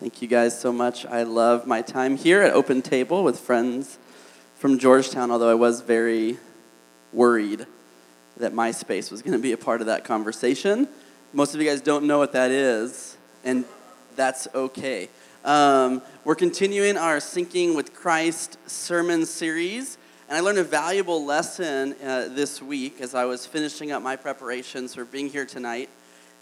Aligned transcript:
Thank 0.00 0.22
you 0.22 0.28
guys 0.28 0.58
so 0.58 0.72
much. 0.72 1.04
I 1.04 1.24
love 1.24 1.66
my 1.66 1.82
time 1.82 2.16
here 2.16 2.40
at 2.40 2.54
Open 2.54 2.80
Table 2.80 3.22
with 3.22 3.38
friends 3.38 3.98
from 4.54 4.78
Georgetown, 4.78 5.30
although 5.30 5.50
I 5.50 5.54
was 5.54 5.82
very 5.82 6.38
worried 7.12 7.66
that 8.38 8.54
MySpace 8.54 9.10
was 9.10 9.20
going 9.20 9.34
to 9.34 9.38
be 9.38 9.52
a 9.52 9.58
part 9.58 9.82
of 9.82 9.88
that 9.88 10.06
conversation. 10.06 10.88
Most 11.34 11.54
of 11.54 11.60
you 11.60 11.68
guys 11.68 11.82
don't 11.82 12.06
know 12.06 12.16
what 12.16 12.32
that 12.32 12.50
is, 12.50 13.18
and 13.44 13.66
that's 14.16 14.48
okay. 14.54 15.10
Um, 15.44 16.00
we're 16.24 16.34
continuing 16.34 16.96
our 16.96 17.18
Syncing 17.18 17.76
with 17.76 17.92
Christ 17.92 18.56
sermon 18.66 19.26
series, 19.26 19.98
and 20.30 20.38
I 20.38 20.40
learned 20.40 20.60
a 20.60 20.64
valuable 20.64 21.26
lesson 21.26 21.94
uh, 22.02 22.28
this 22.30 22.62
week 22.62 23.02
as 23.02 23.14
I 23.14 23.26
was 23.26 23.44
finishing 23.44 23.92
up 23.92 24.02
my 24.02 24.16
preparations 24.16 24.94
for 24.94 25.04
being 25.04 25.28
here 25.28 25.44
tonight. 25.44 25.90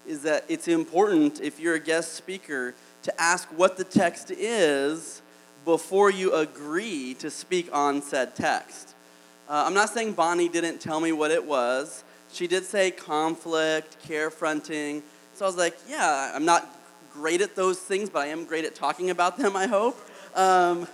Is 0.07 0.23
that 0.23 0.45
it's 0.49 0.69
important 0.69 1.41
if 1.41 1.59
you're 1.59 1.75
a 1.75 1.81
guest 1.81 2.15
speaker 2.15 2.77
to 3.09 3.21
ask 3.21 3.49
what 3.57 3.77
the 3.77 3.85
text 3.85 4.31
is 4.31 5.23
before 5.65 6.11
you 6.11 6.35
agree 6.35 7.15
to 7.15 7.31
speak 7.31 7.69
on 7.73 8.03
said 8.03 8.35
text. 8.37 8.95
Uh, 9.49 9.65
I'm 9.67 9.73
not 9.73 9.89
saying 9.89 10.13
Bonnie 10.13 10.49
didn't 10.49 10.79
tell 10.79 11.01
me 11.01 11.13
what 11.13 11.31
it 11.31 11.45
was. 11.45 12.05
She 12.31 12.47
did 12.47 12.65
say 12.65 12.91
conflict, 12.91 13.97
care 14.03 14.31
fronting. 14.31 15.03
So 15.33 15.47
I 15.47 15.49
was 15.49 15.57
like, 15.57 15.77
yeah, 15.89 16.33
I'm 16.35 16.45
not 16.45 16.79
great 17.15 17.41
at 17.41 17.57
those 17.57 17.79
things, 17.79 18.11
but 18.11 18.21
I 18.21 18.27
am 18.27 18.45
great 18.45 18.67
at 18.67 18.75
talking 18.75 19.09
about 19.09 19.39
them, 19.39 19.57
I 19.57 19.67
hope. 19.67 19.99
Um, 20.35 20.87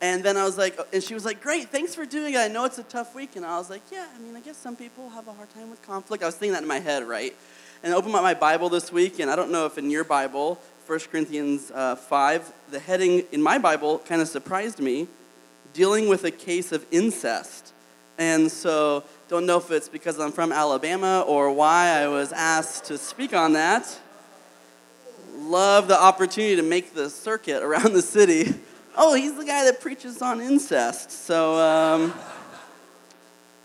and 0.00 0.24
then 0.24 0.36
I 0.36 0.44
was 0.44 0.58
like, 0.58 0.76
and 0.92 1.02
she 1.02 1.14
was 1.14 1.24
like, 1.24 1.40
great, 1.40 1.68
thanks 1.68 1.94
for 1.94 2.04
doing 2.04 2.34
it. 2.34 2.38
I 2.38 2.48
know 2.48 2.64
it's 2.64 2.78
a 2.78 2.82
tough 2.82 3.14
week. 3.14 3.36
And 3.36 3.46
I 3.46 3.58
was 3.58 3.70
like, 3.70 3.82
yeah, 3.92 4.06
I 4.12 4.18
mean, 4.18 4.34
I 4.34 4.40
guess 4.40 4.56
some 4.56 4.74
people 4.74 5.08
have 5.10 5.28
a 5.28 5.32
hard 5.32 5.50
time 5.50 5.70
with 5.70 5.82
conflict. 5.82 6.22
I 6.22 6.26
was 6.26 6.34
thinking 6.34 6.54
that 6.54 6.62
in 6.62 6.68
my 6.68 6.80
head, 6.80 7.06
right? 7.06 7.36
And 7.82 7.94
I 7.94 7.96
opened 7.96 8.14
up 8.14 8.22
my 8.22 8.34
Bible 8.34 8.68
this 8.68 8.90
week, 8.90 9.20
and 9.20 9.30
I 9.30 9.36
don't 9.36 9.50
know 9.50 9.66
if 9.66 9.78
in 9.78 9.88
your 9.88 10.04
Bible 10.04 10.60
1 10.90 10.98
Corinthians 11.12 11.70
uh, 11.72 11.94
5, 11.94 12.52
the 12.72 12.80
heading 12.80 13.22
in 13.30 13.40
my 13.40 13.58
Bible 13.58 14.00
kind 14.00 14.20
of 14.20 14.26
surprised 14.26 14.80
me 14.80 15.06
dealing 15.72 16.08
with 16.08 16.24
a 16.24 16.32
case 16.32 16.72
of 16.72 16.84
incest. 16.90 17.72
And 18.18 18.50
so, 18.50 19.04
don't 19.28 19.46
know 19.46 19.58
if 19.58 19.70
it's 19.70 19.88
because 19.88 20.18
I'm 20.18 20.32
from 20.32 20.50
Alabama 20.50 21.24
or 21.28 21.52
why 21.52 21.90
I 21.90 22.08
was 22.08 22.32
asked 22.32 22.86
to 22.86 22.98
speak 22.98 23.32
on 23.32 23.52
that. 23.52 24.00
Love 25.36 25.86
the 25.86 25.96
opportunity 25.96 26.56
to 26.56 26.62
make 26.62 26.92
the 26.92 27.08
circuit 27.08 27.62
around 27.62 27.92
the 27.92 28.02
city. 28.02 28.52
Oh, 28.96 29.14
he's 29.14 29.36
the 29.36 29.44
guy 29.44 29.64
that 29.66 29.80
preaches 29.80 30.20
on 30.20 30.40
incest. 30.40 31.12
So, 31.12 31.54
um, 31.60 32.12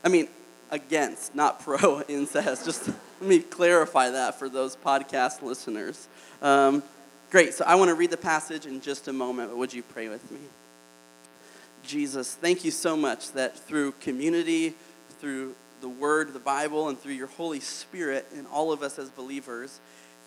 I 0.04 0.08
mean, 0.08 0.28
against, 0.70 1.34
not 1.34 1.60
pro 1.64 2.04
incest. 2.04 2.64
Just 2.64 2.88
let 2.88 3.28
me 3.28 3.40
clarify 3.40 4.12
that 4.12 4.38
for 4.38 4.48
those 4.48 4.76
podcast 4.76 5.42
listeners. 5.42 6.08
Um, 6.44 6.84
Great, 7.36 7.54
so 7.54 7.66
I 7.68 7.76
want 7.76 7.90
to 7.90 7.96
read 7.96 8.12
the 8.12 8.16
passage 8.16 8.66
in 8.66 8.80
just 8.80 9.10
a 9.10 9.12
moment, 9.12 9.50
but 9.50 9.58
would 9.58 9.74
you 9.74 9.84
pray 9.84 10.08
with 10.08 10.32
me? 10.32 10.40
Jesus, 11.84 12.34
thank 12.34 12.64
you 12.64 12.72
so 12.72 12.96
much 12.96 13.34
that 13.34 13.60
through 13.60 13.92
community, 14.00 14.74
through 15.20 15.54
the 15.82 15.90
Word, 15.90 16.32
the 16.32 16.40
Bible, 16.40 16.88
and 16.88 16.98
through 16.98 17.12
your 17.12 17.28
Holy 17.28 17.60
Spirit 17.60 18.26
in 18.34 18.46
all 18.46 18.72
of 18.72 18.82
us 18.82 18.98
as 18.98 19.10
believers, 19.10 19.82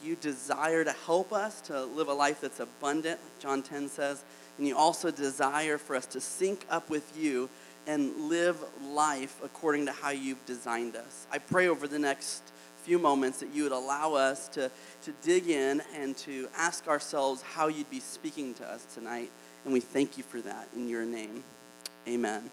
you 0.05 0.17
desire 0.17 0.85
to 0.85 0.93
help 1.07 1.33
us 1.33 1.63
to 1.63 1.83
live 1.87 2.09
a 2.09 2.13
life 2.13 2.43
that's 2.43 2.61
abundant, 2.61 3.19
like 3.23 3.39
John 3.41 3.63
10 3.63 3.89
says, 3.89 4.23
and 4.59 4.67
you 4.67 4.77
also 4.77 5.11
desire 5.11 5.79
for 5.79 5.97
us 5.97 6.05
to 6.05 6.21
sync 6.21 6.67
up 6.69 6.91
with 6.91 7.19
you 7.19 7.49
and 7.87 8.29
live 8.29 8.63
life 8.83 9.41
according 9.43 9.87
to 9.87 9.93
how 9.93 10.11
you've 10.11 10.45
designed 10.45 10.95
us. 10.95 11.27
I 11.33 11.39
pray 11.39 11.69
over 11.69 11.89
the 11.89 11.99
next 11.99 12.43
few 12.85 12.99
moments 12.99 13.41
that 13.41 13.55
you 13.55 13.65
would 13.65 13.73
allow 13.73 14.15
us 14.15 14.49
to, 14.49 14.71
to 15.03 15.13
dig 15.23 15.49
in 15.49 15.83
and 15.95 16.17
to 16.19 16.49
ask 16.57 16.89
ourselves 16.89 17.43
how 17.43 17.69
you'd 17.69 17.91
be 17.91 18.01
speaking 18.01 18.55
to 18.55 18.65
us 18.65 18.87
tonight. 18.95 19.31
And 19.65 19.73
we 19.73 19.81
thank 19.81 20.17
you 20.17 20.25
for 20.25 20.41
that 20.41 20.69
in 20.75 20.89
your 20.89 21.05
name. 21.05 21.45
Amen. 22.09 22.51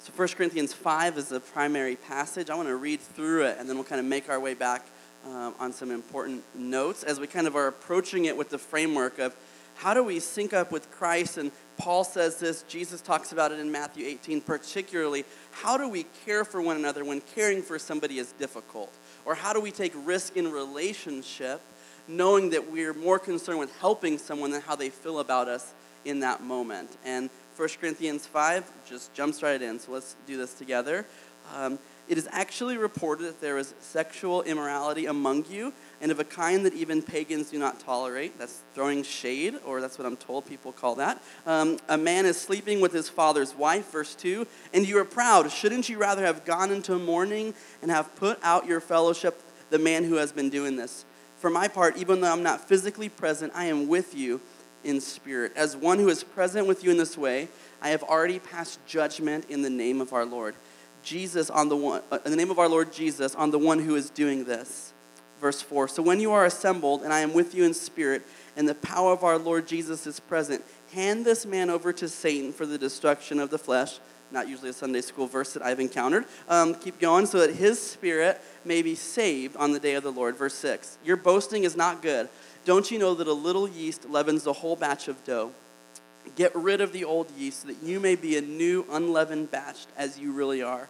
So 0.00 0.12
1 0.16 0.28
Corinthians 0.28 0.72
5 0.72 1.18
is 1.18 1.28
the 1.28 1.40
primary 1.40 1.96
passage. 1.96 2.50
I 2.50 2.54
want 2.54 2.68
to 2.68 2.76
read 2.76 3.00
through 3.00 3.46
it, 3.46 3.56
and 3.58 3.68
then 3.68 3.76
we'll 3.76 3.84
kind 3.84 4.00
of 4.00 4.06
make 4.06 4.28
our 4.28 4.38
way 4.38 4.54
back 4.54 4.86
um, 5.26 5.54
on 5.58 5.72
some 5.72 5.90
important 5.90 6.42
notes 6.54 7.02
as 7.02 7.18
we 7.18 7.26
kind 7.26 7.46
of 7.46 7.56
are 7.56 7.66
approaching 7.66 8.26
it 8.26 8.36
with 8.36 8.50
the 8.50 8.58
framework 8.58 9.18
of 9.18 9.34
how 9.78 9.94
do 9.94 10.02
we 10.02 10.18
sync 10.18 10.52
up 10.52 10.72
with 10.72 10.90
Christ? 10.90 11.38
And 11.38 11.52
Paul 11.76 12.02
says 12.02 12.38
this, 12.38 12.62
Jesus 12.62 13.00
talks 13.00 13.30
about 13.30 13.52
it 13.52 13.60
in 13.60 13.70
Matthew 13.70 14.06
18, 14.06 14.40
particularly. 14.40 15.24
How 15.52 15.76
do 15.76 15.88
we 15.88 16.04
care 16.26 16.44
for 16.44 16.60
one 16.60 16.76
another 16.76 17.04
when 17.04 17.20
caring 17.34 17.62
for 17.62 17.78
somebody 17.78 18.18
is 18.18 18.32
difficult? 18.32 18.92
Or 19.28 19.34
how 19.34 19.52
do 19.52 19.60
we 19.60 19.70
take 19.70 19.92
risk 20.06 20.38
in 20.38 20.50
relationship 20.50 21.60
knowing 22.08 22.48
that 22.48 22.72
we're 22.72 22.94
more 22.94 23.18
concerned 23.18 23.58
with 23.58 23.70
helping 23.78 24.16
someone 24.16 24.50
than 24.52 24.62
how 24.62 24.74
they 24.74 24.88
feel 24.88 25.18
about 25.18 25.48
us 25.48 25.74
in 26.06 26.20
that 26.20 26.42
moment? 26.42 26.96
And 27.04 27.28
1 27.54 27.68
Corinthians 27.78 28.24
5 28.24 28.64
just 28.88 29.12
jumps 29.12 29.42
right 29.42 29.60
in. 29.60 29.80
So 29.80 29.92
let's 29.92 30.16
do 30.26 30.38
this 30.38 30.54
together. 30.54 31.04
Um, 31.54 31.78
it 32.08 32.16
is 32.16 32.28
actually 32.32 32.76
reported 32.78 33.24
that 33.24 33.40
there 33.40 33.58
is 33.58 33.74
sexual 33.80 34.42
immorality 34.42 35.06
among 35.06 35.44
you, 35.50 35.72
and 36.00 36.10
of 36.10 36.18
a 36.18 36.24
kind 36.24 36.64
that 36.64 36.72
even 36.74 37.02
pagans 37.02 37.50
do 37.50 37.58
not 37.58 37.80
tolerate. 37.80 38.38
That's 38.38 38.62
throwing 38.74 39.02
shade, 39.02 39.56
or 39.64 39.80
that's 39.80 39.98
what 39.98 40.06
I'm 40.06 40.16
told 40.16 40.46
people 40.46 40.72
call 40.72 40.94
that. 40.96 41.22
Um, 41.46 41.78
a 41.88 41.98
man 41.98 42.24
is 42.24 42.40
sleeping 42.40 42.80
with 42.80 42.92
his 42.92 43.08
father's 43.08 43.54
wife, 43.54 43.92
verse 43.92 44.14
2, 44.14 44.46
and 44.72 44.88
you 44.88 44.98
are 44.98 45.04
proud. 45.04 45.50
Shouldn't 45.50 45.88
you 45.88 45.98
rather 45.98 46.24
have 46.24 46.44
gone 46.44 46.70
into 46.70 46.98
mourning 46.98 47.52
and 47.82 47.90
have 47.90 48.14
put 48.16 48.38
out 48.42 48.66
your 48.66 48.80
fellowship, 48.80 49.42
the 49.70 49.78
man 49.78 50.04
who 50.04 50.14
has 50.14 50.32
been 50.32 50.48
doing 50.48 50.76
this? 50.76 51.04
For 51.36 51.50
my 51.50 51.68
part, 51.68 51.96
even 51.98 52.20
though 52.20 52.32
I'm 52.32 52.42
not 52.42 52.66
physically 52.66 53.08
present, 53.08 53.52
I 53.54 53.66
am 53.66 53.86
with 53.86 54.14
you 54.14 54.40
in 54.82 55.00
spirit. 55.00 55.52
As 55.56 55.76
one 55.76 55.98
who 55.98 56.08
is 56.08 56.24
present 56.24 56.66
with 56.66 56.82
you 56.82 56.90
in 56.90 56.96
this 56.96 57.18
way, 57.18 57.48
I 57.80 57.90
have 57.90 58.02
already 58.02 58.38
passed 58.38 58.84
judgment 58.86 59.44
in 59.48 59.62
the 59.62 59.70
name 59.70 60.00
of 60.00 60.12
our 60.12 60.24
Lord. 60.24 60.54
Jesus 61.08 61.48
on 61.48 61.68
the 61.68 61.76
one, 61.76 62.02
uh, 62.12 62.18
in 62.24 62.30
the 62.30 62.36
name 62.36 62.50
of 62.50 62.58
our 62.58 62.68
Lord 62.68 62.92
Jesus, 62.92 63.34
on 63.34 63.50
the 63.50 63.58
one 63.58 63.78
who 63.78 63.96
is 63.96 64.10
doing 64.10 64.44
this. 64.44 64.92
Verse 65.40 65.62
4 65.62 65.88
So 65.88 66.02
when 66.02 66.20
you 66.20 66.32
are 66.32 66.44
assembled, 66.44 67.02
and 67.02 67.12
I 67.12 67.20
am 67.20 67.32
with 67.32 67.54
you 67.54 67.64
in 67.64 67.72
spirit, 67.72 68.22
and 68.56 68.68
the 68.68 68.74
power 68.74 69.12
of 69.12 69.24
our 69.24 69.38
Lord 69.38 69.66
Jesus 69.66 70.06
is 70.06 70.20
present, 70.20 70.62
hand 70.92 71.24
this 71.24 71.46
man 71.46 71.70
over 71.70 71.92
to 71.94 72.08
Satan 72.08 72.52
for 72.52 72.66
the 72.66 72.78
destruction 72.78 73.40
of 73.40 73.50
the 73.50 73.58
flesh. 73.58 73.98
Not 74.30 74.46
usually 74.46 74.68
a 74.68 74.74
Sunday 74.74 75.00
school 75.00 75.26
verse 75.26 75.54
that 75.54 75.62
I've 75.62 75.80
encountered. 75.80 76.26
Um, 76.50 76.74
keep 76.74 77.00
going, 77.00 77.24
so 77.24 77.38
that 77.38 77.54
his 77.54 77.80
spirit 77.80 78.38
may 78.62 78.82
be 78.82 78.94
saved 78.94 79.56
on 79.56 79.72
the 79.72 79.80
day 79.80 79.94
of 79.94 80.02
the 80.02 80.12
Lord. 80.12 80.36
Verse 80.36 80.54
6 80.54 80.98
Your 81.04 81.16
boasting 81.16 81.64
is 81.64 81.76
not 81.76 82.02
good. 82.02 82.28
Don't 82.66 82.90
you 82.90 82.98
know 82.98 83.14
that 83.14 83.26
a 83.26 83.32
little 83.32 83.66
yeast 83.66 84.10
leavens 84.10 84.44
the 84.44 84.52
whole 84.52 84.76
batch 84.76 85.08
of 85.08 85.24
dough? 85.24 85.52
Get 86.36 86.54
rid 86.54 86.82
of 86.82 86.92
the 86.92 87.04
old 87.04 87.30
yeast 87.38 87.62
so 87.62 87.68
that 87.68 87.82
you 87.82 88.00
may 88.00 88.14
be 88.14 88.36
a 88.36 88.42
new, 88.42 88.84
unleavened 88.90 89.50
batch 89.50 89.86
as 89.96 90.18
you 90.18 90.32
really 90.32 90.62
are. 90.62 90.88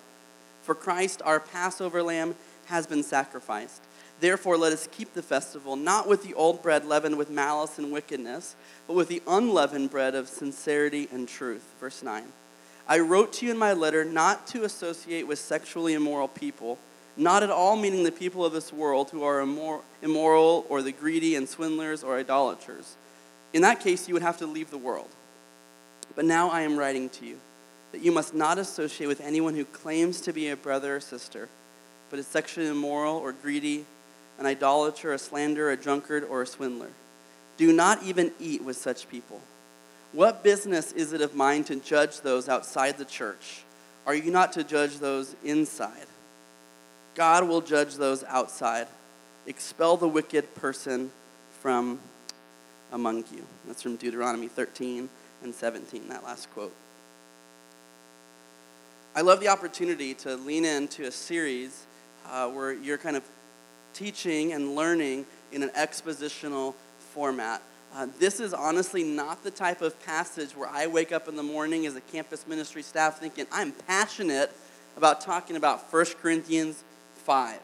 For 0.69 0.75
Christ, 0.75 1.23
our 1.25 1.41
Passover 1.41 2.03
lamb, 2.03 2.35
has 2.67 2.87
been 2.87 3.03
sacrificed. 3.03 3.81
Therefore, 4.21 4.59
let 4.59 4.75
us 4.75 4.87
keep 4.93 5.15
the 5.15 5.23
festival 5.23 5.77
not 5.77 6.07
with 6.07 6.23
the 6.23 6.35
old 6.35 6.63
bread 6.63 6.85
leavened 6.85 7.17
with 7.17 7.31
malice 7.31 7.79
and 7.79 7.91
wickedness, 7.91 8.55
but 8.87 8.93
with 8.93 9.09
the 9.09 9.23
unleavened 9.27 9.91
bread 9.91 10.15
of 10.15 10.29
sincerity 10.29 11.09
and 11.11 11.27
truth. 11.27 11.65
Verse 11.81 12.03
9. 12.03 12.23
I 12.87 12.99
wrote 12.99 13.33
to 13.33 13.47
you 13.47 13.53
in 13.53 13.57
my 13.57 13.73
letter 13.73 14.05
not 14.05 14.47
to 14.49 14.65
associate 14.65 15.27
with 15.27 15.39
sexually 15.39 15.95
immoral 15.95 16.29
people, 16.29 16.79
not 17.17 17.43
at 17.43 17.49
all 17.49 17.75
meaning 17.75 18.05
the 18.05 18.13
people 18.13 18.45
of 18.45 18.53
this 18.53 18.71
world 18.71 19.09
who 19.09 19.23
are 19.25 19.41
immoral 19.41 20.67
or 20.69 20.83
the 20.83 20.93
greedy 20.93 21.35
and 21.35 21.49
swindlers 21.49 22.05
or 22.05 22.19
idolaters. 22.19 22.97
In 23.55 23.63
that 23.63 23.81
case, 23.81 24.07
you 24.07 24.13
would 24.13 24.23
have 24.23 24.37
to 24.37 24.47
leave 24.47 24.71
the 24.71 24.77
world. 24.77 25.09
But 26.15 26.27
now 26.27 26.51
I 26.51 26.61
am 26.61 26.77
writing 26.77 27.09
to 27.09 27.25
you 27.25 27.41
that 27.93 28.03
you 28.03 28.13
must 28.13 28.35
not 28.35 28.59
associate 28.59 29.07
with 29.07 29.21
anyone 29.21 29.55
who 29.55 29.65
claims 29.65 30.21
to 30.23 30.33
be 30.33 30.49
a 30.49 30.57
brother 30.57 30.97
or 30.97 31.01
sister, 31.01 31.49
but 32.11 32.19
is 32.19 32.27
sexually 32.27 32.69
immoral 32.69 33.17
or 33.17 33.33
greedy, 33.33 33.85
an 34.39 34.47
idolater, 34.47 35.13
a 35.13 35.19
slanderer, 35.19 35.71
a 35.71 35.77
drunkard, 35.77 36.25
or 36.25 36.43
a 36.43 36.47
swindler. 36.47 36.91
Do 37.57 37.73
not 37.73 38.03
even 38.03 38.33
eat 38.39 38.63
with 38.63 38.77
such 38.77 39.09
people. 39.09 39.41
What 40.13 40.43
business 40.43 40.93
is 40.93 41.13
it 41.13 41.21
of 41.21 41.35
mine 41.35 41.65
to 41.65 41.77
judge 41.77 42.21
those 42.21 42.49
outside 42.49 42.99
the 42.99 43.05
church? 43.05 43.63
Are 44.07 44.15
you 44.15 44.31
not 44.31 44.53
to 44.53 44.65
judge 44.65 44.99
those 44.99 45.35
inside? 45.45 46.07
God 47.15 47.49
will 47.49 47.61
judge 47.61 47.97
those 47.97 48.25
outside. 48.25 48.87
Expel 49.47 49.97
the 49.97 50.09
wicked 50.09 50.55
person 50.55 51.11
from 51.61 51.99
among 52.93 53.25
you. 53.35 53.45
That's 53.67 53.83
from 53.83 53.97
Deuteronomy 53.97 54.49
13 54.49 55.09
and 55.43 55.55
17, 55.55 56.09
that 56.09 56.25
last 56.25 56.51
quote. 56.53 56.73
I 59.17 59.23
love 59.23 59.41
the 59.41 59.49
opportunity 59.49 60.15
to 60.15 60.37
lean 60.37 60.65
into 60.65 61.05
a 61.05 61.11
series 61.11 61.87
uh, 62.27 62.49
where 62.49 62.73
you're 62.73 62.99
kind 62.99 63.17
of 63.17 63.25
teaching 63.95 64.53
and 64.53 64.75
learning 64.75 65.27
in 65.51 65.63
an 65.63 65.71
expositional 65.71 66.75
format. 67.15 67.63
Uh, 67.95 68.07
this 68.19 68.39
is 68.39 68.53
honestly 68.53 69.03
not 69.03 69.43
the 69.43 69.51
type 69.51 69.81
of 69.81 69.99
passage 70.05 70.53
where 70.53 70.69
I 70.69 70.87
wake 70.87 71.11
up 71.11 71.27
in 71.27 71.37
the 71.37 71.43
morning 71.43 71.87
as 71.87 71.97
a 71.97 72.01
campus 72.03 72.47
ministry 72.47 72.83
staff 72.83 73.19
thinking, 73.19 73.47
I'm 73.51 73.73
passionate 73.73 74.53
about 74.97 75.23
talking 75.23 75.57
about 75.57 75.93
1 75.93 76.05
Corinthians 76.21 76.85
5. 77.25 77.59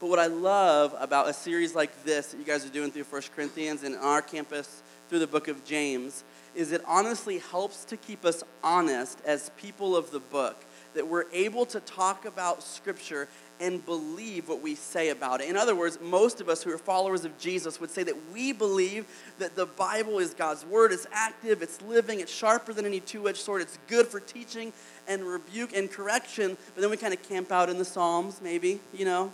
But 0.00 0.08
what 0.08 0.18
I 0.18 0.26
love 0.26 0.96
about 0.98 1.28
a 1.28 1.34
series 1.34 1.74
like 1.74 2.04
this 2.04 2.28
that 2.28 2.38
you 2.38 2.44
guys 2.44 2.64
are 2.64 2.70
doing 2.70 2.90
through 2.90 3.04
1 3.04 3.22
Corinthians 3.36 3.82
and 3.82 3.94
on 3.96 4.02
our 4.02 4.22
campus 4.22 4.82
through 5.10 5.18
the 5.18 5.26
book 5.26 5.48
of 5.48 5.64
James 5.66 6.24
is 6.54 6.72
it 6.72 6.82
honestly 6.86 7.38
helps 7.38 7.84
to 7.86 7.96
keep 7.96 8.24
us 8.24 8.42
honest 8.62 9.18
as 9.24 9.50
people 9.56 9.96
of 9.96 10.10
the 10.10 10.20
book, 10.20 10.56
that 10.94 11.06
we're 11.06 11.26
able 11.32 11.64
to 11.66 11.80
talk 11.80 12.24
about 12.24 12.62
Scripture 12.62 13.28
and 13.60 13.84
believe 13.84 14.48
what 14.48 14.62
we 14.62 14.74
say 14.74 15.10
about 15.10 15.40
it. 15.40 15.48
In 15.48 15.56
other 15.56 15.74
words, 15.76 15.98
most 16.00 16.40
of 16.40 16.48
us 16.48 16.62
who 16.62 16.72
are 16.72 16.78
followers 16.78 17.24
of 17.24 17.38
Jesus 17.38 17.78
would 17.78 17.90
say 17.90 18.02
that 18.02 18.16
we 18.32 18.52
believe 18.52 19.06
that 19.38 19.54
the 19.54 19.66
Bible 19.66 20.18
is 20.18 20.32
God's 20.32 20.64
Word, 20.64 20.92
it's 20.92 21.06
active, 21.12 21.62
it's 21.62 21.80
living, 21.82 22.20
it's 22.20 22.32
sharper 22.32 22.72
than 22.72 22.86
any 22.86 23.00
two 23.00 23.28
edged 23.28 23.38
sword, 23.38 23.60
it's 23.60 23.78
good 23.86 24.06
for 24.06 24.18
teaching 24.18 24.72
and 25.06 25.22
rebuke 25.22 25.76
and 25.76 25.90
correction, 25.90 26.56
but 26.74 26.80
then 26.80 26.90
we 26.90 26.96
kind 26.96 27.12
of 27.12 27.22
camp 27.22 27.52
out 27.52 27.68
in 27.68 27.78
the 27.78 27.84
Psalms, 27.84 28.40
maybe, 28.42 28.80
you 28.94 29.04
know? 29.04 29.32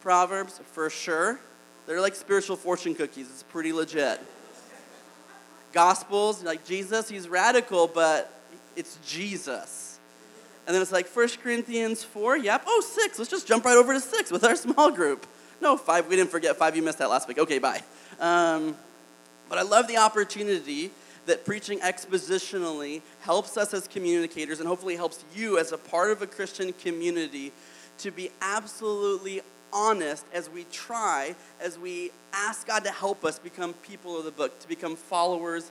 Proverbs, 0.00 0.58
for 0.72 0.88
sure. 0.88 1.38
They're 1.86 2.00
like 2.00 2.14
spiritual 2.14 2.56
fortune 2.56 2.94
cookies, 2.94 3.28
it's 3.28 3.42
pretty 3.42 3.72
legit. 3.72 4.20
Gospels, 5.72 6.42
like 6.42 6.64
Jesus, 6.64 7.08
he's 7.08 7.28
radical, 7.28 7.86
but 7.86 8.32
it's 8.76 8.98
Jesus. 9.06 9.98
And 10.66 10.74
then 10.74 10.82
it's 10.82 10.92
like 10.92 11.08
1 11.08 11.28
Corinthians 11.42 12.04
4, 12.04 12.36
yep, 12.38 12.62
oh, 12.66 12.80
6. 12.80 13.18
Let's 13.18 13.30
just 13.30 13.46
jump 13.46 13.64
right 13.64 13.76
over 13.76 13.92
to 13.92 14.00
6 14.00 14.30
with 14.30 14.44
our 14.44 14.56
small 14.56 14.90
group. 14.90 15.26
No, 15.60 15.76
5, 15.76 16.08
we 16.08 16.16
didn't 16.16 16.30
forget 16.30 16.56
5, 16.56 16.76
you 16.76 16.82
missed 16.82 16.98
that 16.98 17.10
last 17.10 17.28
week. 17.28 17.38
Okay, 17.38 17.58
bye. 17.58 17.82
Um, 18.18 18.76
but 19.48 19.58
I 19.58 19.62
love 19.62 19.88
the 19.88 19.96
opportunity 19.96 20.90
that 21.26 21.44
preaching 21.44 21.80
expositionally 21.80 23.02
helps 23.20 23.56
us 23.56 23.74
as 23.74 23.86
communicators 23.86 24.60
and 24.60 24.68
hopefully 24.68 24.96
helps 24.96 25.24
you 25.34 25.58
as 25.58 25.72
a 25.72 25.78
part 25.78 26.10
of 26.10 26.22
a 26.22 26.26
Christian 26.26 26.72
community 26.72 27.52
to 27.98 28.10
be 28.10 28.30
absolutely 28.40 29.42
honest 29.72 30.24
as 30.32 30.48
we 30.48 30.64
try, 30.72 31.34
as 31.60 31.78
we 31.78 32.10
ask 32.32 32.66
God 32.66 32.84
to 32.84 32.90
help 32.90 33.24
us 33.24 33.38
become 33.38 33.74
people 33.74 34.18
of 34.18 34.24
the 34.24 34.30
book, 34.30 34.58
to 34.60 34.68
become 34.68 34.96
followers 34.96 35.70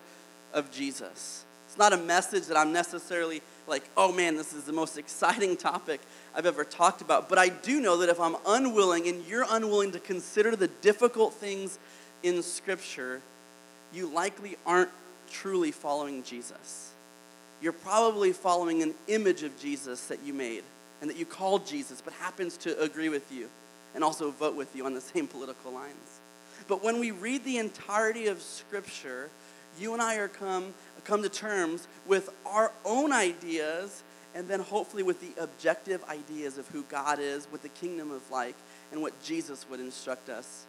of 0.53 0.71
Jesus. 0.71 1.45
It's 1.67 1.77
not 1.77 1.93
a 1.93 1.97
message 1.97 2.47
that 2.47 2.57
I'm 2.57 2.73
necessarily 2.73 3.41
like, 3.67 3.83
oh 3.95 4.11
man, 4.11 4.35
this 4.35 4.53
is 4.53 4.63
the 4.63 4.73
most 4.73 4.97
exciting 4.97 5.55
topic 5.55 6.01
I've 6.35 6.45
ever 6.45 6.63
talked 6.63 7.01
about. 7.01 7.29
But 7.29 7.37
I 7.37 7.49
do 7.49 7.79
know 7.79 7.97
that 7.97 8.09
if 8.09 8.19
I'm 8.19 8.35
unwilling 8.45 9.07
and 9.07 9.25
you're 9.27 9.45
unwilling 9.47 9.91
to 9.91 9.99
consider 9.99 10.55
the 10.55 10.67
difficult 10.67 11.33
things 11.33 11.77
in 12.23 12.41
Scripture, 12.41 13.21
you 13.93 14.07
likely 14.07 14.57
aren't 14.65 14.89
truly 15.31 15.71
following 15.71 16.23
Jesus. 16.23 16.91
You're 17.61 17.73
probably 17.73 18.31
following 18.33 18.81
an 18.81 18.93
image 19.07 19.43
of 19.43 19.57
Jesus 19.59 20.07
that 20.07 20.23
you 20.23 20.33
made 20.33 20.63
and 21.01 21.09
that 21.09 21.17
you 21.17 21.25
called 21.25 21.67
Jesus, 21.67 22.01
but 22.01 22.13
happens 22.13 22.57
to 22.57 22.79
agree 22.81 23.09
with 23.09 23.31
you 23.31 23.47
and 23.95 24.03
also 24.03 24.31
vote 24.31 24.55
with 24.55 24.75
you 24.75 24.85
on 24.85 24.93
the 24.93 25.01
same 25.13 25.27
political 25.27 25.71
lines. 25.71 26.19
But 26.67 26.83
when 26.83 26.99
we 26.99 27.11
read 27.11 27.43
the 27.43 27.57
entirety 27.57 28.27
of 28.27 28.41
Scripture, 28.41 29.29
you 29.79 29.93
and 29.93 30.01
I 30.01 30.17
are 30.17 30.27
come, 30.27 30.73
come 31.03 31.23
to 31.23 31.29
terms 31.29 31.87
with 32.05 32.29
our 32.45 32.71
own 32.85 33.11
ideas 33.11 34.03
and 34.35 34.47
then 34.47 34.59
hopefully 34.59 35.01
with 35.01 35.19
the 35.21 35.41
objective 35.41 36.03
ideas 36.03 36.57
of 36.57 36.67
who 36.67 36.83
God 36.83 37.19
is, 37.19 37.45
what 37.45 37.63
the 37.63 37.69
kingdom 37.69 38.11
is 38.11 38.21
like, 38.31 38.55
and 38.91 39.01
what 39.01 39.19
Jesus 39.23 39.65
would 39.69 39.79
instruct 39.79 40.29
us 40.29 40.65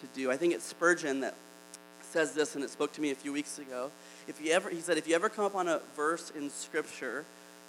to 0.00 0.06
do. 0.14 0.30
I 0.30 0.36
think 0.36 0.54
it's 0.54 0.64
Spurgeon 0.64 1.20
that 1.20 1.34
says 2.02 2.32
this, 2.32 2.56
and 2.56 2.64
it 2.64 2.70
spoke 2.70 2.92
to 2.94 3.00
me 3.00 3.12
a 3.12 3.14
few 3.14 3.32
weeks 3.32 3.60
ago. 3.60 3.92
If 4.26 4.44
you 4.44 4.50
ever, 4.50 4.70
he 4.70 4.80
said, 4.80 4.98
if 4.98 5.06
you 5.06 5.14
ever 5.14 5.28
come 5.28 5.44
up 5.44 5.54
on 5.54 5.68
a 5.68 5.80
verse 5.94 6.32
in 6.36 6.50
Scripture 6.50 7.24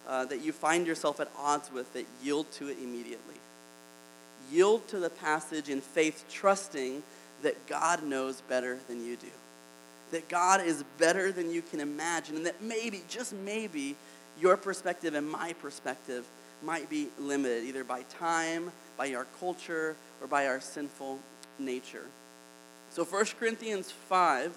uh, 0.07 0.25
that 0.25 0.42
you 0.42 0.51
find 0.51 0.88
yourself 0.88 1.19
at 1.19 1.30
odds 1.38 1.72
with, 1.72 1.94
that 1.94 2.06
yield 2.24 2.51
to 2.54 2.68
it 2.68 2.77
immediately 2.81 3.36
yield 4.51 4.88
to 4.89 5.00
the 5.00 5.09
passage 5.09 5.69
in 5.69 5.81
faith, 5.81 6.25
trusting 6.30 7.03
that 7.44 7.68
God 7.68 8.03
knows 8.03 8.42
better 8.42 8.77
than 8.88 9.06
you 9.06 9.15
do. 9.15 9.27
That 10.12 10.27
God 10.30 10.62
is 10.62 10.83
better 10.98 11.31
than 11.31 11.51
you 11.51 11.62
can 11.62 11.80
imagine, 11.80 12.36
and 12.36 12.45
that 12.45 12.62
maybe, 12.62 13.01
just 13.09 13.33
maybe, 13.33 13.95
your 14.39 14.57
perspective 14.57 15.13
and 15.13 15.30
my 15.30 15.53
perspective 15.53 16.25
might 16.63 16.89
be 16.89 17.07
limited 17.19 17.63
either 17.63 17.83
by 17.83 18.03
time, 18.03 18.71
by 18.98 19.13
our 19.13 19.25
culture, 19.39 19.95
or 20.21 20.27
by 20.27 20.48
our 20.48 20.59
sinful 20.59 21.19
nature. 21.57 22.06
So, 22.92 23.03
1 23.06 23.25
Corinthians 23.39 23.92
5, 23.92 24.48
um, 24.48 24.51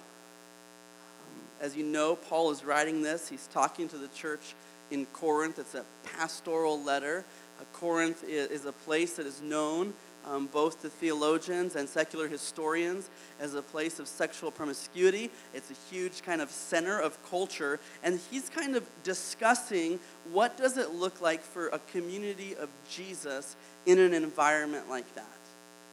as 1.60 1.76
you 1.76 1.84
know, 1.84 2.16
Paul 2.16 2.50
is 2.50 2.64
writing 2.64 3.02
this. 3.02 3.28
He's 3.28 3.46
talking 3.52 3.88
to 3.88 3.96
the 3.96 4.08
church 4.08 4.54
in 4.90 5.06
Corinth. 5.06 5.58
It's 5.58 5.74
a 5.74 5.84
pastoral 6.02 6.82
letter. 6.82 7.24
Corinth 7.72 8.24
is 8.24 8.64
a 8.64 8.72
place 8.72 9.14
that 9.14 9.26
is 9.26 9.40
known 9.40 9.94
um, 10.26 10.46
both 10.46 10.80
to 10.82 10.88
theologians 10.88 11.76
and 11.76 11.88
secular 11.88 12.28
historians 12.28 13.10
as 13.40 13.54
a 13.54 13.62
place 13.62 13.98
of 13.98 14.08
sexual 14.08 14.50
promiscuity. 14.50 15.30
It's 15.52 15.70
a 15.70 15.94
huge 15.94 16.22
kind 16.22 16.40
of 16.40 16.50
center 16.50 16.98
of 16.98 17.18
culture. 17.28 17.78
And 18.02 18.18
he's 18.30 18.48
kind 18.48 18.76
of 18.76 18.86
discussing 19.02 20.00
what 20.32 20.56
does 20.56 20.78
it 20.78 20.92
look 20.92 21.20
like 21.20 21.42
for 21.42 21.68
a 21.68 21.78
community 21.92 22.54
of 22.56 22.68
Jesus 22.90 23.56
in 23.86 23.98
an 23.98 24.14
environment 24.14 24.88
like 24.88 25.12
that. 25.14 25.26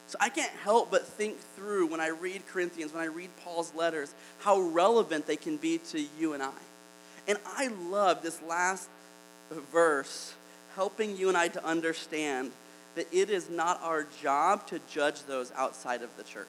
So 0.08 0.18
I 0.20 0.30
can't 0.30 0.52
help 0.64 0.92
but 0.92 1.08
think 1.08 1.38
through 1.56 1.88
when 1.88 2.02
I 2.02 2.10
read 2.10 2.46
Corinthians, 2.48 2.94
when 2.94 3.02
I 3.02 3.08
read 3.08 3.30
Paul's 3.44 3.74
letters, 3.74 4.14
how 4.40 4.60
relevant 4.60 5.26
they 5.26 5.38
can 5.38 5.58
be 5.58 5.78
to 5.90 6.06
you 6.20 6.34
and 6.34 6.44
I. 6.44 6.52
And 7.28 7.38
I 7.46 7.68
love 7.68 8.22
this 8.22 8.42
last 8.42 8.90
verse 9.72 10.34
helping 10.76 11.18
you 11.18 11.28
and 11.30 11.38
I 11.38 11.48
to 11.50 11.66
understand 11.66 12.52
that 12.96 13.08
it 13.14 13.30
is 13.30 13.50
not 13.50 13.82
our 13.84 14.06
job 14.22 14.68
to 14.68 14.80
judge 14.92 15.24
those 15.24 15.52
outside 15.56 16.02
of 16.02 16.16
the 16.18 16.24
church. 16.24 16.48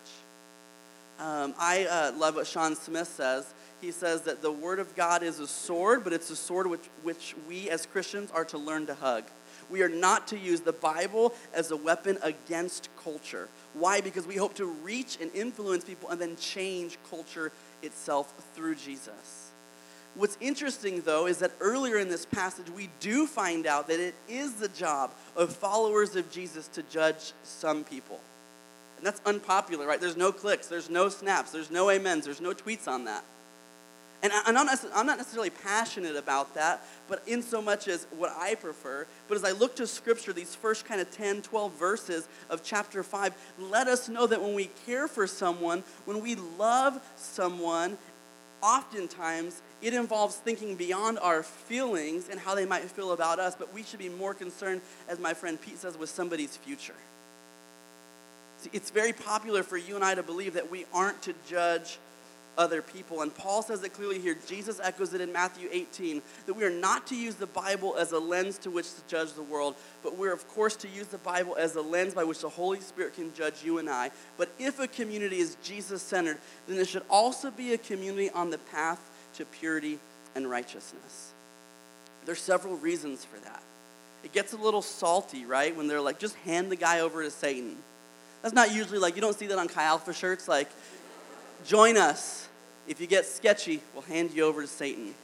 Um, 1.21 1.55
I 1.59 1.85
uh, 1.85 2.13
love 2.19 2.35
what 2.35 2.47
Sean 2.47 2.75
Smith 2.75 3.09
says. 3.09 3.53
He 3.81 3.91
says 3.91 4.23
that 4.23 4.43
the 4.43 4.51
Word 4.51 4.79
of 4.79 4.95
God 4.97 5.23
is 5.23 5.39
a 5.39 5.47
sword, 5.47 6.05
but 6.05 6.13
it's 6.13 6.31
a 6.31 6.37
sword 6.37 6.67
which, 6.67 6.85
which 7.03 7.35
we 7.49 7.69
as 7.71 7.87
Christians 7.87 8.31
are 8.33 8.45
to 8.47 8.59
learn 8.59 8.87
to 8.87 8.95
hug. 8.95 9.25
We 9.71 9.83
are 9.83 9.89
not 9.89 10.29
to 10.29 10.39
use 10.39 10.61
the 10.61 10.73
Bible 10.73 11.33
as 11.55 11.71
a 11.71 11.77
weapon 11.77 12.19
against 12.23 12.89
culture. 13.03 13.49
Why? 13.75 14.01
Because 14.01 14.27
we 14.27 14.37
hope 14.37 14.55
to 14.55 14.67
reach 14.67 15.19
and 15.21 15.31
influence 15.35 15.85
people 15.85 16.11
and 16.11 16.21
then 16.21 16.37
change 16.37 16.99
culture 17.09 17.53
itself 17.83 18.33
through 18.55 18.77
Jesus. 18.77 19.51
What's 20.15 20.37
interesting, 20.41 21.03
though, 21.03 21.27
is 21.27 21.39
that 21.39 21.53
earlier 21.61 21.99
in 21.99 22.09
this 22.09 22.27
passage, 22.27 22.69
we 22.69 22.91
do 23.01 23.27
find 23.27 23.67
out 23.67 23.89
that 23.89 23.99
it 23.99 24.15
is 24.29 24.55
the 24.55 24.69
job 24.69 25.11
of 25.37 25.55
followers 25.55 26.17
of 26.17 26.31
Jesus 26.31 26.69
to 26.69 26.83
judge 26.85 27.33
some 27.45 27.83
people. 27.83 28.21
And 28.99 29.07
that's 29.07 29.23
unpopular, 29.25 29.87
right? 29.87 30.01
There's 30.01 30.17
no 30.17 30.31
clicks, 30.31 30.67
there's 30.67 30.91
no 30.91 31.09
snaps, 31.09 31.51
there's 31.51 31.71
no 31.71 31.91
amens, 31.91 32.27
there's 32.27 32.43
no 32.43 32.53
tweets 32.53 32.87
on 32.87 33.07
that. 33.07 33.25
And 34.25 34.33
I'm 34.33 34.55
not, 34.55 35.19
necessarily 35.19 35.51
passionate 35.51 36.15
about 36.15 36.55
that, 36.55 36.85
but 37.09 37.25
in 37.27 37.43
so 37.43 37.61
much 37.61 37.89
as 37.89 38.07
what 38.17 38.33
I 38.39 38.55
prefer. 38.55 39.05
But 39.27 39.37
as 39.37 39.43
I 39.43 39.51
look 39.51 39.75
to 39.77 39.87
Scripture, 39.89 40.33
these 40.33 40.55
first 40.55 40.85
kind 40.85 41.01
of 41.01 41.11
10, 41.11 41.43
12 41.43 41.73
verses 41.73 42.29
of 42.49 42.63
chapter 42.63 43.03
5 43.03 43.35
let 43.59 43.89
us 43.89 44.09
know 44.09 44.29
that 44.29 44.41
when 44.41 44.55
we 44.55 44.71
care 44.87 45.09
for 45.09 45.27
someone, 45.27 45.83
when 46.05 46.23
we 46.23 46.37
love 46.37 47.01
someone, 47.17 47.99
oftentimes 48.63 49.61
it 49.81 49.95
involves 49.95 50.37
thinking 50.37 50.77
beyond 50.77 51.19
our 51.19 51.43
feelings 51.43 52.29
and 52.31 52.39
how 52.39 52.55
they 52.55 52.65
might 52.65 52.85
feel 52.85 53.13
about 53.13 53.39
us, 53.39 53.57
but 53.57 53.75
we 53.75 53.83
should 53.83 53.99
be 53.99 54.09
more 54.09 54.35
concerned, 54.35 54.81
as 55.09 55.19
my 55.19 55.35
friend 55.35 55.61
Pete 55.61 55.79
says, 55.79 55.99
with 55.99 56.09
somebody's 56.09 56.57
future. 56.57 56.95
See, 58.59 58.71
it's 58.73 58.91
very 58.91 59.13
popular 59.13 59.65
for 59.65 59.77
you 59.77 59.97
and 59.97 60.05
I 60.05 60.15
to 60.15 60.23
believe 60.23 60.55
that 60.55 60.71
we 60.71 60.87
aren't 60.95 61.21
to 61.23 61.35
judge 61.49 61.99
other 62.59 62.83
people. 62.83 63.23
And 63.23 63.35
Paul 63.35 63.63
says 63.63 63.83
it 63.83 63.95
clearly 63.95 64.19
here. 64.19 64.37
Jesus 64.47 64.81
echoes 64.83 65.15
it 65.15 65.21
in 65.21 65.33
Matthew 65.33 65.69
18 65.71 66.23
that 66.47 66.55
we 66.55 66.65
are 66.65 66.71
not 66.71 67.07
to 67.09 67.17
use 67.17 67.35
the 67.37 67.47
Bible 67.47 67.97
as 67.99 68.13
a 68.13 68.19
lens 68.19 68.59
to 68.59 68.71
which 68.71 68.93
to 68.95 69.01
judge 69.09 69.33
the 69.33 69.43
world, 69.43 69.75
but 70.03 70.17
we're, 70.17 70.33
of 70.33 70.47
course, 70.49 70.77
to 70.77 70.89
use 70.89 71.07
the 71.07 71.19
Bible 71.19 71.57
as 71.59 71.75
a 71.75 71.81
lens 71.81 72.15
by 72.15 72.25
which 72.25 72.41
the 72.41 72.49
Holy 72.49 72.81
Spirit 72.81 73.15
can 73.15 73.33
judge 73.35 73.65
you 73.65 73.79
and 73.79 73.89
I. 73.89 74.11
But 74.37 74.51
if 74.59 74.79
a 74.79 74.87
community 74.87 75.39
is 75.39 75.57
Jesus 75.63 76.03
centered, 76.03 76.39
then 76.69 76.79
it 76.79 76.89
should 76.89 77.05
also 77.09 77.51
be 77.51 77.73
a 77.73 77.79
community 77.79 78.31
on 78.31 78.51
the 78.51 78.59
path 78.59 79.01
to 79.35 79.45
purity 79.45 79.99
and 80.35 80.49
righteousness. 80.49 81.33
There's 82.25 82.41
several 82.41 82.77
reasons 82.77 83.25
for 83.25 83.39
that. 83.41 83.63
It 84.25 84.33
gets 84.33 84.53
a 84.53 84.57
little 84.57 84.83
salty, 84.83 85.45
right? 85.45 85.77
When 85.77 85.89
they're 85.89 86.01
like, 86.01 86.19
just 86.19 86.37
hand 86.37 86.71
the 86.71 86.77
guy 86.77 87.01
over 87.01 87.23
to 87.23 87.31
Satan. 87.31 87.77
That's 88.43 88.55
not 88.55 88.75
usually 88.75 88.99
like, 88.99 89.15
you 89.15 89.21
don't 89.21 89.37
see 89.37 89.47
that 89.49 89.59
on 89.59 89.69
Chi 89.69 89.83
Alpha 89.83 90.13
shirts, 90.13 90.49
like, 90.49 90.69
join 91.65 91.97
us. 91.97 92.49
If 92.87 93.01
you 93.01 93.07
get 93.07 93.27
sketchy, 93.27 93.81
we'll 93.95 94.03
hand 94.03 94.33
you 94.33 94.45
over 94.45 94.63
to 94.63 94.69
Satan. 94.69 95.15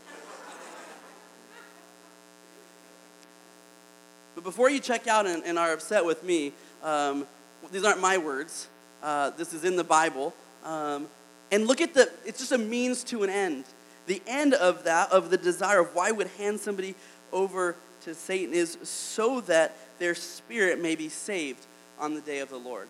But 4.35 4.45
before 4.45 4.71
you 4.71 4.79
check 4.79 5.09
out 5.09 5.27
and, 5.27 5.43
and 5.45 5.59
are 5.59 5.73
upset 5.73 6.05
with 6.05 6.23
me, 6.23 6.53
um, 6.85 7.27
these 7.73 7.85
aren't 7.85 8.01
my 8.01 8.19
words. 8.19 8.69
Uh, 9.03 9.31
this 9.31 9.53
is 9.53 9.65
in 9.65 9.77
the 9.77 9.85
Bible. 9.85 10.33
Um, 10.65 11.09
and 11.51 11.67
look 11.67 11.81
at 11.81 11.95
the, 11.95 12.11
it's 12.25 12.39
just 12.39 12.53
a 12.53 12.59
means 12.59 13.03
to 13.05 13.25
an 13.25 13.31
end 13.31 13.65
the 14.09 14.23
end 14.27 14.55
of 14.55 14.85
that, 14.85 15.13
of 15.13 15.31
the 15.31 15.37
desire 15.37 15.81
of 15.81 15.95
why 15.95 16.11
would 16.11 16.27
hand 16.39 16.59
somebody 16.59 16.97
over 17.31 17.77
to 18.03 18.15
Satan, 18.15 18.55
is 18.55 18.79
so 18.83 19.41
that 19.43 19.77
their 19.99 20.15
spirit 20.15 20.81
may 20.81 20.97
be 20.97 21.09
saved 21.09 21.65
on 22.01 22.15
the 22.15 22.21
day 22.21 22.41
of 22.41 22.49
the 22.49 22.57
Lord. 22.57 22.89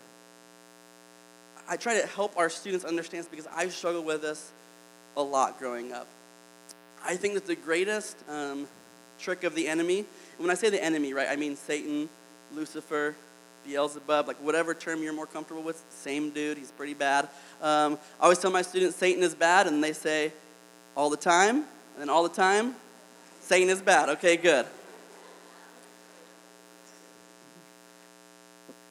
I 1.69 1.77
try 1.77 2.01
to 2.01 2.07
help 2.07 2.37
our 2.37 2.49
students 2.49 2.85
understand 2.85 3.25
this 3.25 3.31
because 3.31 3.47
I've 3.55 3.73
struggled 3.73 4.07
with 4.07 4.23
this 4.23 4.51
a 5.17 5.23
lot 5.23 5.59
growing 5.59 5.93
up. 5.93 6.07
I 7.05 7.17
think 7.17 7.35
that 7.35 7.47
the 7.47 7.57
greatest 7.57 8.17
um, 8.29 8.67
trick 9.19 9.45
of 9.45 9.55
the 9.55 9.69
enemy, 9.69 10.05
when 10.39 10.51
I 10.51 10.55
say 10.55 10.71
the 10.71 10.83
enemy, 10.83 11.13
right, 11.13 11.29
I 11.29 11.37
mean 11.37 11.57
Satan, 11.57 12.09
Lucifer, 12.55 13.15
Beelzebub, 13.67 14.27
like 14.27 14.37
whatever 14.37 14.73
term 14.73 15.03
you're 15.03 15.13
more 15.13 15.27
comfortable 15.27 15.63
with, 15.63 15.83
same 15.91 16.31
dude, 16.31 16.57
he's 16.57 16.71
pretty 16.71 16.95
bad. 16.95 17.29
Um, 17.61 17.99
I 18.19 18.25
always 18.25 18.39
tell 18.39 18.51
my 18.51 18.63
students 18.63 18.97
Satan 18.97 19.23
is 19.23 19.35
bad, 19.35 19.67
and 19.67 19.85
they 19.85 19.93
say 19.93 20.33
all 20.97 21.11
the 21.11 21.17
time, 21.17 21.57
and 21.57 21.67
then 21.99 22.09
all 22.09 22.23
the 22.23 22.29
time, 22.35 22.75
Satan 23.43 23.69
is 23.69 23.83
bad. 23.83 24.09
Okay, 24.11 24.37
good. 24.37 24.67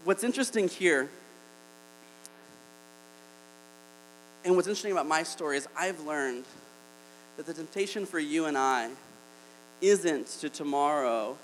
What's 0.04 0.24
interesting 0.24 0.68
here, 0.68 1.10
and 4.48 4.56
what's 4.56 4.68
interesting 4.70 4.94
about 4.94 5.08
my 5.08 5.24
story 5.24 5.58
is 5.58 5.68
I've 5.78 6.00
learned 6.06 6.46
that 7.36 7.46
the 7.46 7.54
temptation 7.54 8.06
for 8.06 8.18
you 8.18 8.46
and 8.46 8.58
I 8.58 8.90
isn't 9.82 10.28
to 10.40 10.50
tomorrow 10.50 11.36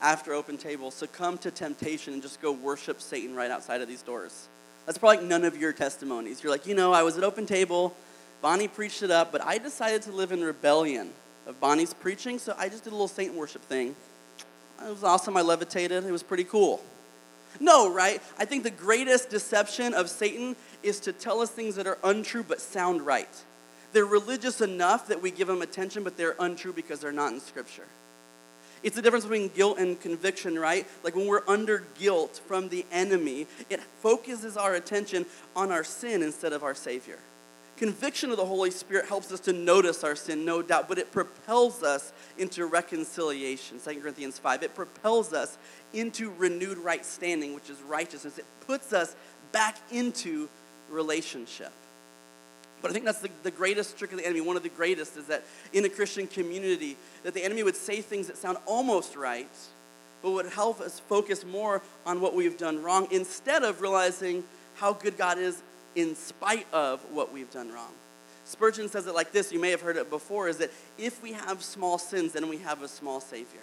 after 0.00 0.32
open 0.32 0.56
table 0.56 0.92
succumb 0.92 1.38
to 1.38 1.50
temptation 1.50 2.12
and 2.12 2.22
just 2.22 2.40
go 2.40 2.52
worship 2.52 3.02
Satan 3.02 3.34
right 3.34 3.50
outside 3.50 3.80
of 3.80 3.88
these 3.88 4.00
doors. 4.00 4.46
That's 4.86 4.96
probably 4.96 5.26
none 5.26 5.44
of 5.44 5.56
your 5.56 5.72
testimonies. 5.72 6.44
You're 6.44 6.52
like, 6.52 6.68
you 6.68 6.76
know, 6.76 6.92
I 6.92 7.02
was 7.02 7.18
at 7.18 7.24
open 7.24 7.46
table, 7.46 7.96
Bonnie 8.40 8.68
preached 8.68 9.02
it 9.02 9.10
up, 9.10 9.32
but 9.32 9.44
I 9.44 9.58
decided 9.58 10.02
to 10.02 10.12
live 10.12 10.30
in 10.30 10.40
rebellion 10.44 11.10
of 11.48 11.58
Bonnie's 11.58 11.94
preaching, 11.94 12.38
so 12.38 12.54
I 12.56 12.68
just 12.68 12.84
did 12.84 12.90
a 12.90 12.94
little 12.94 13.08
Satan 13.08 13.34
worship 13.34 13.62
thing. 13.62 13.96
It 14.86 14.90
was 14.90 15.02
awesome. 15.02 15.36
I 15.36 15.42
levitated. 15.42 16.04
It 16.04 16.12
was 16.12 16.22
pretty 16.22 16.44
cool. 16.44 16.80
No, 17.60 17.92
right? 17.92 18.22
I 18.38 18.44
think 18.44 18.62
the 18.62 18.70
greatest 18.70 19.30
deception 19.30 19.94
of 19.94 20.08
Satan 20.10 20.56
is 20.82 21.00
to 21.00 21.12
tell 21.12 21.40
us 21.40 21.50
things 21.50 21.76
that 21.76 21.86
are 21.86 21.98
untrue 22.04 22.42
but 22.42 22.60
sound 22.60 23.02
right. 23.02 23.28
They're 23.92 24.04
religious 24.04 24.60
enough 24.60 25.08
that 25.08 25.22
we 25.22 25.30
give 25.30 25.48
them 25.48 25.62
attention, 25.62 26.04
but 26.04 26.16
they're 26.16 26.36
untrue 26.38 26.72
because 26.72 27.00
they're 27.00 27.12
not 27.12 27.32
in 27.32 27.40
Scripture. 27.40 27.86
It's 28.82 28.94
the 28.94 29.02
difference 29.02 29.24
between 29.24 29.48
guilt 29.48 29.78
and 29.78 30.00
conviction, 30.00 30.58
right? 30.58 30.86
Like 31.02 31.16
when 31.16 31.26
we're 31.26 31.42
under 31.48 31.84
guilt 31.98 32.40
from 32.46 32.68
the 32.68 32.84
enemy, 32.92 33.46
it 33.70 33.80
focuses 33.80 34.56
our 34.56 34.74
attention 34.74 35.26
on 35.54 35.72
our 35.72 35.82
sin 35.82 36.22
instead 36.22 36.52
of 36.52 36.62
our 36.62 36.74
Savior. 36.74 37.18
Conviction 37.76 38.30
of 38.30 38.38
the 38.38 38.44
Holy 38.44 38.70
Spirit 38.70 39.06
helps 39.06 39.30
us 39.30 39.40
to 39.40 39.52
notice 39.52 40.02
our 40.02 40.16
sin, 40.16 40.44
no 40.46 40.62
doubt, 40.62 40.88
but 40.88 40.98
it 40.98 41.12
propels 41.12 41.82
us 41.82 42.12
into 42.38 42.64
reconciliation. 42.64 43.78
2 43.78 44.00
Corinthians 44.00 44.38
5. 44.38 44.62
It 44.62 44.74
propels 44.74 45.34
us 45.34 45.58
into 45.92 46.30
renewed 46.38 46.78
right 46.78 47.04
standing, 47.04 47.54
which 47.54 47.68
is 47.68 47.80
righteousness. 47.82 48.38
It 48.38 48.46
puts 48.66 48.94
us 48.94 49.14
back 49.52 49.76
into 49.90 50.48
relationship. 50.88 51.72
But 52.80 52.90
I 52.90 52.94
think 52.94 53.04
that's 53.04 53.20
the, 53.20 53.30
the 53.42 53.50
greatest 53.50 53.98
trick 53.98 54.12
of 54.12 54.18
the 54.18 54.24
enemy. 54.24 54.40
One 54.40 54.56
of 54.56 54.62
the 54.62 54.68
greatest 54.70 55.16
is 55.16 55.26
that 55.26 55.44
in 55.72 55.84
a 55.84 55.88
Christian 55.88 56.26
community, 56.26 56.96
that 57.24 57.34
the 57.34 57.44
enemy 57.44 57.62
would 57.62 57.76
say 57.76 58.00
things 58.00 58.26
that 58.28 58.38
sound 58.38 58.58
almost 58.64 59.16
right, 59.16 59.48
but 60.22 60.30
would 60.30 60.46
help 60.46 60.80
us 60.80 61.00
focus 61.00 61.44
more 61.44 61.82
on 62.06 62.20
what 62.20 62.34
we've 62.34 62.56
done 62.56 62.82
wrong 62.82 63.08
instead 63.10 63.62
of 63.62 63.80
realizing 63.82 64.44
how 64.76 64.92
good 64.92 65.16
God 65.16 65.38
is 65.38 65.62
in 65.96 66.14
spite 66.14 66.66
of 66.72 67.00
what 67.10 67.32
we've 67.32 67.50
done 67.50 67.72
wrong. 67.72 67.92
Spurgeon 68.44 68.88
says 68.88 69.08
it 69.08 69.14
like 69.14 69.32
this, 69.32 69.50
you 69.50 69.60
may 69.60 69.70
have 69.70 69.80
heard 69.80 69.96
it 69.96 70.08
before, 70.08 70.48
is 70.48 70.58
that 70.58 70.70
if 70.98 71.20
we 71.20 71.32
have 71.32 71.64
small 71.64 71.98
sins, 71.98 72.32
then 72.32 72.48
we 72.48 72.58
have 72.58 72.82
a 72.82 72.88
small 72.88 73.20
Savior 73.20 73.62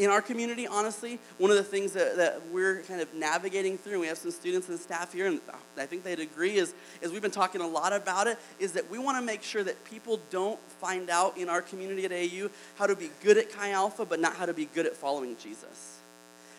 in 0.00 0.08
our 0.08 0.22
community, 0.22 0.66
honestly, 0.66 1.18
one 1.36 1.50
of 1.50 1.58
the 1.58 1.62
things 1.62 1.92
that, 1.92 2.16
that 2.16 2.40
we're 2.50 2.80
kind 2.82 3.02
of 3.02 3.12
navigating 3.12 3.76
through, 3.76 3.92
and 3.92 4.00
we 4.00 4.06
have 4.06 4.16
some 4.16 4.30
students 4.30 4.68
and 4.70 4.78
staff 4.78 5.12
here, 5.12 5.26
and 5.26 5.40
I 5.76 5.84
think 5.84 6.04
they'd 6.04 6.20
agree, 6.20 6.56
is, 6.56 6.72
is 7.02 7.12
we've 7.12 7.20
been 7.20 7.30
talking 7.30 7.60
a 7.60 7.66
lot 7.66 7.92
about 7.92 8.26
it, 8.26 8.38
is 8.58 8.72
that 8.72 8.90
we 8.90 8.98
want 8.98 9.18
to 9.18 9.22
make 9.22 9.42
sure 9.42 9.62
that 9.62 9.84
people 9.84 10.18
don't 10.30 10.58
find 10.80 11.10
out 11.10 11.36
in 11.36 11.50
our 11.50 11.60
community 11.60 12.04
at 12.04 12.12
AU 12.12 12.48
how 12.76 12.86
to 12.86 12.96
be 12.96 13.10
good 13.22 13.36
at 13.36 13.50
Chi 13.50 13.72
Alpha, 13.72 14.06
but 14.06 14.20
not 14.20 14.36
how 14.36 14.46
to 14.46 14.54
be 14.54 14.66
good 14.66 14.86
at 14.86 14.96
following 14.96 15.36
Jesus. 15.36 15.98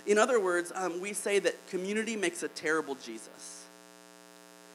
In 0.06 0.18
other 0.18 0.40
words, 0.40 0.72
um, 0.76 1.02
we 1.02 1.14
say 1.14 1.40
that 1.40 1.56
community 1.68 2.16
makes 2.16 2.44
a 2.44 2.48
terrible 2.48 2.96
Jesus. 2.96 3.61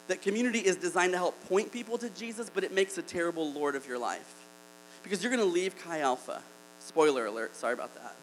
That 0.09 0.23
community 0.23 0.61
is 0.61 0.77
designed 0.77 1.13
to 1.13 1.19
help 1.19 1.49
point 1.49 1.73
people 1.73 1.99
to 1.99 2.11
Jesus, 2.11 2.51
but 2.53 2.65
it 2.65 2.73
makes 2.73 2.97
a 2.99 3.03
terrible 3.03 3.53
Lord 3.53 3.75
of 3.75 3.87
your 3.87 3.99
life. 3.99 4.35
Because 5.03 5.23
you're 5.23 5.33
going 5.33 5.47
to 5.47 5.53
leave 5.53 5.77
Chi 5.79 6.01
Alpha. 6.01 6.43
Spoiler 6.81 7.27
alert, 7.27 7.57
sorry 7.57 7.75
about 7.75 7.95
that 7.95 8.15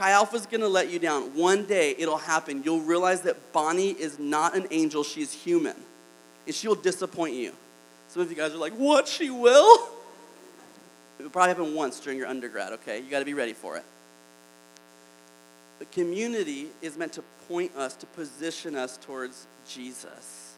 Chi 0.00 0.10
Alpha's 0.12 0.46
gonna 0.46 0.68
let 0.68 0.90
you 0.90 0.98
down. 0.98 1.34
One 1.34 1.64
day 1.64 1.94
it'll 1.98 2.16
happen. 2.16 2.62
You'll 2.64 2.80
realize 2.80 3.22
that 3.22 3.52
Bonnie 3.52 3.90
is 3.90 4.18
not 4.18 4.56
an 4.56 4.66
angel, 4.70 5.04
she's 5.04 5.32
human. 5.32 5.76
And 6.46 6.54
she'll 6.54 6.74
disappoint 6.74 7.34
you. 7.34 7.52
Some 8.08 8.22
of 8.22 8.30
you 8.30 8.36
guys 8.36 8.54
are 8.54 8.58
like, 8.58 8.72
what? 8.72 9.06
She 9.06 9.30
will? 9.30 9.88
It 11.18 11.24
will 11.24 11.30
probably 11.30 11.50
happen 11.50 11.74
once 11.74 12.00
during 12.00 12.18
your 12.18 12.28
undergrad, 12.28 12.72
okay? 12.72 13.00
You 13.00 13.10
gotta 13.10 13.26
be 13.26 13.34
ready 13.34 13.52
for 13.52 13.76
it. 13.76 13.84
But 15.78 15.92
community 15.92 16.68
is 16.80 16.96
meant 16.96 17.12
to 17.14 17.24
point 17.46 17.76
us, 17.76 17.94
to 17.96 18.06
position 18.06 18.76
us 18.76 18.96
towards 18.96 19.46
Jesus. 19.68 20.49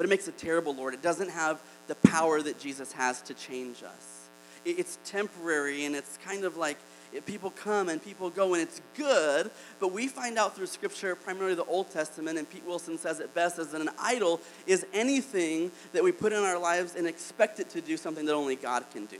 But 0.00 0.06
it 0.06 0.08
makes 0.08 0.28
a 0.28 0.32
terrible 0.32 0.74
Lord. 0.74 0.94
It 0.94 1.02
doesn't 1.02 1.28
have 1.28 1.60
the 1.86 1.94
power 1.94 2.40
that 2.40 2.58
Jesus 2.58 2.90
has 2.92 3.20
to 3.20 3.34
change 3.34 3.82
us. 3.82 4.30
It's 4.64 4.98
temporary 5.04 5.84
and 5.84 5.94
it's 5.94 6.18
kind 6.24 6.44
of 6.44 6.56
like 6.56 6.78
people 7.26 7.50
come 7.50 7.90
and 7.90 8.02
people 8.02 8.30
go 8.30 8.54
and 8.54 8.62
it's 8.62 8.80
good, 8.96 9.50
but 9.78 9.92
we 9.92 10.08
find 10.08 10.38
out 10.38 10.56
through 10.56 10.68
scripture, 10.68 11.14
primarily 11.14 11.54
the 11.54 11.64
Old 11.64 11.90
Testament, 11.90 12.38
and 12.38 12.48
Pete 12.48 12.64
Wilson 12.64 12.96
says 12.96 13.20
it 13.20 13.34
best, 13.34 13.58
is 13.58 13.72
that 13.72 13.82
an 13.82 13.90
idol 13.98 14.40
is 14.66 14.86
anything 14.94 15.70
that 15.92 16.02
we 16.02 16.12
put 16.12 16.32
in 16.32 16.42
our 16.44 16.58
lives 16.58 16.94
and 16.96 17.06
expect 17.06 17.60
it 17.60 17.68
to 17.68 17.82
do 17.82 17.98
something 17.98 18.24
that 18.24 18.34
only 18.34 18.56
God 18.56 18.86
can 18.94 19.04
do. 19.04 19.18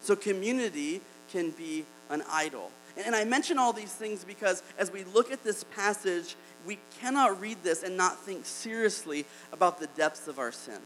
So 0.00 0.16
community 0.16 1.02
can 1.30 1.52
be 1.52 1.84
an 2.10 2.24
idol. 2.28 2.72
And 2.96 3.14
I 3.14 3.24
mention 3.24 3.58
all 3.58 3.72
these 3.72 3.92
things 3.92 4.24
because 4.24 4.62
as 4.78 4.92
we 4.92 5.04
look 5.04 5.32
at 5.32 5.42
this 5.42 5.64
passage, 5.64 6.36
we 6.66 6.78
cannot 7.00 7.40
read 7.40 7.62
this 7.62 7.82
and 7.82 7.96
not 7.96 8.20
think 8.20 8.46
seriously 8.46 9.26
about 9.52 9.80
the 9.80 9.88
depths 9.88 10.28
of 10.28 10.38
our 10.38 10.52
sin. 10.52 10.80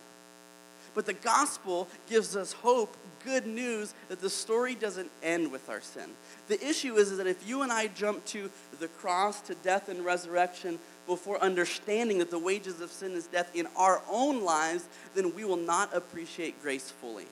But 0.95 1.07
the 1.07 1.13
gospel 1.13 1.87
gives 2.09 2.35
us 2.35 2.53
hope, 2.53 2.97
good 3.25 3.47
news 3.47 3.95
that 4.09 4.21
the 4.21 4.31
story 4.31 4.75
doesn't 4.75 5.11
end 5.23 5.53
with 5.53 5.69
our 5.69 5.81
sin. 5.81 6.11
The 6.49 6.65
issue 6.67 6.97
is, 6.97 7.17
that 7.17 7.27
if 7.27 7.47
you 7.47 7.63
and 7.63 7.71
I 7.71 7.89
jump 7.89 8.25
to 8.27 8.51
the 8.81 8.89
cross, 8.89 9.41
to 9.43 9.55
death 9.57 9.89
and 9.89 10.05
resurrection, 10.05 10.79
before 11.07 11.41
understanding 11.43 12.19
that 12.19 12.31
the 12.31 12.39
wages 12.39 12.81
of 12.81 12.91
sin 12.91 13.13
is 13.13 13.27
death 13.27 13.51
in 13.55 13.67
our 13.77 14.03
own 14.11 14.43
lives, 14.43 14.89
then 15.15 15.35
we 15.35 15.45
will 15.45 15.57
not 15.57 15.95
appreciate 15.95 16.61
grace 16.63 16.91
fully. 16.91 17.27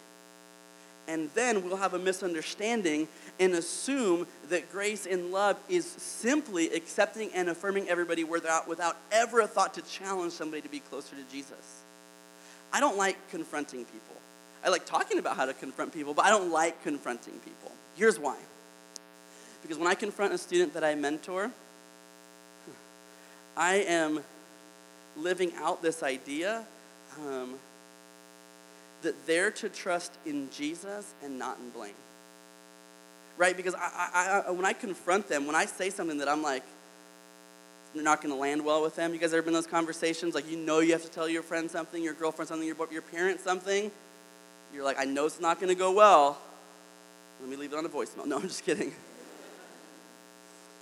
And 1.08 1.30
then 1.34 1.64
we'll 1.64 1.76
have 1.76 1.94
a 1.94 1.98
misunderstanding 1.98 3.08
and 3.38 3.54
assume 3.54 4.26
that 4.48 4.72
grace 4.72 5.06
and 5.06 5.30
love 5.30 5.58
is 5.68 5.84
simply 5.84 6.70
accepting 6.74 7.30
and 7.34 7.48
affirming 7.48 7.88
everybody 7.88 8.24
without, 8.24 8.66
without 8.66 8.96
ever 9.12 9.40
a 9.40 9.46
thought 9.46 9.74
to 9.74 9.82
challenge 9.82 10.32
somebody 10.32 10.62
to 10.62 10.68
be 10.68 10.80
closer 10.80 11.14
to 11.14 11.22
Jesus. 11.30 11.82
I 12.72 12.80
don't 12.80 12.96
like 12.96 13.16
confronting 13.30 13.84
people. 13.84 14.16
I 14.64 14.68
like 14.68 14.84
talking 14.84 15.18
about 15.18 15.36
how 15.36 15.46
to 15.46 15.54
confront 15.54 15.92
people, 15.92 16.12
but 16.12 16.24
I 16.24 16.30
don't 16.30 16.50
like 16.50 16.82
confronting 16.82 17.34
people. 17.44 17.70
Here's 17.94 18.18
why. 18.18 18.36
Because 19.62 19.78
when 19.78 19.86
I 19.86 19.94
confront 19.94 20.32
a 20.32 20.38
student 20.38 20.74
that 20.74 20.84
I 20.84 20.94
mentor, 20.94 21.50
I 23.56 23.76
am 23.76 24.20
living 25.16 25.52
out 25.56 25.82
this 25.82 26.02
idea 26.02 26.64
um, 27.18 27.54
that 29.02 29.26
they're 29.26 29.50
to 29.52 29.68
trust 29.68 30.12
in 30.24 30.48
Jesus 30.50 31.14
and 31.22 31.38
not 31.38 31.58
in 31.58 31.70
blame. 31.70 31.94
Right? 33.36 33.56
Because 33.56 33.74
I, 33.74 33.90
I, 34.14 34.42
I, 34.46 34.50
when 34.50 34.64
I 34.64 34.72
confront 34.72 35.28
them, 35.28 35.46
when 35.46 35.54
I 35.54 35.66
say 35.66 35.90
something 35.90 36.18
that 36.18 36.28
I'm 36.28 36.42
like, 36.42 36.62
you're 37.94 38.04
not 38.04 38.20
going 38.22 38.34
to 38.34 38.38
land 38.38 38.64
well 38.64 38.82
with 38.82 38.96
them. 38.96 39.14
You 39.14 39.18
guys 39.18 39.32
ever 39.32 39.42
been 39.42 39.48
in 39.48 39.54
those 39.54 39.66
conversations? 39.66 40.34
Like, 40.34 40.50
you 40.50 40.56
know 40.56 40.80
you 40.80 40.92
have 40.92 41.02
to 41.02 41.10
tell 41.10 41.28
your 41.28 41.42
friend 41.42 41.70
something, 41.70 42.02
your 42.02 42.12
girlfriend 42.12 42.48
something, 42.48 42.66
your, 42.66 42.76
your 42.90 43.02
parent 43.02 43.40
something. 43.40 43.90
You're 44.74 44.84
like, 44.84 44.98
I 44.98 45.04
know 45.04 45.26
it's 45.26 45.40
not 45.40 45.60
going 45.60 45.68
to 45.70 45.78
go 45.78 45.92
well. 45.92 46.38
Let 47.40 47.48
me 47.48 47.56
leave 47.56 47.72
it 47.72 47.78
on 47.78 47.84
a 47.84 47.88
voicemail. 47.88 48.26
No, 48.26 48.36
I'm 48.36 48.42
just 48.42 48.64
kidding. 48.64 48.92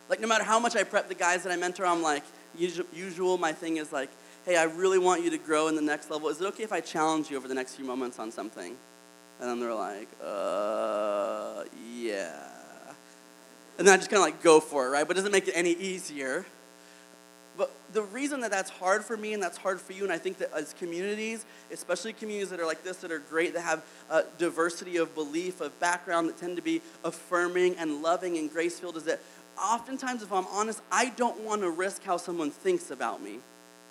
like, 0.09 0.21
no 0.21 0.27
matter 0.27 0.45
how 0.45 0.59
much 0.59 0.77
I 0.77 0.83
prep 0.83 1.09
the 1.09 1.15
guys 1.15 1.45
that 1.45 1.53
I 1.53 1.57
mentor, 1.57 1.87
I'm 1.87 2.03
like, 2.03 2.25
usual 2.57 3.39
my 3.39 3.53
thing 3.53 3.77
is 3.77 3.93
like, 3.93 4.11
hey, 4.45 4.57
I 4.57 4.65
really 4.65 4.99
want 4.99 5.25
you 5.25 5.31
to 5.31 5.39
grow 5.39 5.69
in 5.69 5.75
the 5.75 5.83
next 5.83 6.11
level. 6.11 6.29
Is 6.29 6.41
it 6.41 6.45
okay 6.49 6.63
if 6.63 6.73
I 6.73 6.81
challenge 6.81 7.31
you 7.31 7.37
over 7.37 7.49
the 7.49 7.55
next 7.55 7.77
few 7.77 7.85
moments 7.85 8.19
on 8.19 8.31
something? 8.31 8.77
And 9.41 9.51
then 9.51 9.61
they're 9.61 9.75
like, 9.75 10.09
uh, 10.23 11.65
yeah. 11.97 12.49
And 13.79 13.87
then 13.87 13.95
I 13.95 13.97
just 13.97 14.11
kind 14.11 14.19
of 14.19 14.25
like 14.25 14.43
go 14.43 14.61
for 14.61 14.87
it, 14.87 14.91
right? 14.91 15.07
But 15.07 15.17
it 15.17 15.21
doesn't 15.21 15.33
make 15.33 15.49
it 15.49 15.55
any 15.55 15.73
easier. 15.73 16.45
But 17.57 17.71
the 17.93 18.03
reason 18.03 18.41
that 18.43 18.51
that's 18.51 18.71
hard 18.71 19.05
for 19.05 19.17
me 19.17 19.33
and 19.33 19.43
that's 19.43 19.57
hard 19.57 19.81
for 19.81 19.93
you, 19.93 20.05
and 20.05 20.13
I 20.13 20.19
think 20.19 20.39
that 20.39 20.53
as 20.53 20.75
communities, 20.75 21.47
especially 21.73 22.13
communities 22.13 22.51
that 22.51 22.61
are 22.61 22.67
like 22.67 22.85
this, 22.85 22.99
that 22.99 23.11
are 23.11 23.21
great, 23.21 23.55
that 23.55 23.63
have 23.63 23.83
a 24.11 24.25
diversity 24.39 24.97
of 24.99 25.15
belief, 25.15 25.61
of 25.61 25.79
background, 25.81 26.29
that 26.29 26.37
tend 26.37 26.57
to 26.57 26.63
be 26.63 26.83
affirming 27.05 27.77
and 27.77 28.03
loving 28.03 28.37
and 28.39 28.51
grace 28.51 28.79
filled, 28.79 28.97
is 28.97 29.05
that 29.05 29.21
oftentimes, 29.59 30.23
if 30.23 30.33
I'm 30.33 30.47
honest, 30.49 30.83
I 30.93 31.11
don't 31.11 31.41
want 31.41 31.63
to 31.63 31.71
risk 31.71 32.03
how 32.05 32.17
someone 32.17 32.51
thinks 32.51 32.91
about 32.91 33.23
me 33.23 33.39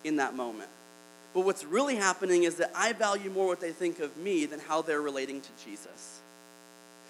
in 0.04 0.18
that 0.18 0.36
moment. 0.36 0.70
But 1.34 1.42
what's 1.42 1.66
really 1.66 1.96
happening 1.96 2.44
is 2.44 2.56
that 2.56 2.72
I 2.76 2.94
value 2.94 3.30
more 3.30 3.48
what 3.48 3.60
they 3.60 3.72
think 3.72 4.00
of 4.00 4.16
me 4.18 4.46
than 4.46 4.60
how 4.60 4.82
they're 4.82 5.02
relating 5.02 5.42
to 5.42 5.50
Jesus. 5.66 6.20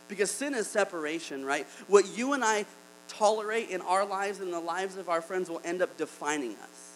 Because 0.08 0.32
sin 0.32 0.54
is 0.54 0.68
separation, 0.68 1.46
right? 1.46 1.68
What 1.88 2.18
you 2.18 2.34
and 2.34 2.44
I 2.44 2.66
tolerate 3.08 3.70
in 3.70 3.82
our 3.82 4.06
lives 4.06 4.40
and 4.40 4.54
the 4.54 4.60
lives 4.60 4.98
of 4.98 5.10
our 5.10 5.22
friends 5.22 5.50
will 5.50 5.62
end 5.66 5.82
up 5.82 5.98
defining 5.98 6.52
us. 6.52 6.92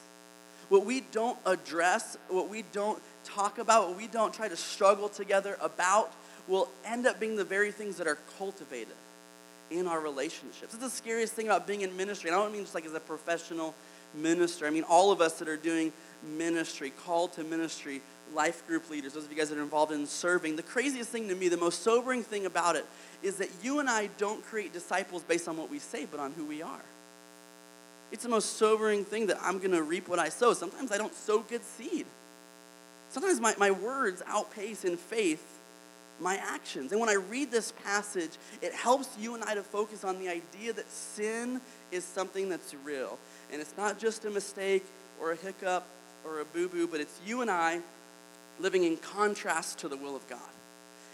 What 0.69 0.85
we 0.85 1.01
don't 1.11 1.37
address, 1.45 2.17
what 2.29 2.49
we 2.49 2.63
don't 2.73 3.01
talk 3.23 3.57
about, 3.57 3.89
what 3.89 3.97
we 3.97 4.07
don't 4.07 4.33
try 4.33 4.47
to 4.47 4.57
struggle 4.57 5.09
together 5.09 5.57
about, 5.61 6.11
will 6.47 6.69
end 6.85 7.05
up 7.07 7.19
being 7.19 7.35
the 7.35 7.43
very 7.43 7.71
things 7.71 7.97
that 7.97 8.07
are 8.07 8.17
cultivated 8.37 8.95
in 9.69 9.87
our 9.87 9.99
relationships. 9.99 10.73
It's 10.73 10.77
the 10.77 10.89
scariest 10.89 11.33
thing 11.33 11.47
about 11.47 11.67
being 11.67 11.81
in 11.81 11.95
ministry. 11.97 12.29
And 12.29 12.39
I 12.39 12.43
don't 12.43 12.53
mean 12.53 12.61
just 12.61 12.75
like 12.75 12.85
as 12.85 12.93
a 12.93 12.99
professional 12.99 13.73
minister. 14.13 14.65
I 14.65 14.69
mean 14.69 14.83
all 14.83 15.11
of 15.11 15.21
us 15.21 15.39
that 15.39 15.47
are 15.47 15.57
doing 15.57 15.91
ministry, 16.23 16.91
called 17.05 17.33
to 17.33 17.43
ministry, 17.43 18.01
life 18.33 18.65
group 18.67 18.89
leaders, 18.89 19.13
those 19.13 19.25
of 19.25 19.31
you 19.31 19.37
guys 19.37 19.49
that 19.49 19.57
are 19.57 19.63
involved 19.63 19.91
in 19.91 20.05
serving. 20.05 20.55
The 20.55 20.63
craziest 20.63 21.09
thing 21.09 21.27
to 21.29 21.35
me, 21.35 21.47
the 21.47 21.57
most 21.57 21.83
sobering 21.83 22.23
thing 22.23 22.45
about 22.45 22.75
it, 22.75 22.85
is 23.23 23.37
that 23.37 23.49
you 23.63 23.79
and 23.79 23.89
I 23.89 24.09
don't 24.17 24.43
create 24.45 24.73
disciples 24.73 25.23
based 25.23 25.47
on 25.47 25.57
what 25.57 25.69
we 25.69 25.79
say, 25.79 26.05
but 26.09 26.19
on 26.19 26.33
who 26.33 26.45
we 26.45 26.61
are. 26.61 26.81
It's 28.11 28.23
the 28.23 28.29
most 28.29 28.57
sobering 28.57 29.03
thing 29.03 29.27
that 29.27 29.37
I'm 29.41 29.57
going 29.59 29.71
to 29.71 29.83
reap 29.83 30.07
what 30.07 30.19
I 30.19 30.29
sow. 30.29 30.53
Sometimes 30.53 30.91
I 30.91 30.97
don't 30.97 31.13
sow 31.13 31.39
good 31.39 31.63
seed. 31.63 32.05
Sometimes 33.09 33.39
my, 33.39 33.55
my 33.57 33.71
words 33.71 34.21
outpace 34.27 34.85
in 34.85 34.97
faith 34.97 35.56
my 36.19 36.35
actions. 36.35 36.91
And 36.91 36.99
when 36.99 37.09
I 37.09 37.15
read 37.15 37.51
this 37.51 37.73
passage, 37.83 38.31
it 38.61 38.73
helps 38.73 39.09
you 39.19 39.35
and 39.35 39.43
I 39.43 39.55
to 39.55 39.63
focus 39.63 40.03
on 40.03 40.19
the 40.19 40.29
idea 40.29 40.73
that 40.73 40.89
sin 40.91 41.61
is 41.91 42.03
something 42.03 42.49
that's 42.49 42.73
real. 42.83 43.17
And 43.51 43.61
it's 43.61 43.75
not 43.77 43.99
just 43.99 44.25
a 44.25 44.29
mistake 44.29 44.85
or 45.21 45.31
a 45.31 45.35
hiccup 45.35 45.85
or 46.25 46.41
a 46.41 46.45
boo 46.45 46.67
boo, 46.67 46.87
but 46.87 46.99
it's 46.99 47.19
you 47.25 47.41
and 47.41 47.51
I 47.51 47.81
living 48.59 48.83
in 48.83 48.97
contrast 48.97 49.79
to 49.79 49.87
the 49.87 49.97
will 49.97 50.15
of 50.15 50.27
God. 50.27 50.39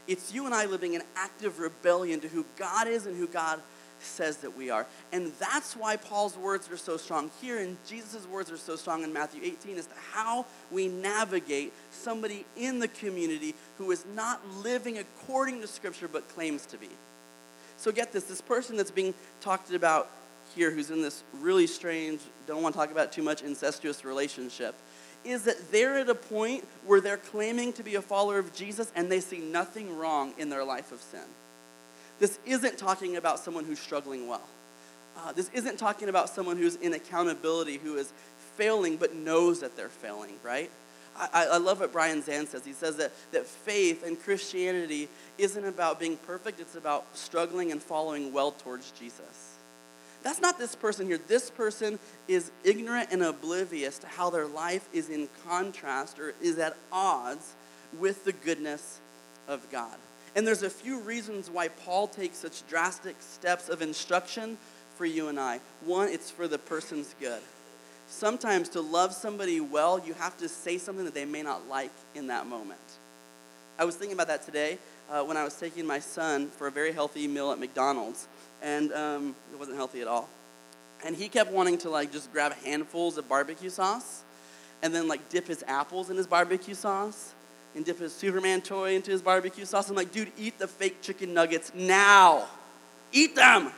It's 0.08 0.34
you 0.34 0.46
and 0.46 0.54
I 0.54 0.66
living 0.66 0.94
in 0.94 1.04
active 1.16 1.60
rebellion 1.60 2.20
to 2.22 2.28
who 2.28 2.46
God 2.58 2.88
is 2.88 3.06
and 3.06 3.18
who 3.18 3.28
God 3.28 3.62
says 4.04 4.38
that 4.38 4.58
we 4.58 4.70
are. 4.70 4.86
And 5.12 5.32
that's 5.40 5.76
why 5.76 5.96
Paul's 5.96 6.38
words 6.38 6.70
are 6.72 6.78
so 6.78 6.98
strong 6.98 7.32
here, 7.42 7.60
and 7.60 7.78
Jesus' 7.88 8.28
words 8.28 8.52
are 8.52 8.58
so 8.58 8.76
strong 8.76 9.04
in 9.04 9.14
Matthew 9.14 9.42
18 9.44 9.78
as 9.78 9.88
to 9.88 9.96
how 10.12 10.46
we 10.72 10.88
navigate 10.88 11.74
somebody 11.92 12.46
in 12.56 12.80
the 12.80 12.88
community 12.88 13.56
who 13.78 13.92
is 13.92 14.06
not 14.16 14.42
living 14.64 14.98
according 14.98 15.62
to 15.62 15.68
Scripture 15.68 16.08
but 16.08 16.28
claims 16.30 16.66
to 16.68 16.78
be. 16.78 16.90
So 17.78 17.92
get 17.92 18.12
this 18.12 18.26
this 18.26 18.42
person 18.42 18.78
that's 18.78 18.92
being 18.92 19.14
talked 19.42 19.74
about 19.74 20.10
here, 20.56 20.72
who's 20.72 20.92
in 20.92 21.02
this 21.02 21.24
really 21.40 21.68
strange, 21.68 22.20
don't 22.46 22.62
want 22.62 22.76
to 22.76 22.80
talk 22.80 22.92
about 22.92 23.12
too 23.12 23.24
much, 23.24 23.42
incestuous 23.42 24.06
relationship 24.06 24.76
is 25.26 25.44
that 25.44 25.72
they're 25.72 26.00
at 26.00 26.10
a 26.10 26.16
point 26.16 26.66
where 26.86 27.02
they're 27.02 27.18
claiming 27.18 27.74
to 27.74 27.84
be 27.84 27.96
a 27.96 28.02
follower 28.02 28.40
of 28.40 28.54
Jesus 28.54 28.92
and 28.96 29.12
they 29.12 29.20
see 29.20 29.40
nothing 29.40 29.98
wrong 29.98 30.34
in 30.38 30.50
their 30.50 30.64
life 30.64 30.92
of 30.92 31.02
sin. 31.02 31.22
This 32.24 32.40
isn't 32.46 32.78
talking 32.78 33.18
about 33.18 33.38
someone 33.38 33.66
who's 33.66 33.80
struggling 33.80 34.30
well. 34.30 34.48
Uh, 35.18 35.34
this 35.34 35.50
isn't 35.54 35.78
talking 35.78 36.08
about 36.08 36.30
someone 36.30 36.56
who's 36.56 36.78
in 36.78 36.94
accountability, 36.94 37.80
who 37.80 37.98
is 37.98 38.14
failing 38.56 38.96
but 38.96 39.14
knows 39.14 39.60
that 39.60 39.76
they're 39.76 39.90
failing, 39.90 40.36
right? 40.42 40.72
I, 41.18 41.48
I 41.52 41.58
love 41.58 41.82
what 41.82 41.92
Brian 41.92 42.24
Zahnd 42.24 42.48
says. 42.48 42.64
He 42.64 42.72
says 42.72 42.96
that, 42.96 43.12
that 43.34 43.46
faith 43.46 44.08
and 44.08 44.18
Christianity 44.18 45.10
isn't 45.38 45.66
about 45.66 46.00
being 46.00 46.16
perfect, 46.16 46.62
it's 46.62 46.78
about 46.78 47.06
struggling 47.14 47.74
and 47.74 47.84
following 47.84 48.32
well 48.32 48.52
towards 48.52 48.92
Jesus. 48.92 49.58
That's 50.24 50.40
not 50.40 50.58
this 50.58 50.78
person 50.78 51.08
here. 51.08 51.20
This 51.28 51.50
person 51.50 52.00
is 52.30 52.52
ignorant 52.64 53.10
and 53.12 53.22
oblivious 53.22 53.98
to 53.98 54.08
how 54.08 54.30
their 54.30 54.48
life 54.48 54.88
is 54.94 55.10
in 55.10 55.28
contrast 55.46 56.20
or 56.20 56.36
is 56.42 56.58
at 56.58 56.78
odds 56.90 57.52
with 58.00 58.24
the 58.24 58.32
goodness 58.32 59.02
of 59.46 59.70
God. 59.70 59.98
And 60.36 60.48
there's 60.48 60.64
a 60.64 60.70
few 60.70 61.00
reasons 61.00 61.50
why 61.50 61.68
Paul 61.68 62.08
takes 62.08 62.38
such 62.38 62.68
drastic 62.68 63.16
steps 63.20 63.70
of 63.70 63.82
instruction 63.82 64.58
for 64.98 65.06
you 65.06 65.28
and 65.28 65.40
I. 65.40 65.60
One, 65.86 66.10
it's 66.10 66.32
for 66.32 66.48
the 66.48 66.58
person's 66.58 67.14
good. 67.20 67.42
Sometimes 68.08 68.70
to 68.70 68.82
love 68.82 69.14
somebody 69.14 69.60
well, 69.60 70.02
you 70.06 70.14
have 70.16 70.38
to 70.38 70.50
say 70.50 70.78
something 70.78 71.06
that 71.06 71.14
they 71.14 71.26
may 71.26 71.44
not 71.44 71.68
like 71.68 71.92
in 72.16 72.28
that 72.28 72.48
moment. 72.48 72.80
I 73.78 73.86
was 73.86 73.96
thinking 73.96 74.14
about 74.14 74.28
that 74.28 74.46
today 74.46 74.78
uh, 75.10 75.24
when 75.24 75.38
I 75.38 75.44
was 75.44 75.56
taking 75.56 75.86
my 75.86 76.00
son 76.00 76.48
for 76.48 76.68
a 76.68 76.72
very 76.72 76.92
healthy 76.92 77.28
meal 77.28 77.52
at 77.52 77.60
McDonald's 77.60 78.28
and 78.62 78.92
um, 78.94 79.36
it 79.52 79.60
wasn't 79.60 79.78
healthy 79.78 80.02
at 80.02 80.08
all. 80.08 80.30
And 81.06 81.16
he 81.16 81.28
kept 81.28 81.52
wanting 81.52 81.78
to 81.80 81.90
like 81.90 82.12
just 82.12 82.32
grab 82.32 82.54
handfuls 82.64 83.18
of 83.18 83.28
barbecue 83.28 83.70
sauce 83.70 84.24
and 84.82 84.94
then 84.94 85.08
like 85.08 85.28
dip 85.30 85.48
his 85.48 85.64
apples 85.68 86.10
in 86.10 86.18
his 86.18 86.28
barbecue 86.28 86.76
sauce 86.76 87.33
and 87.76 87.86
dip 87.86 88.00
his 88.00 88.14
Superman 88.14 88.62
toy 88.62 88.96
into 88.96 89.12
his 89.12 89.22
barbecue 89.22 89.66
sauce. 89.66 89.90
I'm 89.90 89.96
like, 89.96 90.12
dude, 90.12 90.32
eat 90.38 90.60
the 90.60 90.68
fake 90.68 91.02
chicken 91.02 91.34
nuggets 91.34 91.72
now. 91.74 92.48
Eat 93.12 93.36
them. 93.36 93.72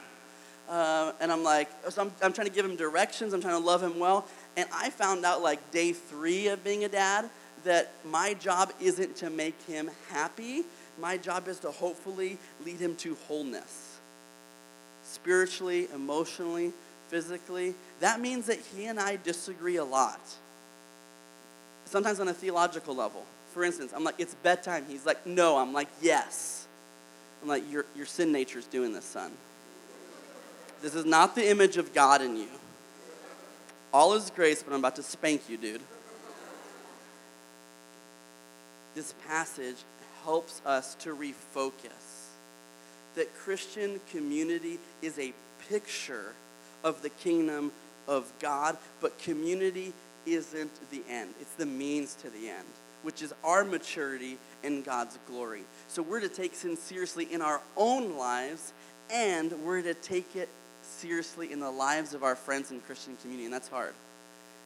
Uh, 0.69 1.11
and 1.19 1.31
I'm 1.31 1.43
like, 1.43 1.69
so 1.89 2.01
I'm, 2.01 2.11
I'm 2.21 2.33
trying 2.33 2.47
to 2.47 2.53
give 2.53 2.65
him 2.65 2.75
directions. 2.75 3.33
I'm 3.33 3.41
trying 3.41 3.59
to 3.59 3.65
love 3.65 3.83
him 3.83 3.99
well. 3.99 4.25
And 4.57 4.67
I 4.73 4.89
found 4.89 5.25
out 5.25 5.41
like 5.41 5.71
day 5.71 5.93
three 5.93 6.47
of 6.47 6.63
being 6.63 6.83
a 6.83 6.89
dad 6.89 7.29
that 7.63 7.91
my 8.03 8.33
job 8.35 8.71
isn't 8.79 9.15
to 9.17 9.29
make 9.29 9.59
him 9.63 9.89
happy. 10.09 10.63
My 10.99 11.17
job 11.17 11.47
is 11.47 11.59
to 11.59 11.71
hopefully 11.71 12.37
lead 12.65 12.79
him 12.79 12.95
to 12.97 13.15
wholeness 13.27 13.95
spiritually, 15.05 15.87
emotionally, 15.93 16.73
physically, 17.07 17.73
that 17.99 18.19
means 18.19 18.47
that 18.47 18.59
he 18.75 18.85
and 18.85 18.99
I 18.99 19.17
disagree 19.23 19.77
a 19.77 19.83
lot. 19.83 20.19
Sometimes 21.85 22.19
on 22.19 22.27
a 22.27 22.33
theological 22.33 22.95
level. 22.95 23.25
For 23.55 23.63
instance, 23.63 23.93
I'm 23.95 24.03
like, 24.03 24.15
it's 24.17 24.35
bedtime. 24.35 24.83
He's 24.85 25.05
like, 25.05 25.25
no. 25.25 25.57
I'm 25.57 25.71
like, 25.71 25.87
yes. 26.01 26.67
I'm 27.41 27.47
like, 27.47 27.63
your, 27.71 27.85
your 27.95 28.05
sin 28.05 28.33
nature 28.33 28.59
is 28.59 28.65
doing 28.65 28.91
this, 28.91 29.05
son. 29.05 29.31
This 30.81 30.93
is 30.93 31.05
not 31.05 31.35
the 31.35 31.49
image 31.49 31.77
of 31.77 31.93
God 31.93 32.21
in 32.21 32.35
you. 32.35 32.49
All 33.93 34.13
is 34.13 34.29
grace, 34.29 34.61
but 34.61 34.73
I'm 34.73 34.79
about 34.79 34.97
to 34.97 35.03
spank 35.03 35.47
you, 35.47 35.55
dude. 35.55 35.79
This 38.93 39.13
passage 39.25 39.77
helps 40.25 40.61
us 40.65 40.95
to 40.95 41.15
refocus 41.15 42.25
that 43.15 43.33
Christian 43.35 44.01
community 44.11 44.79
is 45.01 45.17
a 45.17 45.31
picture 45.69 46.33
of 46.83 47.01
the 47.01 47.09
kingdom 47.09 47.71
of 48.05 48.33
God, 48.41 48.75
but 48.99 49.17
community 49.17 49.93
isn't 50.25 50.91
the 50.91 51.03
end. 51.09 51.35
It's 51.39 51.53
the 51.53 51.65
means 51.65 52.15
to 52.15 52.29
the 52.29 52.49
end, 52.49 52.67
which 53.05 53.21
is 53.21 53.33
our 53.43 53.63
maturity 53.63 54.37
in 54.63 54.81
God's 54.81 55.19
glory. 55.27 55.61
So 55.87 56.01
we're 56.01 56.21
to 56.21 56.27
take 56.27 56.55
sin 56.55 56.75
seriously 56.75 57.31
in 57.31 57.41
our 57.41 57.61
own 57.77 58.17
lives, 58.17 58.73
and 59.13 59.51
we're 59.63 59.83
to 59.83 59.93
take 59.93 60.35
it 60.35 60.49
seriously 60.81 61.51
in 61.51 61.59
the 61.59 61.69
lives 61.69 62.15
of 62.15 62.23
our 62.23 62.35
friends 62.35 62.71
in 62.71 62.81
Christian 62.81 63.15
community, 63.21 63.45
and 63.45 63.53
that's 63.53 63.67
hard. 63.67 63.93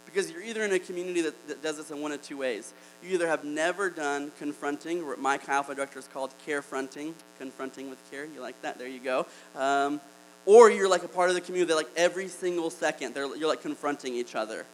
Because 0.05 0.31
you're 0.31 0.41
either 0.41 0.63
in 0.63 0.71
a 0.71 0.79
community 0.79 1.21
that, 1.21 1.47
that 1.49 1.61
does 1.61 1.77
this 1.77 1.91
in 1.91 2.01
one 2.01 2.13
of 2.13 2.23
two 2.23 2.37
ways. 2.37 2.73
You 3.03 3.09
either 3.13 3.27
have 3.27 3.43
never 3.43 3.89
done 3.89 4.31
confronting, 4.39 5.05
what 5.05 5.19
my 5.19 5.37
Alpha 5.47 5.75
director 5.75 5.99
is 5.99 6.07
called 6.07 6.31
care 6.45 6.61
fronting, 6.61 7.13
confronting 7.37 7.89
with 7.89 7.99
care. 8.09 8.25
You 8.25 8.39
like 8.39 8.59
that? 8.61 8.79
There 8.79 8.87
you 8.87 9.01
go. 9.01 9.25
Um, 9.55 9.99
or 10.45 10.71
you're 10.71 10.89
like 10.89 11.03
a 11.03 11.09
part 11.09 11.27
of 11.29 11.35
the 11.35 11.41
community 11.41 11.67
that 11.67 11.75
like 11.75 11.89
every 11.97 12.29
single 12.29 12.69
second 12.69 13.15
you're 13.15 13.49
like 13.49 13.61
confronting 13.61 14.15
each 14.15 14.33
other. 14.33 14.65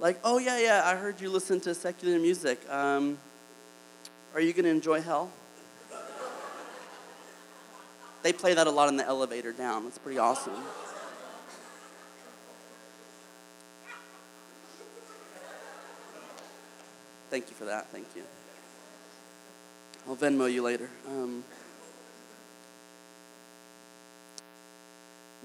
Like, 0.00 0.18
oh 0.24 0.38
yeah, 0.38 0.58
yeah, 0.58 0.82
I 0.84 0.96
heard 0.96 1.20
you 1.20 1.30
listen 1.30 1.60
to 1.60 1.74
secular 1.74 2.18
music. 2.18 2.60
Um, 2.68 3.18
are 4.34 4.40
you 4.40 4.52
going 4.52 4.64
to 4.64 4.70
enjoy 4.70 5.00
hell? 5.00 5.30
they 8.22 8.32
play 8.32 8.54
that 8.54 8.66
a 8.66 8.70
lot 8.70 8.88
in 8.88 8.96
the 8.96 9.04
elevator 9.04 9.52
down. 9.52 9.86
It's 9.86 9.98
pretty 9.98 10.18
awesome. 10.18 10.54
Thank 17.30 17.48
you 17.48 17.54
for 17.54 17.64
that. 17.64 17.88
Thank 17.88 18.06
you. 18.14 18.22
I'll 20.06 20.16
Venmo 20.16 20.52
you 20.52 20.62
later. 20.62 20.90
Um, 21.08 21.44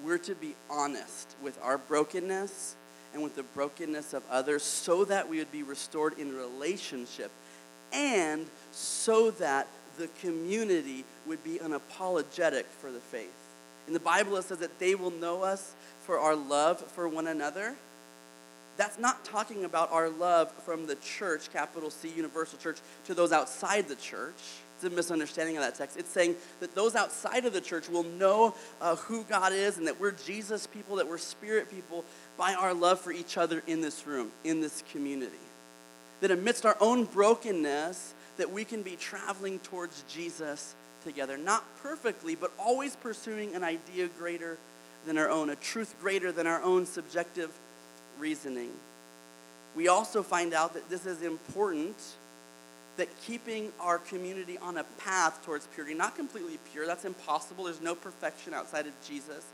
we're 0.03 0.17
to 0.19 0.35
be 0.35 0.55
honest 0.69 1.35
with 1.41 1.57
our 1.63 1.77
brokenness 1.77 2.75
and 3.17 3.23
with 3.23 3.35
the 3.35 3.43
brokenness 3.43 4.13
of 4.13 4.21
others 4.29 4.61
so 4.61 5.03
that 5.05 5.27
we 5.27 5.39
would 5.39 5.51
be 5.51 5.63
restored 5.63 6.17
in 6.19 6.35
relationship 6.35 7.31
and 7.91 8.45
so 8.71 9.31
that 9.31 9.67
the 9.97 10.07
community 10.21 11.03
would 11.25 11.43
be 11.43 11.57
unapologetic 11.57 12.65
for 12.65 12.91
the 12.91 12.99
faith. 12.99 13.33
In 13.87 13.93
the 13.93 13.99
Bible, 13.99 14.37
it 14.37 14.43
says 14.43 14.59
that 14.59 14.77
they 14.77 14.93
will 14.93 15.09
know 15.09 15.41
us 15.41 15.73
for 16.03 16.19
our 16.19 16.35
love 16.35 16.79
for 16.79 17.07
one 17.07 17.25
another 17.25 17.75
that's 18.77 18.99
not 18.99 19.25
talking 19.25 19.65
about 19.65 19.91
our 19.91 20.07
love 20.07 20.51
from 20.63 20.85
the 20.85 20.95
church, 20.95 21.51
capital 21.51 21.89
C, 21.89 22.09
universal 22.15 22.59
church, 22.59 22.77
to 23.05 23.15
those 23.15 23.31
outside 23.31 23.87
the 23.87 23.95
church. 23.95 24.35
It's 24.77 24.83
a 24.83 24.91
misunderstanding 24.91 25.57
of 25.57 25.63
that 25.63 25.73
text. 25.73 25.97
It's 25.97 26.11
saying 26.11 26.35
that 26.59 26.75
those 26.75 26.95
outside 26.95 27.45
of 27.45 27.53
the 27.53 27.61
church 27.61 27.89
will 27.89 28.03
know 28.03 28.53
uh, 28.79 28.95
who 28.95 29.23
God 29.23 29.51
is 29.51 29.79
and 29.79 29.87
that 29.87 29.99
we're 29.99 30.11
Jesus 30.11 30.67
people, 30.67 30.97
that 30.97 31.07
we're 31.07 31.17
spirit 31.17 31.71
people 31.71 32.05
by 32.37 32.53
our 32.53 32.75
love 32.75 33.01
for 33.01 33.11
each 33.11 33.37
other 33.39 33.63
in 33.65 33.81
this 33.81 34.05
room, 34.05 34.31
in 34.43 34.61
this 34.61 34.83
community. 34.91 35.33
that 36.21 36.31
amidst 36.31 36.65
our 36.65 36.77
own 36.79 37.05
brokenness, 37.05 38.13
that 38.37 38.51
we 38.51 38.63
can 38.65 38.83
be 38.83 38.95
traveling 38.95 39.59
towards 39.59 40.03
Jesus 40.09 40.75
together. 41.03 41.37
Not 41.37 41.63
perfectly, 41.81 42.35
but 42.35 42.51
always 42.57 42.95
pursuing 42.95 43.55
an 43.55 43.63
idea 43.63 44.07
greater 44.19 44.57
than 45.05 45.17
our 45.17 45.29
own, 45.29 45.49
a 45.49 45.55
truth 45.55 45.95
greater 46.01 46.31
than 46.31 46.47
our 46.47 46.61
own 46.61 46.85
subjective 46.85 47.51
reasoning. 48.19 48.71
We 49.75 49.87
also 49.87 50.23
find 50.23 50.53
out 50.53 50.73
that 50.73 50.89
this 50.89 51.05
is 51.05 51.21
important 51.21 51.95
that 52.97 53.07
keeping 53.21 53.71
our 53.79 53.99
community 53.99 54.57
on 54.57 54.77
a 54.77 54.83
path 54.99 55.43
towards 55.45 55.67
purity, 55.67 55.93
not 55.93 56.15
completely 56.15 56.59
pure, 56.71 56.85
that's 56.85 57.05
impossible. 57.05 57.65
There's 57.65 57.81
no 57.81 57.95
perfection 57.95 58.53
outside 58.53 58.87
of 58.87 58.93
Jesus, 59.07 59.45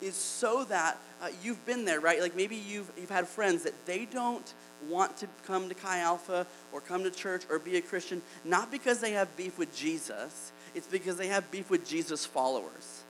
is 0.00 0.14
so 0.14 0.64
that 0.64 0.98
uh, 1.22 1.28
you've 1.42 1.64
been 1.66 1.84
there, 1.84 2.00
right? 2.00 2.20
Like 2.20 2.36
maybe 2.36 2.56
you've, 2.56 2.90
you've 2.98 3.10
had 3.10 3.28
friends 3.28 3.64
that 3.64 3.74
they 3.86 4.06
don't 4.06 4.54
want 4.88 5.16
to 5.18 5.28
come 5.46 5.68
to 5.68 5.74
Chi 5.74 5.98
Alpha 5.98 6.46
or 6.72 6.80
come 6.80 7.02
to 7.04 7.10
church 7.10 7.42
or 7.50 7.58
be 7.58 7.76
a 7.76 7.82
Christian, 7.82 8.22
not 8.44 8.70
because 8.70 9.00
they 9.00 9.12
have 9.12 9.34
beef 9.36 9.58
with 9.58 9.74
Jesus, 9.74 10.52
it's 10.74 10.86
because 10.86 11.16
they 11.16 11.28
have 11.28 11.50
beef 11.50 11.68
with 11.68 11.86
Jesus' 11.86 12.24
followers. 12.24 13.02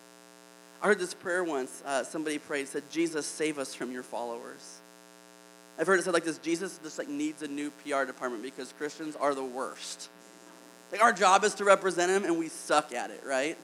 I 0.83 0.87
heard 0.87 0.99
this 0.99 1.15
prayer 1.15 1.45
once. 1.45 1.83
Uh, 1.85 2.05
somebody 2.05 2.39
prayed, 2.39 2.69
said, 2.69 2.85
Jesus, 2.91 3.27
save 3.27 3.59
us 3.59 3.75
from 3.75 3.93
your 3.93 4.03
followers. 4.03 4.81
I've 5.81 5.87
heard 5.87 5.99
it 5.99 6.03
said 6.03 6.13
like 6.13 6.25
this 6.25 6.37
Jesus 6.39 6.79
just 6.83 6.99
like 6.99 7.09
needs 7.09 7.43
a 7.43 7.49
new 7.49 7.71
PR 7.83 8.05
department 8.05 8.43
because 8.43 8.73
Christians 8.77 9.17
are 9.17 9.35
the 9.35 9.45
worst. 9.45 10.11
Like 10.93 11.03
our 11.03 11.13
job 11.13 11.43
is 11.43 11.55
to 11.55 11.65
represent 11.65 12.11
him 12.11 12.25
and 12.25 12.39
we 12.39 12.49
suck 12.49 12.93
at 12.93 13.11
it, 13.11 13.23
right? 13.25 13.57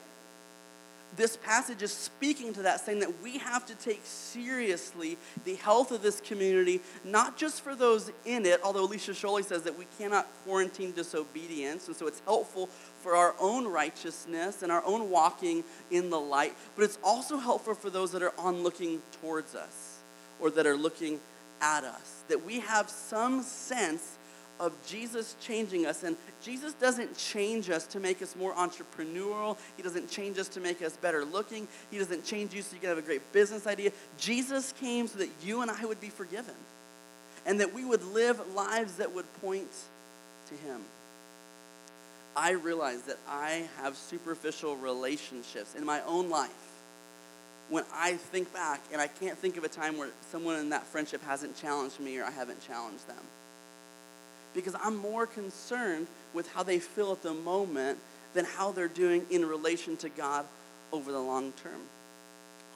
This 1.15 1.37
passage 1.37 1.81
is 1.83 1.93
speaking 1.93 2.53
to 2.53 2.63
that, 2.63 2.81
saying 2.81 2.99
that 2.99 3.21
we 3.21 3.37
have 3.37 3.65
to 3.67 3.75
take 3.75 4.01
seriously 4.03 5.17
the 5.45 5.55
health 5.55 5.91
of 5.91 6.01
this 6.01 6.19
community, 6.19 6.81
not 7.05 7.37
just 7.37 7.61
for 7.61 7.75
those 7.75 8.11
in 8.25 8.45
it, 8.45 8.59
although 8.63 8.83
Alicia 8.83 9.11
Chole 9.11 9.43
says 9.43 9.63
that 9.63 9.77
we 9.77 9.85
cannot 9.97 10.27
quarantine 10.43 10.91
disobedience, 10.91 11.87
and 11.87 11.95
so 11.95 12.07
it's 12.07 12.21
helpful 12.25 12.67
for 13.01 13.15
our 13.15 13.35
own 13.39 13.67
righteousness 13.67 14.63
and 14.63 14.71
our 14.71 14.83
own 14.85 15.09
walking 15.09 15.63
in 15.91 16.09
the 16.09 16.19
light, 16.19 16.53
but 16.75 16.83
it's 16.83 16.99
also 17.03 17.37
helpful 17.37 17.73
for 17.73 17.89
those 17.89 18.11
that 18.11 18.21
are 18.21 18.33
on 18.37 18.61
looking 18.61 19.01
towards 19.21 19.55
us 19.55 19.99
or 20.39 20.51
that 20.51 20.67
are 20.67 20.77
looking 20.77 21.19
at 21.61 21.83
us, 21.83 22.23
that 22.27 22.45
we 22.45 22.59
have 22.59 22.89
some 22.89 23.41
sense 23.43 24.17
of 24.59 24.73
Jesus 24.87 25.35
changing 25.39 25.85
us. 25.85 26.03
And 26.03 26.15
Jesus 26.41 26.73
doesn't 26.73 27.17
change 27.17 27.69
us 27.69 27.85
to 27.87 27.99
make 27.99 28.21
us 28.21 28.35
more 28.35 28.53
entrepreneurial. 28.53 29.57
He 29.75 29.83
doesn't 29.83 30.09
change 30.09 30.37
us 30.37 30.47
to 30.49 30.59
make 30.59 30.81
us 30.81 30.97
better 30.97 31.25
looking. 31.25 31.67
He 31.91 31.97
doesn't 31.97 32.25
change 32.25 32.53
you 32.53 32.61
so 32.61 32.73
you 32.73 32.79
can 32.79 32.89
have 32.89 32.97
a 32.97 33.03
great 33.03 33.31
business 33.31 33.67
idea. 33.67 33.91
Jesus 34.17 34.73
came 34.79 35.07
so 35.07 35.19
that 35.19 35.29
you 35.43 35.61
and 35.61 35.69
I 35.69 35.85
would 35.85 36.01
be 36.01 36.09
forgiven 36.09 36.55
and 37.45 37.59
that 37.59 37.73
we 37.73 37.85
would 37.85 38.03
live 38.03 38.41
lives 38.55 38.97
that 38.97 39.13
would 39.13 39.31
point 39.41 39.71
to 40.49 40.55
Him. 40.55 40.81
I 42.35 42.51
realize 42.51 43.01
that 43.03 43.17
I 43.27 43.67
have 43.81 43.95
superficial 43.97 44.75
relationships 44.75 45.73
in 45.75 45.85
my 45.85 46.01
own 46.01 46.29
life 46.29 46.66
when 47.69 47.83
I 47.93 48.13
think 48.13 48.53
back 48.53 48.81
and 48.91 49.01
I 49.01 49.07
can't 49.07 49.37
think 49.37 49.57
of 49.57 49.63
a 49.63 49.67
time 49.69 49.97
where 49.97 50.09
someone 50.31 50.57
in 50.57 50.69
that 50.69 50.85
friendship 50.85 51.23
hasn't 51.23 51.59
challenged 51.59 51.99
me 51.99 52.17
or 52.19 52.23
I 52.23 52.31
haven't 52.31 52.65
challenged 52.65 53.07
them. 53.07 53.23
Because 54.53 54.75
I'm 54.81 54.97
more 54.97 55.27
concerned 55.27 56.07
with 56.33 56.51
how 56.53 56.63
they 56.63 56.79
feel 56.79 57.11
at 57.11 57.21
the 57.21 57.33
moment 57.33 57.99
than 58.33 58.45
how 58.45 58.71
they're 58.71 58.87
doing 58.87 59.25
in 59.29 59.45
relation 59.45 59.97
to 59.97 60.09
God 60.09 60.45
over 60.91 61.11
the 61.11 61.19
long 61.19 61.51
term. 61.63 61.81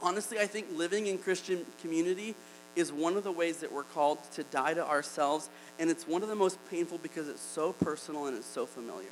Honestly, 0.02 0.40
I 0.40 0.48
think 0.48 0.68
living 0.76 1.08
in 1.08 1.18
Christian 1.18 1.66
community 1.82 2.36
is 2.76 2.92
one 2.92 3.18
of 3.18 3.24
the 3.24 3.32
ways 3.32 3.58
that 3.58 3.72
we're 3.72 3.84
called 3.84 4.18
to 4.34 4.44
die 4.44 4.74
to 4.74 4.86
ourselves, 4.86 5.50
and 5.80 5.90
it's 5.90 6.08
one 6.08 6.24
of 6.24 6.30
the 6.30 6.36
most 6.36 6.58
painful 6.70 6.98
because 6.98 7.28
it's 7.28 7.42
so 7.42 7.74
personal 7.74 8.26
and 8.26 8.38
it's 8.38 8.46
so 8.46 8.66
familiar. 8.66 9.12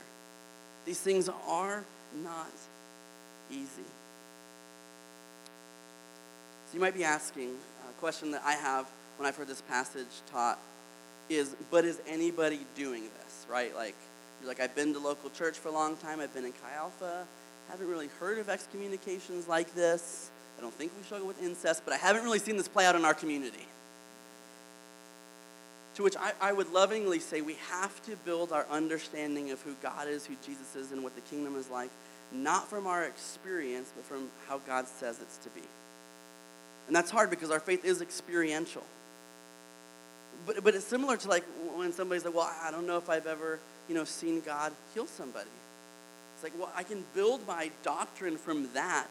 These 0.85 0.99
things 0.99 1.29
are 1.47 1.83
not 2.23 2.51
easy. 3.51 3.83
So 6.69 6.75
you 6.75 6.82
might 6.82 6.93
be 6.93 7.03
asking 7.03 7.49
uh, 7.49 7.89
a 7.89 7.99
question 7.99 8.29
that 8.29 8.43
I 8.45 8.53
have 8.53 8.86
when 9.17 9.27
I've 9.27 9.36
heard 9.36 9.47
this 9.47 9.62
passage 9.62 10.05
taught 10.32 10.60
is, 11.27 11.55
but 11.71 11.84
is 11.84 11.99
anybody 12.08 12.60
doing 12.75 13.01
this, 13.01 13.47
right? 13.49 13.75
Like, 13.75 13.95
you're 14.39 14.47
like, 14.47 14.60
I've 14.60 14.75
been 14.75 14.93
to 14.93 14.99
local 14.99 15.32
church 15.32 15.58
for 15.58 15.69
a 15.69 15.71
long 15.71 15.97
time. 15.97 16.19
I've 16.19 16.32
been 16.32 16.45
in 16.45 16.51
Chi 16.51 16.71
Alpha. 16.77 17.25
Haven't 17.71 17.89
really 17.89 18.10
heard 18.19 18.38
of 18.38 18.49
excommunications 18.49 19.47
like 19.47 19.73
this. 19.73 20.29
I 20.60 20.62
don't 20.62 20.73
think 20.73 20.91
we 20.95 21.03
struggle 21.03 21.27
with 21.27 21.41
incest, 21.41 21.82
but 21.86 21.93
I 21.95 21.97
haven't 21.97 22.23
really 22.23 22.38
seen 22.38 22.55
this 22.55 22.67
play 22.67 22.86
out 22.86 22.95
in 22.95 23.03
our 23.03 23.15
community. 23.15 23.65
To 25.95 26.03
which 26.03 26.15
I, 26.17 26.34
I 26.39 26.53
would 26.53 26.71
lovingly 26.71 27.17
say 27.17 27.41
we 27.41 27.58
have 27.71 27.99
to 28.05 28.15
build 28.17 28.51
our 28.51 28.67
understanding 28.69 29.49
of 29.49 29.60
who 29.63 29.73
God 29.82 30.08
is, 30.08 30.27
who 30.27 30.36
Jesus 30.45 30.75
is, 30.75 30.91
and 30.91 31.03
what 31.03 31.15
the 31.15 31.21
kingdom 31.21 31.55
is 31.55 31.67
like, 31.71 31.89
not 32.32 32.67
from 32.67 32.86
our 32.86 33.05
experience, 33.05 33.91
but 33.95 34.05
from 34.05 34.29
how 34.47 34.60
God 34.60 34.88
says 34.88 35.19
it's 35.19 35.38
to 35.38 35.49
be. 35.49 35.63
And 36.89 36.95
that's 36.95 37.12
hard 37.12 37.30
because 37.30 37.52
our 37.52 37.60
faith 37.60 37.86
is 37.86 38.02
experiential. 38.02 38.82
But, 40.47 40.63
but 40.63 40.73
it's 40.73 40.86
similar 40.86 41.17
to 41.17 41.30
like 41.30 41.43
when 41.75 41.93
somebody's 41.93 42.25
like, 42.25 42.34
well, 42.34 42.52
I 42.63 42.71
don't 42.71 42.88
know 42.88 42.97
if 42.97 43.12
I've 43.12 43.28
ever, 43.28 43.60
you 43.88 43.93
know, 43.93 44.06
seen 44.06 44.41
God 44.41 44.73
heal 44.95 45.06
somebody. 45.06 45.52
It's 46.34 46.43
like, 46.43 46.54
well, 46.58 46.71
I 46.75 46.82
can 46.82 47.04
build 47.13 47.45
my 47.45 47.69
doctrine 47.84 48.38
from 48.38 48.69
that, 48.73 49.10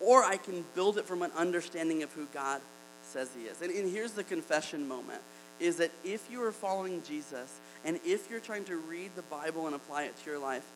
or 0.00 0.24
I 0.24 0.38
can 0.38 0.64
build 0.74 0.98
it 0.98 1.04
from 1.04 1.22
an 1.22 1.30
understanding 1.36 2.02
of 2.02 2.12
who 2.14 2.26
God 2.34 2.60
says 3.04 3.30
he 3.38 3.44
is. 3.44 3.62
And, 3.62 3.70
and 3.70 3.88
here's 3.88 4.12
the 4.12 4.24
confession 4.24 4.88
moment 4.88 5.22
is 5.60 5.76
that 5.76 5.92
if 6.04 6.28
you 6.28 6.42
are 6.42 6.50
following 6.50 7.00
Jesus 7.06 7.60
and 7.84 8.00
if 8.04 8.28
you're 8.28 8.40
trying 8.40 8.64
to 8.64 8.76
read 8.76 9.12
the 9.14 9.22
Bible 9.22 9.66
and 9.66 9.76
apply 9.76 10.06
it 10.06 10.16
to 10.24 10.30
your 10.30 10.40
life, 10.40 10.66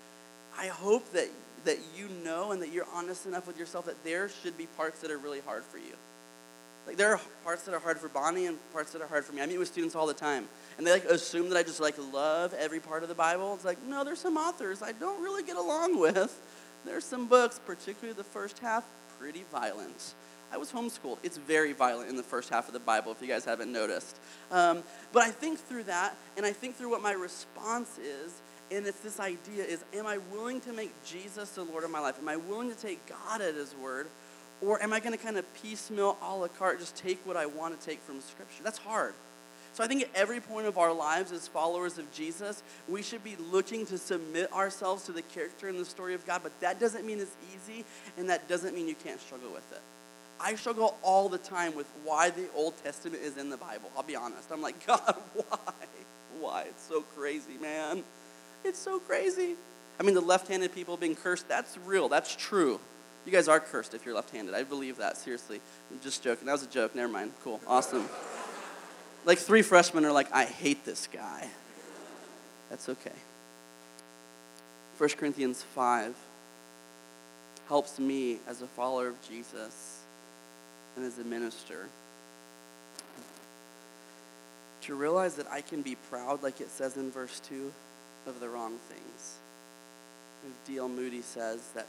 I 0.56 0.68
hope 0.68 1.10
that, 1.14 1.28
that 1.64 1.78
you 1.96 2.08
know 2.22 2.52
and 2.52 2.62
that 2.62 2.70
you're 2.70 2.86
honest 2.94 3.26
enough 3.26 3.48
with 3.48 3.58
yourself 3.58 3.86
that 3.86 4.04
there 4.04 4.28
should 4.28 4.56
be 4.56 4.66
parts 4.76 5.00
that 5.00 5.10
are 5.10 5.18
really 5.18 5.40
hard 5.40 5.64
for 5.64 5.78
you. 5.78 5.94
Like 6.86 6.96
there 6.96 7.12
are 7.12 7.20
parts 7.44 7.62
that 7.64 7.74
are 7.74 7.78
hard 7.78 7.98
for 7.98 8.08
Bonnie 8.08 8.46
and 8.46 8.58
parts 8.72 8.92
that 8.92 9.02
are 9.02 9.06
hard 9.06 9.24
for 9.24 9.32
me. 9.32 9.40
I 9.40 9.46
meet 9.46 9.58
with 9.58 9.68
students 9.68 9.94
all 9.94 10.06
the 10.06 10.14
time, 10.14 10.48
and 10.78 10.86
they 10.86 10.92
like 10.92 11.04
assume 11.04 11.48
that 11.50 11.58
I 11.58 11.62
just 11.62 11.80
like 11.80 11.94
love 12.12 12.54
every 12.54 12.80
part 12.80 13.02
of 13.02 13.08
the 13.08 13.14
Bible. 13.14 13.54
It's 13.54 13.64
like 13.64 13.82
no, 13.84 14.04
there's 14.04 14.20
some 14.20 14.36
authors 14.36 14.82
I 14.82 14.92
don't 14.92 15.22
really 15.22 15.42
get 15.42 15.56
along 15.56 16.00
with. 16.00 16.40
There's 16.84 17.04
some 17.04 17.28
books, 17.28 17.60
particularly 17.64 18.16
the 18.16 18.24
first 18.24 18.58
half, 18.58 18.84
pretty 19.18 19.44
violent. 19.52 20.14
I 20.52 20.58
was 20.58 20.70
homeschooled. 20.70 21.18
It's 21.22 21.38
very 21.38 21.72
violent 21.72 22.10
in 22.10 22.16
the 22.16 22.22
first 22.22 22.50
half 22.50 22.66
of 22.66 22.74
the 22.74 22.80
Bible, 22.80 23.12
if 23.12 23.22
you 23.22 23.28
guys 23.28 23.44
haven't 23.44 23.72
noticed. 23.72 24.18
Um, 24.50 24.82
but 25.12 25.22
I 25.22 25.30
think 25.30 25.58
through 25.58 25.84
that, 25.84 26.14
and 26.36 26.44
I 26.44 26.52
think 26.52 26.76
through 26.76 26.90
what 26.90 27.00
my 27.00 27.12
response 27.12 27.96
is, 27.98 28.42
and 28.70 28.86
it's 28.86 29.00
this 29.00 29.18
idea 29.18 29.64
is, 29.64 29.84
am 29.94 30.06
I 30.06 30.18
willing 30.30 30.60
to 30.62 30.72
make 30.72 30.92
Jesus 31.04 31.50
the 31.50 31.62
Lord 31.62 31.84
of 31.84 31.90
my 31.90 32.00
life? 32.00 32.18
Am 32.18 32.28
I 32.28 32.36
willing 32.36 32.68
to 32.68 32.76
take 32.76 33.00
God 33.06 33.40
at 33.40 33.54
His 33.54 33.74
word? 33.76 34.08
Or 34.64 34.80
am 34.82 34.92
I 34.92 35.00
going 35.00 35.16
to 35.16 35.22
kind 35.22 35.36
of 35.36 35.54
piecemeal 35.62 36.16
a 36.22 36.36
la 36.36 36.48
carte, 36.48 36.78
just 36.78 36.96
take 36.96 37.24
what 37.26 37.36
I 37.36 37.46
want 37.46 37.78
to 37.78 37.86
take 37.86 38.00
from 38.00 38.20
Scripture? 38.20 38.62
That's 38.62 38.78
hard. 38.78 39.14
So 39.74 39.82
I 39.82 39.88
think 39.88 40.02
at 40.02 40.10
every 40.14 40.38
point 40.38 40.66
of 40.66 40.76
our 40.76 40.92
lives 40.92 41.32
as 41.32 41.48
followers 41.48 41.96
of 41.98 42.12
Jesus, 42.12 42.62
we 42.88 43.02
should 43.02 43.24
be 43.24 43.36
looking 43.50 43.86
to 43.86 43.96
submit 43.96 44.52
ourselves 44.52 45.04
to 45.04 45.12
the 45.12 45.22
character 45.22 45.68
and 45.68 45.78
the 45.78 45.84
story 45.84 46.14
of 46.14 46.26
God, 46.26 46.42
but 46.42 46.52
that 46.60 46.78
doesn't 46.78 47.06
mean 47.06 47.20
it's 47.20 47.34
easy, 47.54 47.84
and 48.18 48.28
that 48.28 48.48
doesn't 48.48 48.74
mean 48.74 48.86
you 48.86 48.94
can't 48.94 49.20
struggle 49.20 49.50
with 49.50 49.70
it. 49.72 49.80
I 50.38 50.54
struggle 50.56 50.96
all 51.02 51.28
the 51.28 51.38
time 51.38 51.74
with 51.74 51.86
why 52.04 52.30
the 52.30 52.46
Old 52.54 52.74
Testament 52.84 53.22
is 53.22 53.38
in 53.38 53.48
the 53.48 53.56
Bible. 53.56 53.90
I'll 53.96 54.02
be 54.02 54.16
honest. 54.16 54.50
I'm 54.52 54.60
like, 54.60 54.86
God, 54.86 55.16
why? 55.34 55.58
Why? 56.38 56.62
It's 56.68 56.82
so 56.82 57.02
crazy, 57.16 57.56
man. 57.60 58.04
It's 58.64 58.78
so 58.78 58.98
crazy. 58.98 59.54
I 59.98 60.02
mean, 60.02 60.14
the 60.14 60.20
left 60.20 60.48
handed 60.48 60.74
people 60.74 60.96
being 60.96 61.16
cursed, 61.16 61.48
that's 61.48 61.78
real. 61.86 62.08
That's 62.08 62.34
true. 62.34 62.78
You 63.24 63.32
guys 63.32 63.48
are 63.48 63.60
cursed 63.60 63.94
if 63.94 64.04
you're 64.04 64.14
left 64.14 64.30
handed. 64.30 64.54
I 64.54 64.64
believe 64.64 64.96
that, 64.96 65.16
seriously. 65.16 65.60
I'm 65.90 66.00
just 66.00 66.22
joking. 66.22 66.46
That 66.46 66.52
was 66.52 66.64
a 66.64 66.68
joke. 66.68 66.94
Never 66.94 67.12
mind. 67.12 67.32
Cool. 67.44 67.60
Awesome. 67.66 68.08
Like 69.24 69.38
three 69.38 69.62
freshmen 69.62 70.04
are 70.04 70.12
like, 70.12 70.32
I 70.32 70.44
hate 70.44 70.84
this 70.84 71.08
guy. 71.12 71.48
That's 72.68 72.88
okay. 72.88 73.12
1 74.98 75.10
Corinthians 75.10 75.62
5 75.62 76.14
helps 77.68 77.98
me 77.98 78.38
as 78.48 78.62
a 78.62 78.66
follower 78.66 79.08
of 79.08 79.28
Jesus 79.28 80.00
and 80.96 81.04
as 81.04 81.18
a 81.18 81.24
minister 81.24 81.86
to 84.82 84.94
realize 84.94 85.36
that 85.36 85.46
I 85.50 85.60
can 85.60 85.82
be 85.82 85.96
proud, 86.10 86.42
like 86.42 86.60
it 86.60 86.68
says 86.68 86.96
in 86.96 87.10
verse 87.10 87.40
2, 87.48 87.72
of 88.26 88.40
the 88.40 88.48
wrong 88.48 88.78
things. 88.88 89.38
D.L. 90.66 90.88
Moody 90.88 91.22
says 91.22 91.60
that 91.74 91.86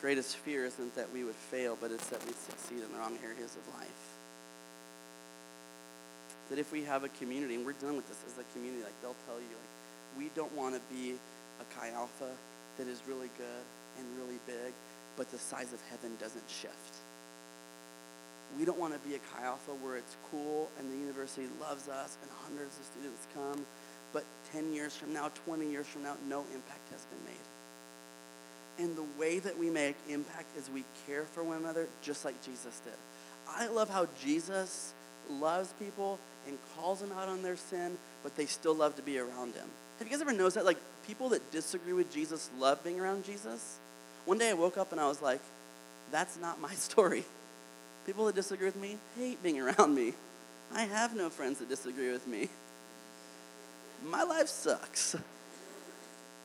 greatest 0.00 0.36
fear 0.38 0.64
isn't 0.64 0.94
that 0.96 1.12
we 1.12 1.24
would 1.24 1.34
fail, 1.34 1.76
but 1.80 1.90
it's 1.90 2.06
that 2.08 2.24
we 2.26 2.32
succeed 2.32 2.82
in 2.82 2.92
the 2.92 2.98
wrong 2.98 3.18
areas 3.24 3.56
of 3.56 3.74
life. 3.74 4.02
That 6.50 6.58
if 6.58 6.72
we 6.72 6.84
have 6.84 7.04
a 7.04 7.08
community, 7.08 7.56
and 7.56 7.66
we're 7.66 7.72
dealing 7.72 7.96
with 7.96 8.08
this 8.08 8.22
as 8.26 8.38
a 8.38 8.44
community, 8.52 8.84
like 8.84 8.94
they'll 9.02 9.16
tell 9.26 9.38
you, 9.38 9.50
like, 9.50 10.18
we 10.18 10.30
don't 10.34 10.52
want 10.54 10.74
to 10.74 10.80
be 10.94 11.16
a 11.60 11.64
Chi 11.78 11.90
Alpha 11.90 12.30
that 12.78 12.86
is 12.86 13.02
really 13.08 13.30
good 13.36 13.64
and 13.98 14.06
really 14.18 14.38
big, 14.46 14.72
but 15.16 15.30
the 15.30 15.38
size 15.38 15.72
of 15.72 15.80
heaven 15.90 16.16
doesn't 16.20 16.44
shift. 16.48 16.94
We 18.58 18.64
don't 18.64 18.78
want 18.78 18.94
to 18.94 19.08
be 19.08 19.16
a 19.16 19.18
Chi 19.18 19.44
Alpha 19.44 19.72
where 19.82 19.96
it's 19.96 20.16
cool 20.30 20.70
and 20.78 20.90
the 20.92 20.96
university 20.96 21.48
loves 21.60 21.88
us 21.88 22.16
and 22.22 22.30
hundreds 22.44 22.78
of 22.78 22.84
students 22.86 23.26
come, 23.34 23.66
but 24.12 24.24
10 24.52 24.72
years 24.72 24.96
from 24.96 25.12
now, 25.12 25.30
20 25.44 25.68
years 25.68 25.86
from 25.86 26.04
now, 26.04 26.16
no 26.28 26.40
impact 26.54 26.88
has 26.92 27.04
been 27.06 27.24
made. 27.26 27.55
And 28.78 28.96
the 28.96 29.04
way 29.18 29.38
that 29.38 29.58
we 29.58 29.70
make 29.70 29.96
impact 30.08 30.56
is 30.56 30.68
we 30.68 30.84
care 31.06 31.24
for 31.24 31.42
one 31.42 31.58
another 31.58 31.88
just 32.02 32.24
like 32.24 32.42
Jesus 32.44 32.80
did. 32.84 32.92
I 33.48 33.68
love 33.68 33.88
how 33.88 34.06
Jesus 34.22 34.92
loves 35.30 35.72
people 35.78 36.18
and 36.46 36.58
calls 36.76 37.00
them 37.00 37.12
out 37.12 37.28
on 37.28 37.42
their 37.42 37.56
sin, 37.56 37.96
but 38.22 38.36
they 38.36 38.46
still 38.46 38.74
love 38.74 38.96
to 38.96 39.02
be 39.02 39.18
around 39.18 39.54
him. 39.54 39.68
Have 39.98 40.06
you 40.06 40.12
guys 40.12 40.20
ever 40.20 40.32
noticed 40.32 40.56
that? 40.56 40.64
Like, 40.64 40.78
people 41.06 41.30
that 41.30 41.50
disagree 41.50 41.92
with 41.92 42.12
Jesus 42.12 42.50
love 42.58 42.82
being 42.84 43.00
around 43.00 43.24
Jesus. 43.24 43.78
One 44.24 44.38
day 44.38 44.50
I 44.50 44.54
woke 44.54 44.76
up 44.76 44.92
and 44.92 45.00
I 45.00 45.08
was 45.08 45.22
like, 45.22 45.40
that's 46.10 46.38
not 46.38 46.60
my 46.60 46.74
story. 46.74 47.24
People 48.04 48.26
that 48.26 48.34
disagree 48.34 48.66
with 48.66 48.76
me 48.76 48.98
hate 49.16 49.42
being 49.42 49.60
around 49.60 49.94
me. 49.94 50.12
I 50.74 50.82
have 50.82 51.16
no 51.16 51.30
friends 51.30 51.60
that 51.60 51.68
disagree 51.68 52.12
with 52.12 52.26
me. 52.26 52.48
My 54.04 54.22
life 54.22 54.48
sucks. 54.48 55.16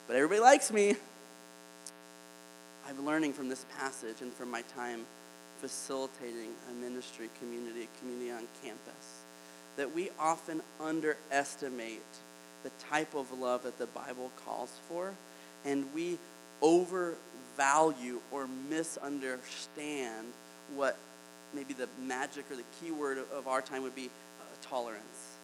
But 0.07 0.15
everybody 0.15 0.39
likes 0.39 0.71
me. 0.71 0.95
I'm 2.91 3.05
learning 3.05 3.31
from 3.31 3.47
this 3.47 3.65
passage 3.79 4.17
and 4.21 4.33
from 4.33 4.51
my 4.51 4.63
time 4.75 5.05
facilitating 5.59 6.49
a 6.69 6.73
ministry 6.73 7.29
community, 7.39 7.83
a 7.83 7.99
community 7.99 8.31
on 8.31 8.47
campus, 8.61 9.21
that 9.77 9.95
we 9.95 10.09
often 10.19 10.61
underestimate 10.77 12.01
the 12.63 12.71
type 12.89 13.15
of 13.15 13.31
love 13.39 13.63
that 13.63 13.79
the 13.79 13.85
Bible 13.87 14.29
calls 14.45 14.71
for, 14.89 15.13
and 15.63 15.85
we 15.95 16.17
overvalue 16.61 18.19
or 18.29 18.47
misunderstand 18.69 20.27
what 20.75 20.97
maybe 21.53 21.73
the 21.73 21.87
magic 22.05 22.43
or 22.51 22.57
the 22.57 22.63
key 22.81 22.91
word 22.91 23.19
of 23.33 23.47
our 23.47 23.61
time 23.61 23.83
would 23.83 23.95
be 23.95 24.07
uh, 24.07 24.43
tolerance. 24.67 25.37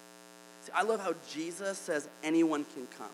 See, 0.63 0.71
I 0.75 0.83
love 0.83 0.99
how 0.99 1.13
Jesus 1.31 1.77
says 1.77 2.09
anyone 2.23 2.65
can 2.73 2.87
come. 2.97 3.07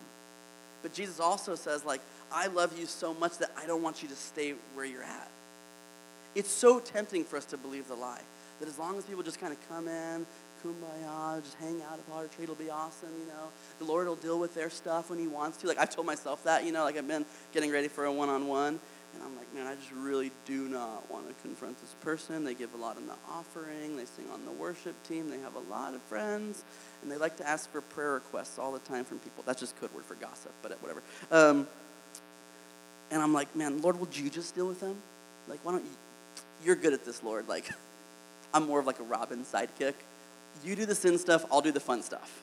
But 0.82 0.92
Jesus 0.92 1.20
also 1.20 1.54
says, 1.54 1.84
like, 1.84 2.00
I 2.34 2.48
love 2.48 2.76
you 2.76 2.86
so 2.86 3.14
much 3.14 3.38
that 3.38 3.52
I 3.56 3.66
don't 3.66 3.82
want 3.82 4.02
you 4.02 4.08
to 4.08 4.16
stay 4.16 4.54
where 4.74 4.84
you're 4.84 5.04
at. 5.04 5.30
It's 6.34 6.50
so 6.50 6.80
tempting 6.80 7.24
for 7.24 7.36
us 7.36 7.44
to 7.46 7.56
believe 7.56 7.86
the 7.86 7.94
lie 7.94 8.22
that 8.58 8.68
as 8.68 8.76
long 8.76 8.98
as 8.98 9.04
people 9.04 9.22
just 9.22 9.40
kind 9.40 9.52
of 9.52 9.68
come 9.68 9.86
in, 9.86 10.26
kumbaya, 10.64 11.42
just 11.42 11.56
hang 11.58 11.80
out 11.82 11.98
at 11.98 12.08
Water 12.08 12.28
Tree, 12.28 12.42
it'll 12.42 12.56
be 12.56 12.70
awesome, 12.70 13.10
you 13.20 13.26
know. 13.26 13.48
The 13.78 13.84
Lord 13.84 14.08
will 14.08 14.16
deal 14.16 14.40
with 14.40 14.54
their 14.54 14.68
stuff 14.68 15.10
when 15.10 15.18
He 15.18 15.28
wants 15.28 15.58
to. 15.58 15.68
Like, 15.68 15.78
I've 15.78 15.90
told 15.90 16.06
myself 16.06 16.42
that, 16.44 16.64
you 16.64 16.72
know, 16.72 16.82
like 16.82 16.96
I've 16.96 17.06
been 17.06 17.24
getting 17.52 17.70
ready 17.70 17.88
for 17.88 18.04
a 18.04 18.12
one 18.12 18.28
on 18.28 18.48
one. 18.48 18.80
And 19.14 19.22
I'm 19.22 19.36
like, 19.36 19.54
man, 19.54 19.68
I 19.68 19.76
just 19.76 19.92
really 19.92 20.32
do 20.44 20.68
not 20.68 21.08
want 21.08 21.28
to 21.28 21.34
confront 21.40 21.80
this 21.80 21.94
person. 22.00 22.42
They 22.42 22.54
give 22.54 22.74
a 22.74 22.76
lot 22.76 22.96
in 22.96 23.06
the 23.06 23.14
offering, 23.30 23.96
they 23.96 24.06
sing 24.06 24.24
on 24.32 24.44
the 24.44 24.50
worship 24.50 25.00
team, 25.06 25.30
they 25.30 25.38
have 25.38 25.54
a 25.54 25.70
lot 25.70 25.94
of 25.94 26.02
friends, 26.02 26.64
and 27.00 27.12
they 27.12 27.16
like 27.16 27.36
to 27.36 27.48
ask 27.48 27.70
for 27.70 27.80
prayer 27.80 28.14
requests 28.14 28.58
all 28.58 28.72
the 28.72 28.80
time 28.80 29.04
from 29.04 29.20
people. 29.20 29.44
That's 29.46 29.60
just 29.60 29.78
code 29.80 29.94
word 29.94 30.04
for 30.04 30.16
gossip, 30.16 30.50
but 30.62 30.72
whatever. 30.82 31.02
Um, 31.30 31.68
and 33.14 33.22
I'm 33.22 33.32
like, 33.32 33.54
man, 33.54 33.80
Lord, 33.80 34.00
would 34.00 34.16
you 34.16 34.28
just 34.28 34.56
deal 34.56 34.66
with 34.66 34.80
them? 34.80 34.96
Like, 35.46 35.60
why 35.62 35.70
don't 35.72 35.84
you? 35.84 35.90
You're 36.64 36.74
good 36.74 36.92
at 36.92 37.04
this, 37.04 37.22
Lord. 37.22 37.48
Like, 37.48 37.70
I'm 38.52 38.66
more 38.66 38.80
of 38.80 38.86
like 38.86 38.98
a 38.98 39.04
Robin 39.04 39.44
sidekick. 39.44 39.94
You 40.64 40.74
do 40.74 40.84
the 40.84 40.96
sin 40.96 41.16
stuff, 41.18 41.44
I'll 41.50 41.60
do 41.60 41.70
the 41.70 41.80
fun 41.80 42.02
stuff. 42.02 42.42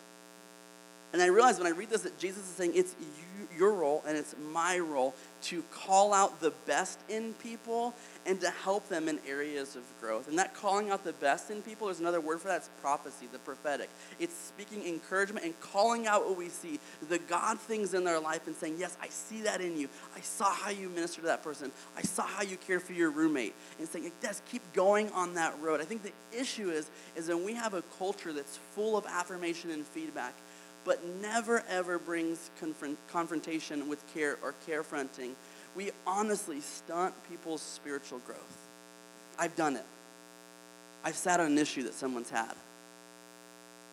And 1.12 1.22
I 1.22 1.26
realize 1.26 1.58
when 1.58 1.68
I 1.68 1.72
read 1.72 1.90
this 1.90 2.04
that 2.04 2.18
Jesus 2.18 2.44
is 2.44 2.56
saying 2.56 2.72
it's 2.74 2.96
you, 3.00 3.58
your 3.58 3.74
role 3.74 4.02
and 4.08 4.18
it's 4.18 4.34
my 4.52 4.80
role 4.80 5.14
to 5.44 5.64
call 5.72 6.14
out 6.14 6.40
the 6.40 6.52
best 6.66 7.00
in 7.10 7.34
people 7.36 7.94
and 8.26 8.40
to 8.42 8.50
help 8.50 8.88
them 8.88 9.08
in 9.08 9.20
areas 9.28 9.76
of 9.76 9.84
growth. 10.00 10.28
And 10.28 10.38
that 10.38 10.54
calling 10.54 10.92
out 10.92 11.04
the 11.04 11.14
best 11.14 11.50
in 11.50 11.62
people, 11.62 11.88
there's 11.88 12.00
another 12.00 12.22
word 12.22 12.40
for 12.40 12.48
that, 12.50 12.58
it's 12.58 12.70
prophecy, 12.82 13.28
the 13.32 13.40
prophetic. 13.40 13.90
It's 14.20 14.36
speaking 14.36 14.86
encouragement 14.86 15.46
and 15.46 15.60
calling 15.60 16.06
out 16.06 16.28
what 16.28 16.38
we 16.38 16.50
see, 16.50 16.80
the 17.10 17.18
God 17.18 17.60
things 17.60 17.94
in 17.94 18.04
their 18.04 18.20
life 18.20 18.48
and 18.48 18.56
saying, 18.56 18.76
Yes, 18.78 18.98
I 19.02 19.08
see 19.10 19.42
that 19.42 19.62
in 19.62 19.78
you. 19.78 19.90
I 20.16 20.22
saw 20.22 20.52
how 20.54 20.70
you 20.70 20.90
minister 20.90 21.22
to 21.22 21.28
that 21.28 21.44
person. 21.44 21.72
I 21.98 22.02
saw 22.02 22.24
how 22.24 22.44
you 22.44 22.58
care 22.58 22.80
for 22.80 22.94
your 22.94 23.10
roommate. 23.10 23.56
And 23.80 23.88
saying, 23.88 24.12
Yes, 24.22 24.42
keep 24.52 24.62
going 24.74 25.10
on 25.12 25.34
that 25.36 25.60
road. 25.62 25.82
I 25.82 25.86
think 25.86 26.04
the 26.04 26.14
issue 26.38 26.70
is, 26.70 26.90
is 27.16 27.28
when 27.28 27.44
we 27.44 27.54
have 27.56 27.74
a 27.74 27.82
culture 27.98 28.34
that's 28.34 28.58
full 28.76 28.98
of 28.98 29.06
affirmation 29.06 29.72
and 29.72 29.86
feedback 29.86 30.36
but 30.84 31.04
never 31.22 31.64
ever 31.70 32.00
brings 32.00 32.50
confront- 32.60 32.98
confrontation 33.08 33.88
with 33.88 34.06
care 34.14 34.38
or 34.42 34.54
carefronting, 34.68 35.34
we 35.76 35.92
honestly 36.06 36.60
stunt 36.62 37.14
people's 37.30 37.62
spiritual 37.62 38.20
growth. 38.20 38.58
I've 39.38 39.56
done 39.56 39.76
it. 39.76 39.86
I've 41.04 41.16
sat 41.16 41.40
on 41.40 41.48
an 41.48 41.58
issue 41.58 41.84
that 41.84 41.94
someone's 41.94 42.30
had. 42.30 42.54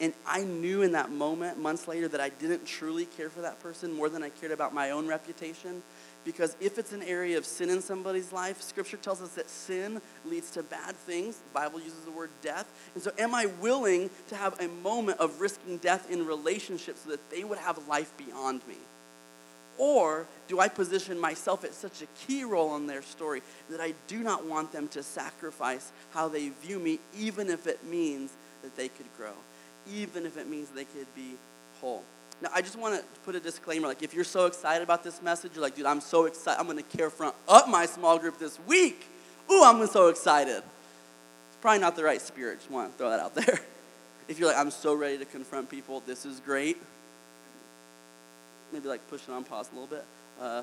And 0.01 0.13
I 0.27 0.45
knew 0.45 0.83
in 0.83 0.93
that 0.93 1.11
moment, 1.11 1.59
months 1.59 1.89
later, 1.89 2.07
that 2.09 2.21
I 2.21 2.29
didn't 2.29 2.65
truly 2.67 3.05
care 3.05 3.29
for 3.29 3.41
that 3.41 3.61
person 3.61 3.93
more 3.93 4.09
than 4.09 4.23
I 4.23 4.31
cared 4.31 4.53
about 4.53 4.73
my 4.73 4.91
own 4.91 5.09
reputation 5.09 5.83
because 6.25 6.57
if 6.61 6.79
it's 6.79 6.93
an 6.93 7.03
area 7.03 7.39
of 7.39 7.47
sin 7.47 7.71
in 7.71 7.81
somebody's 7.81 8.33
life, 8.33 8.61
Scripture 8.61 8.99
tells 8.99 9.23
us 9.23 9.31
that 9.31 9.49
sin 9.49 10.01
leads 10.27 10.51
to 10.51 10.63
bad 10.63 10.95
things. 10.95 11.37
The 11.37 11.55
Bible 11.55 11.81
uses 11.81 12.05
the 12.05 12.11
word 12.11 12.29
death. 12.43 12.71
And 12.95 13.03
so, 13.03 13.11
am 13.19 13.35
I 13.35 13.47
willing 13.47 14.11
to 14.29 14.37
have 14.37 14.61
a 14.61 14.69
moment 14.69 15.21
of 15.21 15.41
risking 15.41 15.79
death 15.79 16.11
in 16.11 16.27
relationships 16.27 17.01
so 17.05 17.11
that 17.13 17.31
they 17.31 17.45
would 17.45 17.59
have 17.59 17.89
life 17.89 18.13
beyond 18.19 18.61
me? 18.69 18.77
Or 19.79 20.27
do 20.49 20.61
I 20.61 20.69
position 20.69 21.19
myself 21.19 21.65
at 21.65 21.73
such 21.73 22.03
a 22.03 22.07
key 22.27 22.45
role 22.45 22.77
in 22.77 22.87
their 22.87 23.01
story 23.01 23.43
that 23.71 23.81
I 23.81 23.95
do 24.09 24.19
not 24.19 24.45
want 24.45 24.71
them 24.71 24.89
to 24.89 25.03
sacrifice 25.03 25.93
how 26.11 26.29
they 26.29 26.49
view 26.49 26.79
me, 26.79 26.99
even 27.17 27.49
if 27.49 27.67
it 27.67 27.85
means 27.85 28.33
that 28.63 28.77
they 28.77 28.89
could 28.89 29.07
grow, 29.17 29.33
even 29.93 30.27
if 30.27 30.37
it 30.37 30.49
means 30.49 30.69
they 30.71 30.85
could 30.85 31.07
be 31.15 31.35
whole? 31.81 32.03
Now, 32.41 32.51
I 32.55 32.63
just 32.63 32.79
want 32.79 32.95
to 32.95 33.21
put 33.21 33.35
a 33.35 33.41
disclaimer. 33.41 33.89
Like, 33.89 34.03
if 34.03 34.15
you're 34.15 34.25
so 34.25 34.47
excited 34.47 34.83
about 34.83 35.03
this 35.03 35.21
message, 35.23 35.53
you're 35.55 35.63
like, 35.63 35.75
dude, 35.75 35.87
I'm 35.87 36.01
so 36.01 36.27
excited. 36.27 36.61
I'm 36.61 36.67
going 36.67 36.77
to 36.79 36.97
care 36.97 37.11
front 37.11 37.35
up 37.49 37.69
my 37.69 37.87
small 37.87 38.19
group 38.19 38.39
this 38.39 38.59
week. 38.67 39.07
Ooh, 39.51 39.65
I'm 39.65 39.85
so 39.87 40.09
excited. 40.09 40.59
It's 40.59 41.57
probably 41.61 41.81
not 41.81 41.97
the 41.97 42.05
right 42.05 42.21
spirit. 42.21 42.59
Just 42.59 42.71
want 42.71 42.93
to 42.93 42.99
throw 42.99 43.11
that 43.11 43.21
out 43.21 43.35
there. 43.47 43.61
If 44.29 44.39
you're 44.39 44.49
like, 44.49 44.59
I'm 44.59 44.71
so 44.71 44.95
ready 44.95 45.19
to 45.19 45.25
confront 45.25 45.69
people, 45.69 46.01
this 46.07 46.25
is 46.25 46.41
great. 46.41 46.77
Maybe 48.73 48.87
like 48.87 49.09
push 49.09 49.23
it 49.27 49.33
on 49.33 49.43
pause 49.45 49.71
a 49.73 49.75
little 49.75 49.89
bit. 49.89 50.05
Uh, 50.41 50.63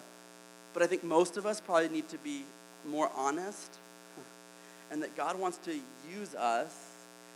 but 0.73 0.83
I 0.83 0.87
think 0.87 1.03
most 1.03 1.35
of 1.35 1.45
us 1.45 1.59
probably 1.59 1.89
need 1.89 2.07
to 2.09 2.17
be 2.19 2.43
more 2.87 3.09
honest 3.15 3.79
and 4.91 5.01
that 5.01 5.15
God 5.15 5.39
wants 5.39 5.57
to 5.65 5.75
use 6.11 6.35
us 6.35 6.84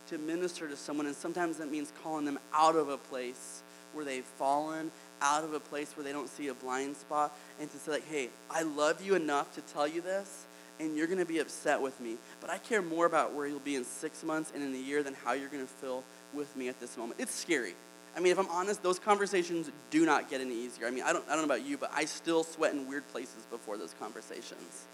to 0.10 0.18
minister 0.18 0.68
to 0.68 0.76
someone. 0.76 1.06
And 1.06 1.16
sometimes 1.16 1.58
that 1.58 1.72
means 1.72 1.92
calling 2.04 2.26
them 2.26 2.40
out 2.54 2.76
of 2.76 2.90
a 2.90 2.98
place 2.98 3.62
where 3.94 4.06
they've 4.06 4.24
fallen 4.24 4.92
out 5.22 5.44
of 5.44 5.54
a 5.54 5.60
place 5.60 5.96
where 5.96 6.04
they 6.04 6.12
don't 6.12 6.30
see 6.30 6.48
a 6.48 6.54
blind 6.54 6.96
spot 6.96 7.36
and 7.60 7.70
to 7.72 7.78
say 7.78 7.92
like 7.92 8.08
hey 8.08 8.30
i 8.50 8.62
love 8.62 9.04
you 9.04 9.16
enough 9.16 9.54
to 9.54 9.62
tell 9.74 9.88
you 9.88 10.02
this 10.02 10.46
and 10.80 10.96
you're 10.96 11.08
going 11.08 11.20
to 11.20 11.26
be 11.26 11.40
upset 11.40 11.82
with 11.82 12.00
me 12.00 12.16
but 12.40 12.50
i 12.50 12.58
care 12.58 12.82
more 12.82 13.06
about 13.06 13.34
where 13.34 13.48
you'll 13.48 13.60
be 13.60 13.76
in 13.76 13.84
six 13.84 14.24
months 14.24 14.52
and 14.54 14.64
in 14.64 14.74
a 14.74 14.78
year 14.78 15.04
than 15.04 15.14
how 15.26 15.34
you're 15.34 15.50
going 15.50 15.66
to 15.66 15.74
feel 15.74 16.04
with 16.34 16.56
me 16.56 16.70
at 16.70 16.80
this 16.80 16.96
moment. 16.96 17.20
It's 17.20 17.34
scary. 17.34 17.74
I 18.16 18.20
mean 18.20 18.32
if 18.32 18.40
i'm 18.40 18.50
honest 18.50 18.82
those 18.84 19.00
conversations 19.00 19.70
do 19.90 20.06
not 20.06 20.30
get 20.30 20.42
any 20.42 20.56
easier. 20.56 20.88
I 20.88 20.92
mean 20.92 21.04
i 21.04 21.12
don't, 21.12 21.26
I 21.28 21.32
don't 21.36 21.48
know 21.48 21.54
about 21.54 21.66
you 21.66 21.78
but 21.78 21.92
i 21.94 22.06
still 22.06 22.44
sweat 22.44 22.74
in 22.74 22.88
weird 22.88 23.08
places 23.10 23.46
before 23.50 23.78
those 23.78 23.94
conversations. 24.00 24.86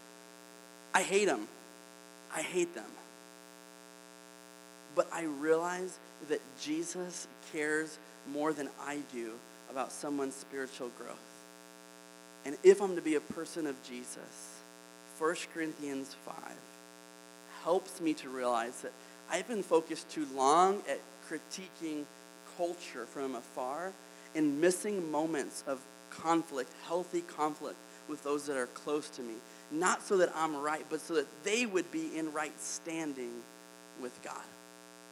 I 0.93 1.01
hate 1.01 1.25
them 1.25 1.47
i 2.33 2.41
hate 2.41 2.73
them 2.73 2.89
but 4.95 5.07
i 5.13 5.23
realize 5.23 5.99
that 6.29 6.41
jesus 6.61 7.27
cares 7.51 7.97
more 8.31 8.53
than 8.53 8.69
I 8.79 8.99
do 9.13 9.33
about 9.69 9.91
someone's 9.91 10.35
spiritual 10.35 10.89
growth. 10.97 11.17
And 12.45 12.57
if 12.63 12.81
I'm 12.81 12.95
to 12.95 13.01
be 13.01 13.15
a 13.15 13.21
person 13.21 13.67
of 13.67 13.81
Jesus, 13.83 14.61
1 15.17 15.35
Corinthians 15.53 16.15
5 16.25 16.35
helps 17.63 17.99
me 17.99 18.13
to 18.15 18.29
realize 18.29 18.81
that 18.81 18.91
I've 19.29 19.47
been 19.47 19.63
focused 19.63 20.09
too 20.09 20.27
long 20.35 20.81
at 20.89 20.99
critiquing 21.27 22.05
culture 22.57 23.05
from 23.05 23.35
afar 23.35 23.91
and 24.35 24.61
missing 24.61 25.11
moments 25.11 25.63
of 25.65 25.81
conflict, 26.11 26.71
healthy 26.87 27.21
conflict 27.21 27.77
with 28.07 28.23
those 28.23 28.45
that 28.45 28.57
are 28.57 28.67
close 28.67 29.09
to 29.09 29.23
me. 29.23 29.33
Not 29.71 30.03
so 30.03 30.17
that 30.17 30.31
I'm 30.35 30.55
right, 30.55 30.85
but 30.89 31.01
so 31.01 31.15
that 31.15 31.25
they 31.43 31.65
would 31.65 31.91
be 31.91 32.15
in 32.15 32.31
right 32.31 32.57
standing 32.59 33.31
with 33.99 34.21
God. 34.23 34.43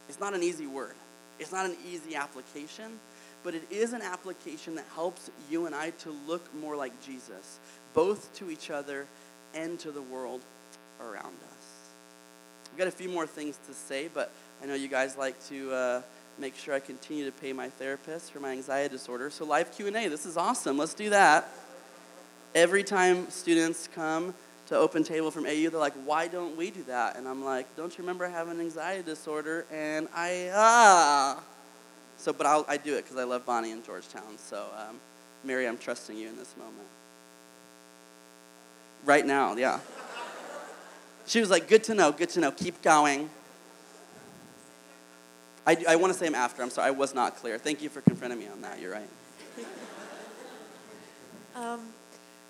It's 0.08 0.20
not 0.20 0.34
an 0.34 0.42
easy 0.42 0.66
word. 0.66 0.94
It's 1.38 1.52
not 1.52 1.66
an 1.66 1.76
easy 1.90 2.14
application, 2.14 2.98
but 3.42 3.54
it 3.54 3.62
is 3.70 3.92
an 3.92 4.02
application 4.02 4.74
that 4.76 4.84
helps 4.94 5.30
you 5.50 5.66
and 5.66 5.74
I 5.74 5.90
to 5.90 6.14
look 6.26 6.54
more 6.54 6.76
like 6.76 6.92
Jesus, 7.04 7.58
both 7.92 8.32
to 8.36 8.50
each 8.50 8.70
other 8.70 9.06
and 9.54 9.78
to 9.80 9.90
the 9.90 10.02
world 10.02 10.42
around 11.00 11.36
us. 11.50 11.64
I've 12.72 12.78
got 12.78 12.88
a 12.88 12.92
few 12.92 13.08
more 13.08 13.26
things 13.26 13.58
to 13.68 13.74
say, 13.74 14.08
but 14.12 14.32
I 14.62 14.66
know 14.66 14.74
you 14.74 14.88
guys 14.88 15.16
like 15.16 15.42
to 15.48 15.72
uh, 15.72 16.02
make 16.38 16.56
sure 16.56 16.74
I 16.74 16.80
continue 16.80 17.24
to 17.24 17.32
pay 17.32 17.52
my 17.52 17.68
therapist 17.68 18.32
for 18.32 18.40
my 18.40 18.50
anxiety 18.52 18.92
disorder. 18.92 19.30
So 19.30 19.44
live 19.44 19.74
Q&A, 19.74 20.08
this 20.08 20.26
is 20.26 20.36
awesome. 20.36 20.78
Let's 20.78 20.94
do 20.94 21.10
that. 21.10 21.48
Every 22.54 22.84
time 22.84 23.30
students 23.30 23.88
come 23.94 24.34
to 24.68 24.76
Open 24.76 25.04
Table 25.04 25.30
from 25.30 25.46
AU. 25.46 25.70
They're 25.70 25.80
like, 25.80 25.94
why 26.04 26.28
don't 26.28 26.56
we 26.56 26.70
do 26.70 26.82
that? 26.84 27.16
And 27.16 27.28
I'm 27.28 27.44
like, 27.44 27.74
don't 27.76 27.96
you 27.96 28.02
remember 28.02 28.26
I 28.26 28.30
have 28.30 28.48
an 28.48 28.60
anxiety 28.60 29.02
disorder? 29.02 29.66
And 29.70 30.08
I, 30.14 30.50
ah. 30.52 31.42
So, 32.16 32.32
but 32.32 32.46
I'll, 32.46 32.64
I 32.68 32.76
do 32.76 32.96
it 32.96 33.02
because 33.02 33.16
I 33.16 33.24
love 33.24 33.44
Bonnie 33.44 33.72
in 33.72 33.82
Georgetown. 33.82 34.38
So, 34.38 34.66
um, 34.76 34.96
Mary, 35.42 35.68
I'm 35.68 35.78
trusting 35.78 36.16
you 36.16 36.28
in 36.28 36.36
this 36.36 36.54
moment. 36.56 36.88
Right 39.04 39.26
now, 39.26 39.54
yeah. 39.54 39.80
She 41.26 41.40
was 41.40 41.50
like, 41.50 41.68
good 41.68 41.84
to 41.84 41.94
know, 41.94 42.12
good 42.12 42.30
to 42.30 42.40
know. 42.40 42.50
Keep 42.50 42.82
going. 42.82 43.28
I, 45.66 45.76
I 45.88 45.96
want 45.96 46.12
to 46.12 46.18
say 46.18 46.26
him 46.26 46.34
after. 46.34 46.62
I'm 46.62 46.70
sorry, 46.70 46.88
I 46.88 46.90
was 46.90 47.14
not 47.14 47.36
clear. 47.36 47.58
Thank 47.58 47.82
you 47.82 47.88
for 47.88 48.00
confronting 48.02 48.38
me 48.38 48.48
on 48.48 48.62
that. 48.62 48.80
You're 48.80 48.92
right. 48.92 49.08
Um, 51.56 51.80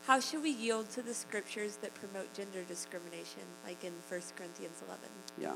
how 0.07 0.21
should 0.21 0.43
we 0.43 0.51
yield 0.51 0.91
to 0.91 1.03
the 1.03 1.15
scriptures 1.15 1.77
that 1.77 1.95
promote 1.95 2.33
gender 2.35 2.63
discrimination, 2.69 3.43
like 3.67 3.83
in 3.85 3.93
1 4.09 4.21
Corinthians 4.37 4.83
11? 4.87 5.03
Yeah. 5.39 5.55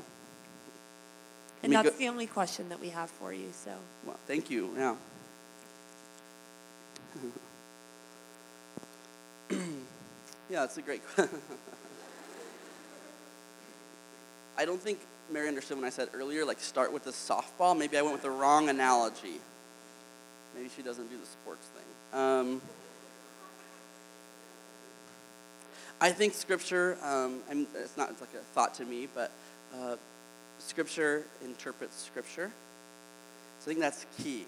And 1.61 1.73
that's 1.73 1.89
go- 1.89 1.97
the 1.97 2.07
only 2.07 2.25
question 2.25 2.69
that 2.69 2.79
we 2.79 2.89
have 2.89 3.09
for 3.11 3.31
you, 3.33 3.49
so. 3.51 3.71
Well, 4.05 4.17
thank 4.25 4.49
you. 4.49 4.73
Yeah. 4.77 4.95
yeah, 10.49 10.63
it's 10.63 10.77
a 10.77 10.81
great 10.81 11.05
question. 11.07 11.41
I 14.57 14.65
don't 14.65 14.81
think 14.81 14.99
Mary 15.31 15.47
understood 15.47 15.77
when 15.77 15.85
I 15.85 15.89
said 15.89 16.09
earlier, 16.13 16.43
like 16.43 16.59
start 16.59 16.91
with 16.91 17.03
the 17.03 17.11
softball. 17.11 17.77
Maybe 17.77 17.97
I 17.97 18.01
went 18.01 18.13
with 18.13 18.23
the 18.23 18.31
wrong 18.31 18.67
analogy. 18.69 19.39
Maybe 20.55 20.69
she 20.75 20.81
doesn't 20.81 21.09
do 21.09 21.17
the 21.17 21.25
sports 21.25 21.67
thing. 21.67 22.19
Um, 22.19 22.61
I 26.01 26.11
think 26.11 26.33
Scripture, 26.33 26.97
um, 27.03 27.41
it's 27.49 27.97
not 27.97 28.09
it's 28.09 28.21
like 28.21 28.33
a 28.33 28.43
thought 28.53 28.73
to 28.75 28.85
me, 28.85 29.07
but 29.13 29.31
uh, 29.75 29.97
Scripture 30.57 31.23
interprets 31.43 32.01
Scripture. 32.01 32.51
So 33.59 33.65
I 33.65 33.67
think 33.73 33.79
that's 33.79 34.05
key. 34.17 34.45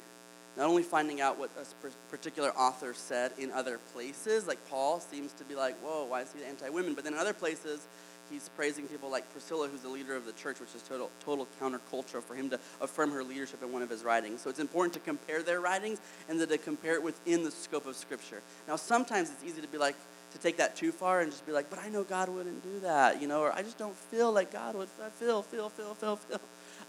Not 0.58 0.68
only 0.68 0.84
finding 0.84 1.20
out 1.20 1.38
what 1.38 1.50
a 1.58 1.90
particular 2.10 2.52
author 2.52 2.94
said 2.94 3.32
in 3.38 3.52
other 3.52 3.80
places, 3.94 4.48
like 4.48 4.60
Paul 4.70 5.00
seems 5.00 5.34
to 5.34 5.44
be 5.44 5.56
like, 5.56 5.76
whoa, 5.80 6.06
why 6.06 6.22
is 6.22 6.34
he 6.34 6.44
anti 6.44 6.70
women? 6.70 6.94
But 6.94 7.04
then 7.04 7.14
in 7.14 7.20
other 7.20 7.34
places, 7.34 7.86
he's 8.30 8.50
praising 8.56 8.88
people 8.88 9.10
like 9.10 9.30
Priscilla, 9.32 9.68
who's 9.68 9.82
the 9.82 9.90
leader 9.90 10.16
of 10.16 10.26
the 10.26 10.34
church, 10.34 10.60
which 10.60 10.74
is 10.76 10.82
total, 10.84 11.10
total 11.24 11.48
counterculture 11.60 12.22
for 12.22 12.36
him 12.36 12.50
to 12.50 12.60
affirm 12.80 13.12
her 13.12 13.24
leadership 13.24 13.62
in 13.62 13.72
one 13.72 13.82
of 13.82 13.90
his 13.90 14.04
writings. 14.04 14.42
So 14.42 14.50
it's 14.50 14.60
important 14.60 14.94
to 14.94 15.00
compare 15.00 15.44
their 15.44 15.60
writings 15.60 16.00
and 16.30 16.40
then 16.40 16.48
to 16.48 16.58
compare 16.58 16.94
it 16.94 17.04
within 17.04 17.44
the 17.44 17.52
scope 17.52 17.86
of 17.86 17.96
Scripture. 17.96 18.42
Now, 18.68 18.78
sometimes 18.78 19.30
it's 19.30 19.44
easy 19.44 19.62
to 19.62 19.68
be 19.68 19.78
like, 19.78 19.96
to 20.32 20.38
take 20.38 20.58
that 20.58 20.76
too 20.76 20.92
far 20.92 21.22
and 21.22 21.32
just 21.32 21.46
be 21.46 21.52
like, 21.52 21.70
but 21.70 21.80
I 21.80 21.90
know 21.90 22.04
God 22.04 22.30
wouldn't 22.30 22.64
do 22.64 22.80
that, 22.82 23.22
you 23.22 23.28
know, 23.28 23.42
or 23.42 23.52
I 23.52 23.62
just 23.62 23.78
don't 23.78 23.96
feel 23.96 24.32
like 24.32 24.52
God 24.52 24.76
would. 24.76 24.90
I 25.04 25.10
feel, 25.10 25.42
feel, 25.42 25.70
feel, 25.70 25.94
feel, 25.94 26.16
feel. 26.16 26.40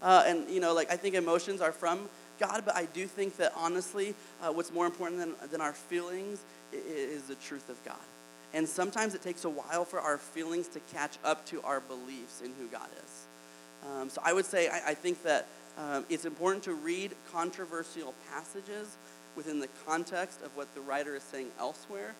Uh, 0.01 0.23
and, 0.25 0.49
you 0.49 0.59
know, 0.59 0.73
like 0.73 0.91
I 0.91 0.97
think 0.97 1.15
emotions 1.15 1.61
are 1.61 1.71
from 1.71 2.09
God, 2.39 2.63
but 2.65 2.75
I 2.75 2.85
do 2.85 3.05
think 3.05 3.37
that 3.37 3.53
honestly, 3.55 4.15
uh, 4.41 4.51
what's 4.51 4.71
more 4.71 4.85
important 4.85 5.19
than, 5.19 5.49
than 5.49 5.61
our 5.61 5.73
feelings 5.73 6.43
is 6.73 7.23
the 7.23 7.35
truth 7.35 7.69
of 7.69 7.83
God. 7.85 7.95
And 8.53 8.67
sometimes 8.67 9.15
it 9.15 9.21
takes 9.21 9.45
a 9.45 9.49
while 9.49 9.85
for 9.85 9.99
our 9.99 10.17
feelings 10.17 10.67
to 10.69 10.79
catch 10.93 11.17
up 11.23 11.45
to 11.47 11.61
our 11.61 11.79
beliefs 11.79 12.41
in 12.43 12.51
who 12.59 12.67
God 12.67 12.87
is. 13.03 13.25
Um, 13.89 14.09
so 14.09 14.21
I 14.23 14.33
would 14.33 14.45
say 14.45 14.69
I, 14.69 14.89
I 14.89 14.93
think 14.93 15.23
that 15.23 15.47
um, 15.77 16.05
it's 16.09 16.25
important 16.25 16.63
to 16.65 16.73
read 16.73 17.13
controversial 17.31 18.13
passages 18.29 18.97
within 19.35 19.59
the 19.59 19.69
context 19.87 20.41
of 20.43 20.55
what 20.55 20.73
the 20.75 20.81
writer 20.81 21.15
is 21.15 21.23
saying 21.23 21.47
elsewhere 21.59 22.13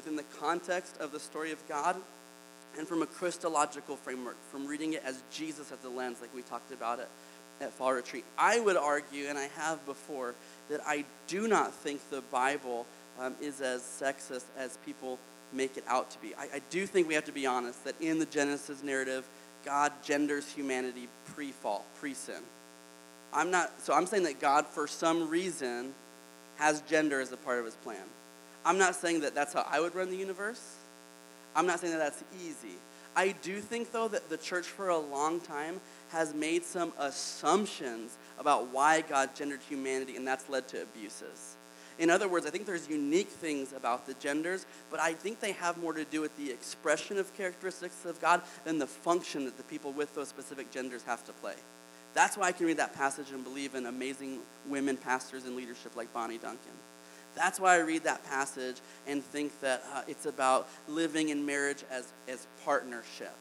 within 0.00 0.16
the 0.16 0.24
context 0.40 0.96
of 0.98 1.12
the 1.12 1.20
story 1.20 1.52
of 1.52 1.68
God 1.68 1.94
and 2.78 2.88
from 2.88 3.02
a 3.02 3.06
Christological 3.06 3.96
framework, 3.96 4.36
from 4.50 4.66
reading 4.66 4.94
it 4.94 5.02
as 5.04 5.22
Jesus 5.30 5.70
as 5.70 5.78
the 5.80 5.90
lens, 5.90 6.22
like 6.22 6.34
we 6.34 6.40
talked 6.40 6.72
about 6.72 7.00
it 7.00 7.08
at 7.60 7.70
Fall 7.70 7.92
Retreat. 7.92 8.24
I 8.38 8.60
would 8.60 8.78
argue, 8.78 9.26
and 9.26 9.36
I 9.36 9.48
have 9.58 9.84
before, 9.84 10.34
that 10.70 10.80
I 10.86 11.04
do 11.26 11.46
not 11.48 11.74
think 11.74 12.00
the 12.08 12.22
Bible 12.30 12.86
um, 13.18 13.34
is 13.42 13.60
as 13.60 13.82
sexist 13.82 14.44
as 14.56 14.78
people 14.86 15.18
make 15.52 15.76
it 15.76 15.84
out 15.86 16.10
to 16.12 16.18
be. 16.22 16.34
I, 16.34 16.44
I 16.54 16.60
do 16.70 16.86
think 16.86 17.06
we 17.06 17.12
have 17.12 17.26
to 17.26 17.32
be 17.32 17.44
honest 17.44 17.84
that 17.84 18.00
in 18.00 18.18
the 18.18 18.26
Genesis 18.26 18.82
narrative, 18.82 19.28
God 19.66 19.92
genders 20.02 20.50
humanity 20.50 21.08
pre 21.34 21.52
fall, 21.52 21.84
pre 21.96 22.14
sin. 22.14 22.40
I'm 23.34 23.50
not, 23.50 23.82
so 23.82 23.92
I'm 23.92 24.06
saying 24.06 24.22
that 24.22 24.40
God, 24.40 24.66
for 24.66 24.86
some 24.86 25.28
reason, 25.28 25.92
has 26.56 26.80
gender 26.88 27.20
as 27.20 27.32
a 27.32 27.36
part 27.36 27.58
of 27.58 27.66
his 27.66 27.74
plan. 27.76 27.98
I'm 28.64 28.78
not 28.78 28.94
saying 28.94 29.20
that 29.20 29.34
that's 29.34 29.52
how 29.52 29.66
I 29.68 29.80
would 29.80 29.94
run 29.94 30.10
the 30.10 30.16
universe. 30.16 30.76
I'm 31.54 31.66
not 31.66 31.80
saying 31.80 31.92
that 31.92 31.98
that's 31.98 32.24
easy. 32.44 32.76
I 33.16 33.34
do 33.42 33.60
think, 33.60 33.90
though, 33.90 34.08
that 34.08 34.30
the 34.30 34.36
church 34.36 34.66
for 34.66 34.88
a 34.88 34.98
long 34.98 35.40
time 35.40 35.80
has 36.10 36.32
made 36.32 36.64
some 36.64 36.92
assumptions 36.98 38.16
about 38.38 38.68
why 38.68 39.00
God 39.00 39.34
gendered 39.34 39.60
humanity, 39.68 40.16
and 40.16 40.26
that's 40.26 40.48
led 40.48 40.68
to 40.68 40.82
abuses. 40.82 41.56
In 41.98 42.08
other 42.08 42.28
words, 42.28 42.46
I 42.46 42.50
think 42.50 42.66
there's 42.66 42.88
unique 42.88 43.28
things 43.28 43.72
about 43.72 44.06
the 44.06 44.14
genders, 44.14 44.64
but 44.90 45.00
I 45.00 45.12
think 45.12 45.40
they 45.40 45.52
have 45.52 45.76
more 45.76 45.92
to 45.92 46.04
do 46.04 46.20
with 46.20 46.34
the 46.36 46.50
expression 46.50 47.18
of 47.18 47.36
characteristics 47.36 48.04
of 48.06 48.20
God 48.20 48.42
than 48.64 48.78
the 48.78 48.86
function 48.86 49.44
that 49.44 49.56
the 49.56 49.64
people 49.64 49.92
with 49.92 50.14
those 50.14 50.28
specific 50.28 50.70
genders 50.70 51.02
have 51.02 51.24
to 51.26 51.32
play. 51.32 51.56
That's 52.14 52.36
why 52.36 52.46
I 52.46 52.52
can 52.52 52.66
read 52.66 52.78
that 52.78 52.94
passage 52.94 53.32
and 53.32 53.44
believe 53.44 53.74
in 53.74 53.86
amazing 53.86 54.40
women 54.68 54.96
pastors 54.96 55.44
and 55.44 55.56
leadership 55.56 55.94
like 55.94 56.12
Bonnie 56.14 56.38
Duncan. 56.38 56.72
That's 57.34 57.60
why 57.60 57.76
I 57.76 57.78
read 57.78 58.04
that 58.04 58.24
passage 58.28 58.76
and 59.06 59.22
think 59.22 59.58
that 59.60 59.82
uh, 59.94 60.02
it's 60.08 60.26
about 60.26 60.68
living 60.88 61.28
in 61.28 61.46
marriage 61.46 61.84
as, 61.90 62.12
as 62.28 62.46
partnership. 62.64 63.34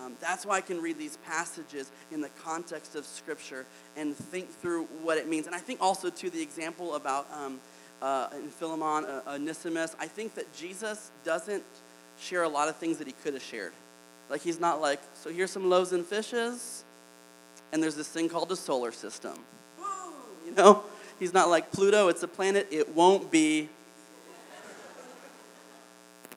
Um, 0.00 0.14
that's 0.20 0.46
why 0.46 0.56
I 0.56 0.60
can 0.60 0.80
read 0.80 0.98
these 0.98 1.16
passages 1.18 1.90
in 2.10 2.20
the 2.20 2.28
context 2.42 2.96
of 2.96 3.04
Scripture 3.04 3.66
and 3.96 4.16
think 4.16 4.48
through 4.48 4.84
what 5.02 5.18
it 5.18 5.28
means. 5.28 5.46
And 5.46 5.54
I 5.54 5.58
think 5.58 5.80
also, 5.82 6.10
to 6.10 6.30
the 6.30 6.40
example 6.40 6.94
about 6.94 7.26
um, 7.32 7.60
uh, 8.00 8.28
in 8.34 8.48
Philemon, 8.48 9.04
uh, 9.04 9.22
Onesimus, 9.34 9.94
I 9.98 10.06
think 10.06 10.34
that 10.34 10.52
Jesus 10.54 11.10
doesn't 11.24 11.64
share 12.18 12.44
a 12.44 12.48
lot 12.48 12.68
of 12.68 12.76
things 12.76 12.98
that 12.98 13.06
he 13.06 13.14
could 13.24 13.34
have 13.34 13.42
shared. 13.42 13.72
Like, 14.28 14.42
he's 14.42 14.60
not 14.60 14.80
like, 14.80 15.00
so 15.14 15.30
here's 15.30 15.50
some 15.50 15.68
loaves 15.68 15.92
and 15.92 16.06
fishes, 16.06 16.84
and 17.72 17.82
there's 17.82 17.96
this 17.96 18.08
thing 18.08 18.28
called 18.28 18.50
a 18.52 18.56
solar 18.56 18.92
system. 18.92 19.34
You 20.46 20.52
know? 20.52 20.82
He's 21.20 21.34
not 21.34 21.50
like 21.50 21.70
Pluto, 21.70 22.08
it's 22.08 22.22
a 22.22 22.28
planet, 22.28 22.66
it 22.70 22.96
won't 22.96 23.30
be. 23.30 23.68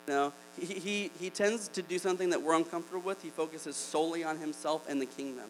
No, 0.06 0.34
he, 0.60 0.66
he, 0.66 1.10
he 1.18 1.30
tends 1.30 1.68
to 1.68 1.80
do 1.82 1.98
something 1.98 2.28
that 2.30 2.42
we're 2.42 2.54
uncomfortable 2.54 3.00
with. 3.00 3.22
He 3.22 3.30
focuses 3.30 3.74
solely 3.74 4.22
on 4.22 4.38
himself 4.38 4.86
and 4.86 5.00
the 5.00 5.06
kingdom. 5.06 5.46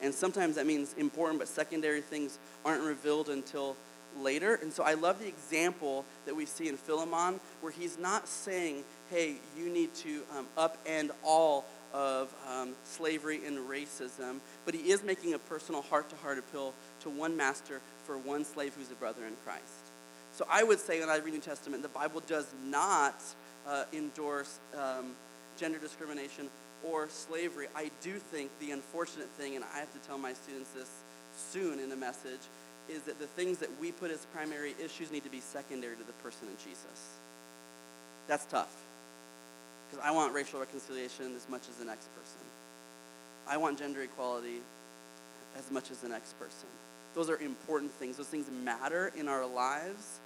And 0.00 0.14
sometimes 0.14 0.54
that 0.54 0.66
means 0.66 0.94
important 0.96 1.40
but 1.40 1.48
secondary 1.48 2.00
things 2.00 2.38
aren't 2.64 2.84
revealed 2.84 3.28
until 3.28 3.76
later. 4.20 4.54
And 4.62 4.72
so 4.72 4.84
I 4.84 4.94
love 4.94 5.18
the 5.18 5.26
example 5.26 6.04
that 6.26 6.36
we 6.36 6.46
see 6.46 6.68
in 6.68 6.76
Philemon 6.76 7.40
where 7.60 7.72
he's 7.72 7.98
not 7.98 8.28
saying, 8.28 8.84
hey, 9.10 9.34
you 9.58 9.68
need 9.68 9.92
to 9.96 10.22
um, 10.36 10.46
upend 10.56 11.10
all 11.24 11.64
of 11.92 12.32
um, 12.48 12.74
slavery 12.84 13.40
and 13.46 13.58
racism, 13.68 14.38
but 14.66 14.74
he 14.74 14.90
is 14.90 15.02
making 15.02 15.32
a 15.32 15.38
personal 15.38 15.80
heart 15.80 16.10
to 16.10 16.16
heart 16.16 16.38
appeal 16.38 16.74
to 17.00 17.08
one 17.08 17.36
master 17.36 17.80
for 18.04 18.18
one 18.18 18.44
slave 18.44 18.74
who's 18.76 18.90
a 18.90 18.94
brother 18.96 19.24
in 19.24 19.32
Christ. 19.44 19.64
So 20.32 20.46
I 20.50 20.64
would 20.64 20.80
say 20.80 21.00
when 21.00 21.08
I 21.08 21.16
read 21.16 21.32
New 21.32 21.40
Testament, 21.40 21.82
the 21.82 21.88
Bible 21.88 22.20
does 22.26 22.52
not 22.66 23.22
uh, 23.66 23.84
endorse 23.94 24.58
um, 24.76 25.12
gender 25.56 25.78
discrimination 25.78 26.50
or 26.84 27.08
slavery. 27.08 27.68
I 27.74 27.90
do 28.02 28.18
think 28.18 28.50
the 28.60 28.72
unfortunate 28.72 29.28
thing, 29.38 29.56
and 29.56 29.64
I 29.74 29.78
have 29.78 29.92
to 29.92 30.06
tell 30.06 30.18
my 30.18 30.34
students 30.34 30.70
this 30.70 30.90
soon 31.36 31.78
in 31.80 31.88
the 31.88 31.96
message, 31.96 32.40
is 32.88 33.02
that 33.02 33.18
the 33.18 33.26
things 33.26 33.58
that 33.58 33.70
we 33.80 33.92
put 33.92 34.10
as 34.10 34.26
primary 34.26 34.74
issues 34.84 35.10
need 35.10 35.24
to 35.24 35.30
be 35.30 35.40
secondary 35.40 35.96
to 35.96 36.04
the 36.04 36.12
person 36.14 36.48
in 36.48 36.56
Jesus. 36.58 37.14
That's 38.26 38.44
tough. 38.44 38.74
Because 39.88 40.04
I 40.04 40.10
want 40.10 40.34
racial 40.34 40.60
reconciliation 40.60 41.34
as 41.34 41.48
much 41.48 41.62
as 41.68 41.76
the 41.76 41.84
next 41.84 42.08
person. 42.14 42.45
I 43.48 43.56
want 43.56 43.78
gender 43.78 44.02
equality 44.02 44.60
as 45.58 45.70
much 45.70 45.90
as 45.90 45.98
the 45.98 46.08
next 46.08 46.38
person. 46.38 46.68
Those 47.14 47.30
are 47.30 47.38
important 47.38 47.92
things. 47.92 48.16
Those 48.16 48.26
things 48.26 48.46
matter 48.64 49.12
in 49.16 49.28
our 49.28 49.46
lives. 49.46 50.20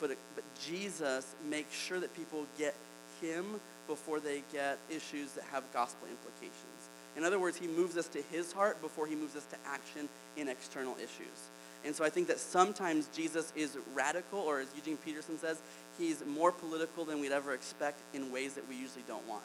But, 0.00 0.16
but 0.34 0.44
Jesus 0.66 1.34
makes 1.48 1.74
sure 1.74 2.00
that 2.00 2.14
people 2.16 2.46
get 2.58 2.74
him 3.20 3.60
before 3.86 4.20
they 4.20 4.42
get 4.52 4.78
issues 4.90 5.32
that 5.32 5.44
have 5.52 5.64
gospel 5.72 6.08
implications. 6.08 6.88
In 7.16 7.24
other 7.24 7.38
words, 7.38 7.56
he 7.56 7.66
moves 7.66 7.96
us 7.96 8.08
to 8.08 8.22
his 8.32 8.52
heart 8.52 8.80
before 8.80 9.06
he 9.06 9.14
moves 9.14 9.36
us 9.36 9.44
to 9.46 9.56
action 9.66 10.08
in 10.36 10.48
external 10.48 10.96
issues. 10.96 11.50
And 11.84 11.94
so 11.94 12.04
I 12.04 12.10
think 12.10 12.28
that 12.28 12.38
sometimes 12.38 13.08
Jesus 13.14 13.52
is 13.54 13.76
radical, 13.94 14.38
or 14.38 14.60
as 14.60 14.68
Eugene 14.74 14.96
Peterson 14.96 15.38
says, 15.38 15.60
he's 15.98 16.24
more 16.24 16.52
political 16.52 17.04
than 17.04 17.20
we'd 17.20 17.32
ever 17.32 17.52
expect 17.54 18.00
in 18.14 18.32
ways 18.32 18.54
that 18.54 18.68
we 18.68 18.76
usually 18.76 19.04
don't 19.06 19.26
want. 19.28 19.42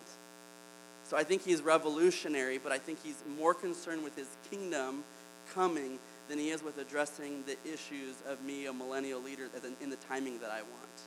So 1.07 1.15
I 1.15 1.23
think 1.23 1.43
he's 1.43 1.61
revolutionary, 1.61 2.57
but 2.57 2.73
I 2.73 2.77
think 2.77 2.99
he's 3.01 3.23
more 3.39 3.53
concerned 3.53 4.03
with 4.03 4.15
his 4.17 4.27
kingdom 4.51 5.05
coming 5.53 5.99
than 6.27 6.37
he 6.37 6.49
is 6.49 6.61
with 6.61 6.77
addressing 6.77 7.43
the 7.45 7.55
issues 7.63 8.15
of 8.27 8.43
me, 8.43 8.65
a 8.65 8.73
millennial 8.73 9.21
leader, 9.21 9.47
in 9.81 9.89
the 9.89 9.95
timing 9.95 10.39
that 10.39 10.51
I 10.51 10.61
want. 10.61 10.97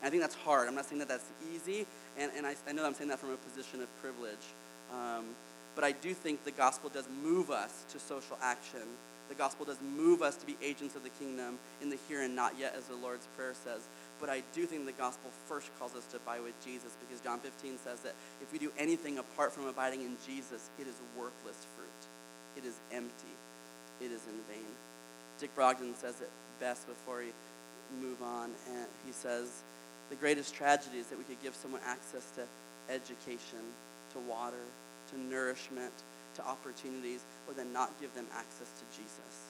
And 0.00 0.06
I 0.06 0.10
think 0.10 0.22
that's 0.22 0.36
hard. 0.36 0.68
I'm 0.68 0.76
not 0.76 0.86
saying 0.86 1.00
that 1.00 1.08
that's 1.08 1.28
easy, 1.52 1.84
and, 2.16 2.30
and 2.36 2.46
I, 2.46 2.54
I 2.68 2.72
know 2.72 2.86
I'm 2.86 2.94
saying 2.94 3.10
that 3.10 3.18
from 3.18 3.30
a 3.30 3.36
position 3.36 3.82
of 3.82 3.88
privilege. 4.00 4.36
Um, 4.92 5.26
but 5.74 5.82
I 5.82 5.92
do 5.92 6.14
think 6.14 6.44
the 6.44 6.52
gospel 6.52 6.88
does 6.88 7.08
move 7.22 7.50
us 7.50 7.84
to 7.90 7.98
social 7.98 8.38
action. 8.40 8.86
The 9.28 9.34
gospel 9.34 9.66
does 9.66 9.78
move 9.96 10.22
us 10.22 10.36
to 10.36 10.46
be 10.46 10.56
agents 10.62 10.94
of 10.94 11.02
the 11.02 11.10
kingdom 11.10 11.58
in 11.82 11.90
the 11.90 11.98
here 12.08 12.22
and 12.22 12.36
not 12.36 12.54
yet, 12.58 12.74
as 12.76 12.84
the 12.84 12.96
Lord's 12.96 13.26
Prayer 13.36 13.54
says. 13.54 13.80
But 14.20 14.28
I 14.28 14.42
do 14.52 14.66
think 14.66 14.84
the 14.84 14.92
gospel 14.92 15.30
first 15.46 15.70
calls 15.78 15.94
us 15.94 16.04
to 16.12 16.18
abide 16.18 16.42
with 16.42 16.54
Jesus 16.64 16.92
because 17.00 17.20
John 17.22 17.40
15 17.40 17.78
says 17.78 18.00
that 18.00 18.14
if 18.42 18.52
we 18.52 18.58
do 18.58 18.70
anything 18.78 19.18
apart 19.18 19.52
from 19.52 19.66
abiding 19.66 20.02
in 20.02 20.16
Jesus, 20.26 20.68
it 20.78 20.86
is 20.86 20.94
worthless 21.16 21.66
fruit. 21.74 21.88
It 22.56 22.66
is 22.66 22.78
empty. 22.92 23.34
It 24.00 24.12
is 24.12 24.20
in 24.26 24.38
vain. 24.52 24.68
Dick 25.38 25.54
Brogden 25.56 25.96
says 25.96 26.20
it 26.20 26.30
best 26.58 26.86
before 26.86 27.22
he 27.22 27.32
move 28.00 28.22
on, 28.22 28.50
and 28.68 28.86
he 29.06 29.12
says 29.12 29.62
the 30.10 30.16
greatest 30.16 30.54
tragedy 30.54 30.98
is 30.98 31.06
that 31.06 31.18
we 31.18 31.24
could 31.24 31.42
give 31.42 31.54
someone 31.54 31.80
access 31.86 32.30
to 32.36 32.42
education, 32.92 33.64
to 34.12 34.18
water, 34.28 34.64
to 35.12 35.18
nourishment, 35.18 35.92
to 36.34 36.46
opportunities, 36.46 37.24
but 37.46 37.56
then 37.56 37.72
not 37.72 37.90
give 38.00 38.14
them 38.14 38.26
access 38.34 38.68
to 38.78 38.96
Jesus. 38.96 39.49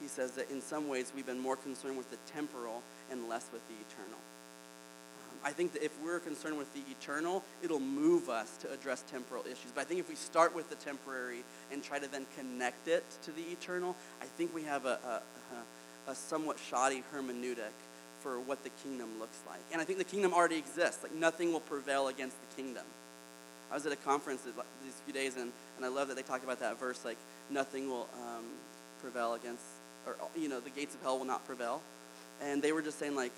He 0.00 0.08
says 0.08 0.32
that 0.32 0.50
in 0.50 0.60
some 0.60 0.88
ways 0.88 1.12
we've 1.14 1.26
been 1.26 1.38
more 1.38 1.56
concerned 1.56 1.96
with 1.96 2.10
the 2.10 2.18
temporal 2.32 2.82
and 3.10 3.28
less 3.28 3.48
with 3.52 3.66
the 3.68 3.74
eternal. 3.74 4.18
Um, 4.18 5.38
I 5.44 5.52
think 5.52 5.72
that 5.72 5.82
if 5.84 5.92
we're 6.02 6.20
concerned 6.20 6.58
with 6.58 6.72
the 6.74 6.82
eternal, 6.90 7.42
it'll 7.62 7.80
move 7.80 8.28
us 8.28 8.56
to 8.58 8.72
address 8.72 9.04
temporal 9.10 9.44
issues. 9.44 9.72
But 9.74 9.82
I 9.82 9.84
think 9.84 10.00
if 10.00 10.08
we 10.08 10.14
start 10.14 10.54
with 10.54 10.68
the 10.68 10.76
temporary 10.76 11.44
and 11.72 11.82
try 11.82 11.98
to 11.98 12.10
then 12.10 12.26
connect 12.36 12.88
it 12.88 13.04
to 13.22 13.32
the 13.32 13.42
eternal, 13.42 13.96
I 14.20 14.26
think 14.26 14.54
we 14.54 14.64
have 14.64 14.84
a, 14.84 14.98
a, 15.04 15.22
a, 16.08 16.12
a 16.12 16.14
somewhat 16.14 16.58
shoddy 16.58 17.02
hermeneutic 17.14 17.74
for 18.20 18.40
what 18.40 18.62
the 18.64 18.70
kingdom 18.82 19.18
looks 19.18 19.38
like. 19.46 19.60
And 19.72 19.80
I 19.80 19.84
think 19.84 19.98
the 19.98 20.04
kingdom 20.04 20.32
already 20.32 20.56
exists. 20.56 21.02
Like 21.02 21.14
nothing 21.14 21.52
will 21.52 21.60
prevail 21.60 22.08
against 22.08 22.36
the 22.40 22.56
kingdom. 22.60 22.84
I 23.70 23.74
was 23.74 23.86
at 23.86 23.92
a 23.92 23.96
conference 23.96 24.42
these 24.42 25.00
few 25.04 25.12
days, 25.12 25.36
and, 25.36 25.50
and 25.76 25.84
I 25.84 25.88
love 25.88 26.08
that 26.08 26.14
they 26.16 26.22
talk 26.22 26.44
about 26.44 26.60
that 26.60 26.78
verse, 26.78 27.04
like 27.04 27.18
nothing 27.50 27.88
will 27.88 28.08
um, 28.14 28.44
prevail 29.00 29.34
against, 29.34 29.64
or 30.06 30.16
you 30.36 30.48
know, 30.48 30.60
the 30.60 30.70
gates 30.70 30.94
of 30.94 31.02
hell 31.02 31.18
will 31.18 31.26
not 31.26 31.44
prevail. 31.46 31.82
And 32.42 32.62
they 32.62 32.72
were 32.72 32.82
just 32.82 32.98
saying 32.98 33.14
like, 33.14 33.32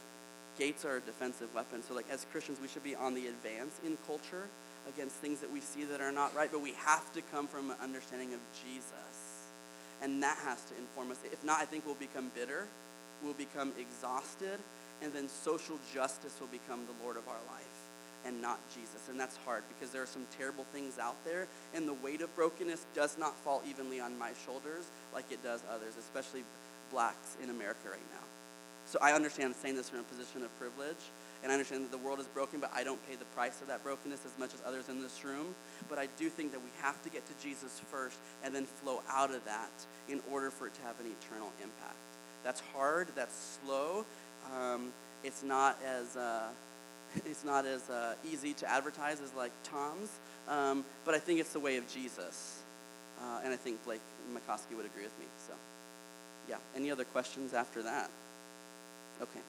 gates 0.59 0.85
are 0.85 0.97
a 0.97 1.01
defensive 1.01 1.55
weapon. 1.55 1.83
So 1.83 1.95
like 1.95 2.07
as 2.11 2.27
Christians, 2.33 2.59
we 2.61 2.69
should 2.69 2.85
be 2.85 2.95
on 2.95 3.15
the 3.15 3.27
advance 3.27 3.81
in 3.85 3.97
culture 4.07 4.49
against 4.89 5.17
things 5.17 5.41
that 5.41 5.53
we 5.53 5.61
see 5.61 5.85
that 5.85 6.01
are 6.01 6.13
not 6.13 6.35
right, 6.35 6.51
but 6.51 6.61
we 6.61 6.73
have 6.73 7.13
to 7.13 7.23
come 7.33 7.47
from 7.47 7.71
an 7.71 7.77
understanding 7.83 8.35
of 8.35 8.41
Jesus. 8.65 9.49
And 10.03 10.23
that 10.23 10.39
has 10.45 10.63
to 10.65 10.77
inform 10.77 11.11
us. 11.11 11.19
If 11.25 11.45
not, 11.45 11.61
I 11.61 11.65
think 11.65 11.85
we'll 11.85 11.95
become 11.97 12.31
bitter, 12.35 12.67
we'll 13.23 13.35
become 13.35 13.73
exhausted, 13.79 14.59
and 15.03 15.13
then 15.13 15.29
social 15.29 15.79
justice 15.95 16.37
will 16.41 16.49
become 16.49 16.87
the 16.87 17.05
Lord 17.05 17.17
of 17.17 17.29
our 17.29 17.41
life 17.53 17.68
and 18.29 18.43
not 18.43 18.61
Jesus. 18.75 19.09
And 19.09 19.19
that's 19.19 19.37
hard 19.45 19.65
because 19.69 19.91
there 19.91 20.03
are 20.03 20.07
some 20.07 20.27
terrible 20.37 20.65
things 20.73 20.99
out 20.99 21.17
there, 21.25 21.49
and 21.75 21.89
the 21.89 21.95
weight 21.95 22.21
of 22.21 22.35
brokenness 22.37 22.85
does 22.95 23.17
not 23.19 23.35
fall 23.37 23.63
evenly 23.69 24.01
on 24.01 24.17
my 24.19 24.33
shoulders 24.45 24.85
like 25.15 25.25
it 25.33 25.43
does 25.43 25.63
others, 25.73 25.95
especially 25.99 26.45
blacks 26.93 27.37
in 27.43 27.51
America 27.51 27.89
right 27.91 28.11
now. 28.13 28.27
So 28.87 28.99
I 29.03 29.13
understand 29.13 29.55
saying 29.55 29.77
this 29.77 29.91
from 29.91 30.01
a 30.01 30.03
position 30.05 30.43
of 30.43 30.57
privilege, 30.59 31.03
and 31.43 31.51
I 31.51 31.55
understand 31.55 31.85
that 31.85 31.91
the 31.91 31.99
world 31.99 32.21
is 32.21 32.27
broken, 32.27 32.61
but 32.61 32.71
I 32.75 32.85
don't 32.85 33.05
pay 33.09 33.17
the 33.17 33.25
price 33.37 33.61
of 33.61 33.69
that 33.69 33.83
brokenness 33.83 34.25
as 34.25 34.39
much 34.39 34.55
as 34.55 34.63
others 34.67 34.89
in 34.89 35.03
this 35.03 35.25
room. 35.25 35.55
But 35.89 35.99
I 35.99 36.09
do 36.19 36.29
think 36.29 36.53
that 36.53 36.61
we 36.61 36.71
have 36.81 37.03
to 37.03 37.11
get 37.11 37.25
to 37.27 37.33
Jesus 37.43 37.81
first 37.91 38.19
and 38.45 38.55
then 38.55 38.65
flow 38.65 39.03
out 39.11 39.31
of 39.31 39.45
that 39.45 39.73
in 40.09 40.21
order 40.31 40.51
for 40.51 40.67
it 40.67 40.75
to 40.75 40.83
have 40.83 40.99
an 41.01 41.07
eternal 41.07 41.53
impact. 41.63 41.97
That's 42.45 42.61
hard, 42.75 43.09
that's 43.15 43.59
slow. 43.63 44.05
Um, 44.55 44.93
it's 45.25 45.43
not 45.43 45.79
as. 45.83 46.17
Uh, 46.17 46.49
it's 47.17 47.45
not 47.45 47.67
as 47.67 47.89
uh, 47.91 48.15
easy 48.31 48.53
to 48.55 48.71
advertise 48.71 49.21
as 49.21 49.33
like 49.35 49.53
Tom's, 49.65 50.11
um, 50.49 50.85
but 51.05 51.15
I 51.15 51.19
think 51.19 51.41
it's 51.41 51.53
the 51.53 51.61
way 51.61 51.77
of 51.77 51.89
Jesus. 51.89 52.63
Uh, 53.21 53.41
and 53.45 53.53
I 53.53 53.57
think 53.57 53.85
Blake 53.85 54.01
Mycoskie 54.33 54.77
would 54.77 54.87
agree 54.87 55.03
with 55.03 55.19
me. 55.19 55.27
So, 55.47 55.55
yeah. 56.49 56.57
Any 56.77 56.91
other 56.91 57.05
questions 57.05 57.53
after 57.53 57.83
that? 57.83 58.11
Okay. 59.21 59.41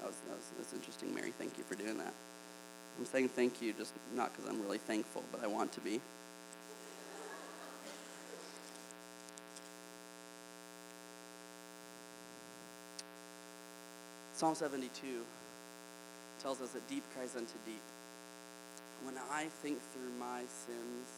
That 0.00 0.06
was, 0.06 0.16
that 0.28 0.58
was, 0.58 0.72
interesting, 0.72 1.14
Mary. 1.14 1.32
Thank 1.38 1.58
you 1.58 1.64
for 1.64 1.74
doing 1.74 1.98
that. 1.98 2.14
I'm 2.98 3.04
saying 3.04 3.28
thank 3.28 3.60
you 3.60 3.72
just 3.72 3.92
not 4.14 4.32
because 4.34 4.50
I'm 4.50 4.62
really 4.62 4.78
thankful, 4.78 5.22
but 5.30 5.44
I 5.44 5.46
want 5.46 5.72
to 5.72 5.80
be. 5.80 6.00
Psalm 14.40 14.54
72 14.54 15.20
tells 16.42 16.62
us 16.62 16.70
that 16.70 16.88
deep 16.88 17.04
cries 17.14 17.36
unto 17.36 17.52
deep. 17.66 17.82
When 19.04 19.18
I 19.30 19.48
think 19.60 19.78
through 19.92 20.08
my 20.18 20.40
sins, 20.64 21.08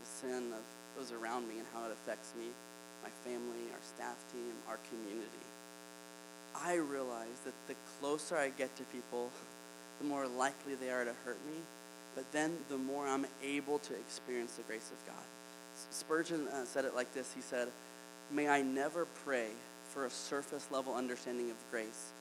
the 0.00 0.08
sin 0.08 0.50
of 0.54 0.64
those 0.96 1.12
around 1.12 1.46
me 1.46 1.58
and 1.58 1.66
how 1.74 1.84
it 1.84 1.92
affects 1.92 2.32
me, 2.38 2.46
my 3.02 3.10
family, 3.22 3.68
our 3.70 3.82
staff 3.82 4.16
team, 4.32 4.54
our 4.66 4.78
community, 4.88 5.44
I 6.56 6.76
realize 6.76 7.36
that 7.44 7.52
the 7.68 7.74
closer 8.00 8.38
I 8.38 8.48
get 8.48 8.74
to 8.76 8.84
people, 8.84 9.28
the 10.00 10.06
more 10.06 10.26
likely 10.26 10.74
they 10.74 10.88
are 10.88 11.04
to 11.04 11.12
hurt 11.26 11.38
me, 11.46 11.58
but 12.14 12.24
then 12.32 12.56
the 12.70 12.78
more 12.78 13.06
I'm 13.06 13.26
able 13.44 13.78
to 13.80 13.94
experience 13.94 14.54
the 14.54 14.62
grace 14.62 14.90
of 14.90 15.06
God. 15.06 15.26
Spurgeon 15.90 16.48
uh, 16.48 16.64
said 16.64 16.86
it 16.86 16.94
like 16.94 17.12
this 17.12 17.30
He 17.34 17.42
said, 17.42 17.68
May 18.30 18.48
I 18.48 18.62
never 18.62 19.04
pray 19.26 19.48
for 19.90 20.06
a 20.06 20.10
surface 20.10 20.66
level 20.70 20.94
understanding 20.94 21.50
of 21.50 21.56
grace, 21.70 22.12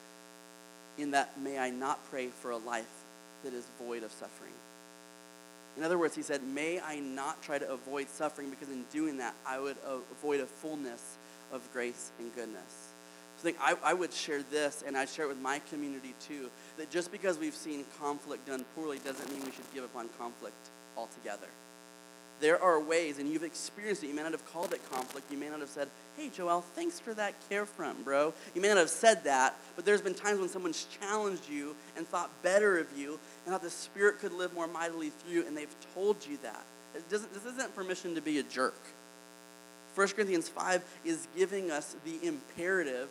in 1.02 1.12
that 1.12 1.40
may 1.40 1.58
I 1.58 1.70
not 1.70 2.04
pray 2.10 2.28
for 2.28 2.52
a 2.52 2.58
life 2.58 2.86
that 3.44 3.54
is 3.54 3.66
void 3.80 4.04
of 4.04 4.12
suffering. 4.12 4.54
In 5.78 5.84
other 5.84 5.98
words, 5.98 6.16
he 6.16 6.22
said, 6.22 6.44
May 6.44 6.80
I 6.80 7.00
not 7.00 7.42
try 7.42 7.58
to 7.58 7.72
avoid 7.72 8.10
suffering 8.10 8.50
because 8.50 8.70
in 8.70 8.84
doing 8.92 9.18
that, 9.18 9.34
I 9.46 9.60
would 9.60 9.78
avoid 9.86 10.42
a 10.42 10.46
fullness 10.46 11.18
of 11.52 11.62
grace 11.74 12.12
and 12.20 12.34
goodness. 12.36 12.90
So 13.38 13.42
I 13.42 13.44
think 13.44 13.58
I, 13.62 13.76
I 13.84 13.94
would 13.94 14.14
share 14.14 14.44
this, 14.44 14.84
and 14.86 14.98
I 14.98 15.06
share 15.06 15.26
it 15.26 15.30
with 15.30 15.42
my 15.42 15.60
community 15.70 16.14
too, 16.20 16.50
that 16.78 16.92
just 16.92 17.12
because 17.12 17.38
we've 17.38 17.56
seen 17.56 17.86
conflict 18.00 18.48
done 18.48 18.66
poorly 18.76 19.00
doesn't 19.00 19.32
mean 19.32 19.44
we 19.46 19.52
should 19.52 19.74
give 19.74 19.84
up 19.84 19.96
on 19.96 20.10
conflict 20.20 20.70
altogether 20.98 21.48
there 22.42 22.62
are 22.62 22.80
ways, 22.80 23.20
and 23.20 23.30
you've 23.30 23.44
experienced 23.44 24.04
it. 24.04 24.08
You 24.08 24.16
may 24.16 24.24
not 24.24 24.32
have 24.34 24.46
called 24.52 24.74
it 24.74 24.82
conflict. 24.92 25.32
You 25.32 25.38
may 25.38 25.48
not 25.48 25.60
have 25.60 25.70
said, 25.70 25.88
hey, 26.18 26.30
Joel, 26.30 26.62
thanks 26.62 27.00
for 27.00 27.14
that 27.14 27.34
care 27.50 27.66
front, 27.66 28.04
bro. 28.04 28.34
You 28.54 28.62
may 28.62 28.68
not 28.68 28.78
have 28.78 28.90
said 28.90 29.24
that, 29.24 29.56
but 29.76 29.86
there's 29.86 30.02
been 30.02 30.14
times 30.14 30.40
when 30.40 30.50
someone's 30.50 30.86
challenged 31.00 31.50
you 31.50 31.76
and 31.96 32.08
thought 32.08 32.30
better 32.44 32.78
of 32.78 32.88
you 32.98 33.20
and 33.46 33.54
thought 33.54 33.64
the 33.64 33.70
Spirit 33.70 34.20
could 34.20 34.34
live 34.34 34.54
more 34.54 34.68
mightily 34.68 35.10
through 35.10 35.34
you, 35.34 35.48
and 35.48 35.56
they've 35.58 35.76
told 35.94 36.18
you 36.26 36.38
that. 36.44 36.64
this 37.10 37.26
isn't 37.46 37.76
permission 37.76 38.16
to 38.16 38.22
be 38.22 38.40
a 38.40 38.44
jerk. 38.44 38.80
1 39.96 40.08
Corinthians 40.10 40.48
5 40.48 40.84
is 41.04 41.28
giving 41.36 41.70
us 41.70 41.96
the 42.06 42.26
imperative, 42.26 43.10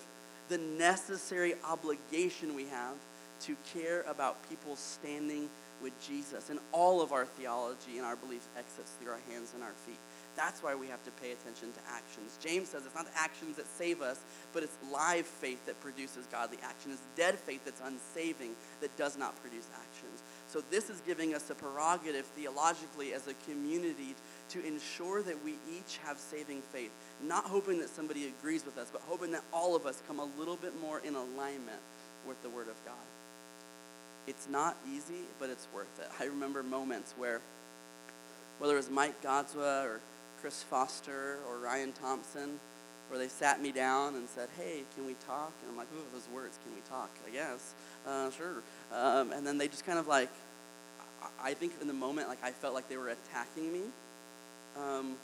the 0.49 0.59
necessary 0.59 1.55
obligation 1.65 2.55
we 2.55 2.67
have 2.67 2.95
to 3.41 3.57
care 3.75 4.03
about 4.03 4.37
people 4.49 4.77
standing 4.77 5.49
with 5.83 5.93
Jesus. 6.07 6.51
And 6.51 6.59
all 6.73 7.01
of 7.03 7.13
our 7.13 7.27
theology 7.27 7.97
and 7.97 8.07
our 8.07 8.17
beliefs 8.17 8.47
exits 8.57 8.93
through 9.01 9.13
our 9.13 9.21
hands 9.31 9.53
and 9.55 9.63
our 9.63 9.73
feet. 9.87 9.99
That's 10.37 10.63
why 10.63 10.75
we 10.75 10.87
have 10.87 11.03
to 11.05 11.11
pay 11.11 11.33
attention 11.33 11.73
to 11.73 11.81
actions. 11.93 12.39
James 12.43 12.69
says 12.69 12.83
it's 12.87 12.95
not 12.95 13.07
actions 13.17 13.57
that 13.57 13.67
save 13.67 14.01
us, 14.01 14.21
but 14.53 14.63
it's 14.63 14.77
live 14.91 15.27
faith 15.27 15.65
that 15.67 15.81
produces 15.81 16.27
godly 16.31 16.59
action. 16.63 16.93
It's 16.93 17.03
dead 17.17 17.37
faith 17.37 17.65
that's 17.65 17.81
unsaving 17.85 18.53
that 18.81 18.97
does 18.97 19.19
not 19.19 19.41
produce 19.43 19.69
actions. 19.75 20.23
So 20.49 20.63
this 20.71 20.89
is 20.89 21.01
giving 21.07 21.35
us 21.35 21.51
a 21.51 21.55
prerogative 21.55 22.25
theologically 22.27 23.13
as 23.13 23.27
a 23.27 23.35
community 23.51 24.15
to 24.51 24.65
ensure 24.65 25.23
that 25.23 25.45
we 25.45 25.55
each 25.71 25.99
have 26.05 26.19
saving 26.19 26.63
faith, 26.73 26.91
not 27.23 27.45
hoping 27.45 27.79
that 27.81 27.89
somebody 27.89 28.27
agrees 28.27 28.65
with 28.65 28.79
us, 28.79 28.89
but 28.91 29.03
hoping 29.09 29.33
that 29.33 29.43
all 29.53 29.77
of 29.77 29.87
us 29.87 30.03
come 30.07 30.19
a 30.19 30.29
little 30.39 30.57
bit 30.57 30.81
more 30.81 31.01
in 31.01 31.15
alignment 31.15 31.81
with 32.27 32.41
the 32.43 32.49
Word 32.49 32.69
of 32.69 32.85
God. 32.85 32.95
It's 34.27 34.49
not 34.49 34.77
easy, 34.89 35.23
but 35.39 35.51
it's 35.51 35.67
worth 35.75 35.99
it. 35.99 36.09
I 36.21 36.25
remember 36.25 36.63
moments 36.63 37.15
where, 37.17 37.41
whether 38.59 38.75
it 38.75 38.77
was 38.77 38.91
Mike 38.91 39.23
Godswa 39.23 39.85
or 39.85 40.01
Chris 40.41 40.63
Foster 40.63 41.39
or 41.49 41.59
Ryan 41.59 41.93
Thompson, 41.93 42.59
where 43.09 43.19
they 43.19 43.29
sat 43.29 43.61
me 43.61 43.73
down 43.73 44.15
and 44.15 44.29
said, 44.29 44.49
"Hey, 44.57 44.85
can 44.95 45.07
we 45.07 45.15
talk?" 45.27 45.53
And 45.63 45.71
I'm 45.71 45.77
like, 45.77 45.89
"Ooh, 45.95 46.05
those 46.13 46.29
words, 46.35 46.59
can 46.65 46.75
we 46.75 46.81
talk?" 46.89 47.11
I 47.27 47.31
guess, 47.31 47.75
uh, 48.07 48.31
sure. 48.31 48.63
Um, 48.93 49.33
and 49.33 49.47
then 49.47 49.59
they 49.59 49.69
just 49.69 49.85
kind 49.85 49.99
of 49.99 50.07
like, 50.07 50.31
I 51.43 51.55
think 51.55 51.73
in 51.81 51.87
the 51.87 51.95
moment, 51.95 52.29
like 52.29 52.43
I 52.43 52.53
felt 52.53 52.75
like 52.75 52.89
they 52.89 52.97
were 52.97 53.09
attacking 53.09 53.73
me. 53.73 53.83
Um, 54.77 55.17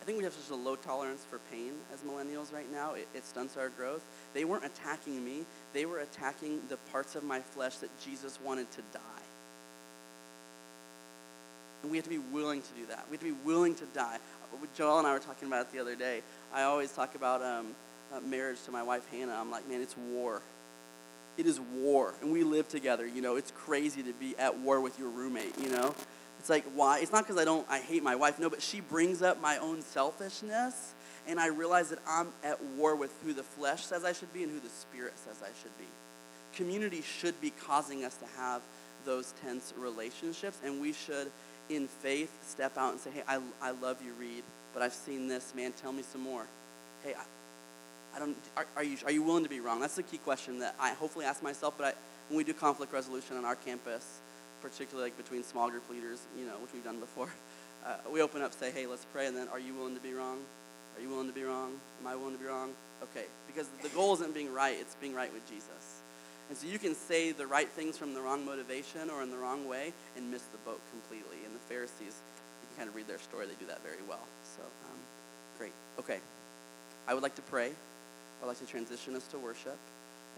I 0.00 0.04
think 0.04 0.18
we 0.18 0.24
have 0.24 0.34
such 0.34 0.50
a 0.50 0.54
low 0.54 0.76
tolerance 0.76 1.24
for 1.24 1.38
pain 1.50 1.72
as 1.92 2.00
millennials 2.00 2.52
right 2.52 2.70
now. 2.70 2.92
It, 2.92 3.08
it, 3.14 3.24
stunts 3.24 3.56
our 3.56 3.70
growth. 3.70 4.02
They 4.34 4.44
weren't 4.44 4.64
attacking 4.66 5.24
me, 5.24 5.46
they 5.72 5.86
were 5.86 6.00
attacking 6.00 6.60
the 6.68 6.76
parts 6.92 7.14
of 7.14 7.24
my 7.24 7.40
flesh 7.40 7.76
that 7.76 7.88
Jesus 8.04 8.38
wanted 8.44 8.70
to 8.72 8.82
die. 8.92 9.13
And 11.84 11.90
we 11.90 11.98
have 11.98 12.04
to 12.04 12.10
be 12.10 12.18
willing 12.32 12.62
to 12.62 12.68
do 12.80 12.86
that. 12.86 13.04
We 13.10 13.16
have 13.18 13.20
to 13.20 13.34
be 13.34 13.38
willing 13.44 13.74
to 13.74 13.84
die. 13.92 14.16
Joel 14.74 15.00
and 15.00 15.06
I 15.06 15.12
were 15.12 15.18
talking 15.18 15.48
about 15.48 15.66
it 15.66 15.72
the 15.72 15.80
other 15.80 15.94
day. 15.94 16.22
I 16.54 16.62
always 16.62 16.90
talk 16.90 17.14
about 17.14 17.42
um, 17.42 17.74
uh, 18.10 18.20
marriage 18.20 18.62
to 18.64 18.70
my 18.70 18.82
wife 18.82 19.06
Hannah, 19.10 19.36
I'm 19.38 19.50
like, 19.50 19.68
man, 19.68 19.82
it's 19.82 19.94
war. 19.94 20.40
It 21.36 21.44
is 21.44 21.60
war, 21.60 22.14
and 22.22 22.32
we 22.32 22.42
live 22.42 22.66
together. 22.68 23.06
You 23.06 23.20
know, 23.20 23.36
it's 23.36 23.50
crazy 23.50 24.02
to 24.02 24.14
be 24.14 24.34
at 24.38 24.58
war 24.60 24.80
with 24.80 24.98
your 24.98 25.10
roommate. 25.10 25.58
You 25.60 25.68
know, 25.68 25.94
it's 26.38 26.48
like 26.48 26.64
why? 26.74 27.00
It's 27.00 27.12
not 27.12 27.24
because 27.24 27.36
I 27.36 27.44
don't 27.44 27.66
I 27.68 27.80
hate 27.80 28.02
my 28.02 28.14
wife. 28.14 28.38
No, 28.38 28.48
but 28.48 28.62
she 28.62 28.80
brings 28.80 29.20
up 29.20 29.42
my 29.42 29.58
own 29.58 29.82
selfishness, 29.82 30.94
and 31.26 31.38
I 31.38 31.48
realize 31.48 31.90
that 31.90 31.98
I'm 32.08 32.28
at 32.42 32.64
war 32.78 32.96
with 32.96 33.12
who 33.24 33.34
the 33.34 33.42
flesh 33.42 33.84
says 33.84 34.04
I 34.04 34.12
should 34.14 34.32
be 34.32 34.42
and 34.42 34.52
who 34.52 34.60
the 34.60 34.70
spirit 34.70 35.18
says 35.18 35.36
I 35.42 35.50
should 35.60 35.76
be. 35.76 35.86
Community 36.54 37.02
should 37.02 37.38
be 37.42 37.50
causing 37.50 38.04
us 38.06 38.16
to 38.16 38.26
have 38.38 38.62
those 39.04 39.34
tense 39.44 39.74
relationships, 39.76 40.58
and 40.64 40.80
we 40.80 40.92
should, 40.92 41.30
in 41.68 41.88
faith, 41.88 42.30
step 42.46 42.76
out 42.76 42.92
and 42.92 43.00
say, 43.00 43.10
"Hey, 43.10 43.22
I, 43.26 43.40
I 43.60 43.70
love 43.72 44.02
you, 44.04 44.12
Reed, 44.18 44.44
but 44.72 44.82
I've 44.82 44.92
seen 44.92 45.28
this, 45.28 45.52
man. 45.54 45.72
Tell 45.72 45.92
me 45.92 46.02
some 46.02 46.22
more." 46.22 46.46
Hey, 47.02 47.14
I, 47.14 48.16
I 48.16 48.18
don't, 48.18 48.36
are, 48.56 48.66
are, 48.76 48.84
you, 48.84 48.96
are 49.04 49.10
you 49.10 49.22
willing 49.22 49.44
to 49.44 49.50
be 49.50 49.60
wrong? 49.60 49.80
That's 49.80 49.96
the 49.96 50.02
key 50.02 50.18
question 50.18 50.60
that 50.60 50.74
I 50.78 50.90
hopefully 50.90 51.24
ask 51.24 51.42
myself. 51.42 51.74
But 51.76 51.86
I, 51.86 51.92
when 52.28 52.36
we 52.38 52.44
do 52.44 52.54
conflict 52.54 52.92
resolution 52.92 53.36
on 53.36 53.44
our 53.44 53.56
campus, 53.56 54.20
particularly 54.62 55.10
like 55.10 55.16
between 55.16 55.42
small 55.42 55.70
group 55.70 55.88
leaders, 55.90 56.20
you 56.38 56.46
know, 56.46 56.54
which 56.62 56.72
we've 56.72 56.84
done 56.84 57.00
before, 57.00 57.28
uh, 57.86 57.96
we 58.12 58.22
open 58.22 58.42
up, 58.42 58.52
say, 58.54 58.70
hey, 58.70 58.86
let's 58.86 59.04
pray, 59.12 59.26
and 59.26 59.36
then, 59.36 59.48
are 59.48 59.58
you 59.58 59.74
willing 59.74 59.94
to 59.94 60.00
be 60.00 60.12
wrong? 60.12 60.38
Are 60.96 61.02
you 61.02 61.08
willing 61.08 61.26
to 61.26 61.34
be 61.34 61.42
wrong? 61.42 61.72
Am 62.00 62.06
I 62.06 62.14
willing 62.14 62.34
to 62.34 62.40
be 62.40 62.46
wrong? 62.46 62.70
Okay, 63.02 63.24
because 63.46 63.66
the 63.82 63.88
goal 63.90 64.14
isn't 64.14 64.32
being 64.32 64.52
right; 64.52 64.76
it's 64.80 64.94
being 64.96 65.14
right 65.14 65.32
with 65.32 65.48
Jesus. 65.50 66.00
And 66.48 66.56
so 66.56 66.66
you 66.66 66.78
can 66.78 66.94
say 66.94 67.32
the 67.32 67.46
right 67.46 67.68
things 67.68 67.96
from 67.96 68.14
the 68.14 68.20
wrong 68.20 68.44
motivation 68.44 69.08
or 69.10 69.22
in 69.22 69.30
the 69.30 69.36
wrong 69.36 69.66
way 69.66 69.92
and 70.16 70.30
miss 70.30 70.42
the 70.52 70.58
boat 70.58 70.80
completely. 70.90 71.38
And 71.44 71.53
Pharisees, 71.68 72.00
you 72.00 72.68
can 72.68 72.76
kind 72.76 72.88
of 72.88 72.94
read 72.94 73.08
their 73.08 73.18
story; 73.18 73.46
they 73.46 73.54
do 73.58 73.66
that 73.66 73.82
very 73.82 74.02
well. 74.08 74.26
So, 74.56 74.62
um, 74.62 74.98
great. 75.58 75.72
Okay, 75.98 76.20
I 77.06 77.14
would 77.14 77.22
like 77.22 77.34
to 77.36 77.42
pray. 77.42 77.72
I'd 78.42 78.46
like 78.46 78.58
to 78.58 78.66
transition 78.66 79.16
us 79.16 79.26
to 79.28 79.38
worship. 79.38 79.78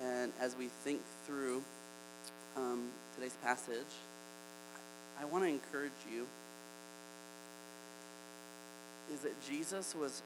And 0.03 0.33
as 0.41 0.55
we 0.57 0.69
think 0.69 1.01
through 1.27 1.63
um, 2.57 2.89
today's 3.15 3.37
passage, 3.43 3.93
I 5.19 5.25
want 5.25 5.45
to 5.45 5.49
encourage 5.49 5.93
you 6.13 6.27
is 9.13 9.21
that 9.21 9.41
Jesus 9.49 9.95
was, 9.95 10.23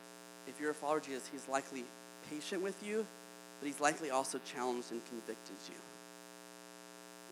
if 0.47 0.61
you're 0.61 0.71
a 0.71 0.75
follower 0.75 0.99
of 0.99 1.05
Jesus, 1.05 1.29
he's 1.31 1.47
likely 1.49 1.85
patient 2.29 2.63
with 2.63 2.83
you, 2.83 3.07
but 3.61 3.67
he's 3.67 3.81
likely 3.81 4.11
also 4.11 4.41
challenged 4.45 4.91
and 4.91 5.01
convicted 5.07 5.57
you. 5.69 5.77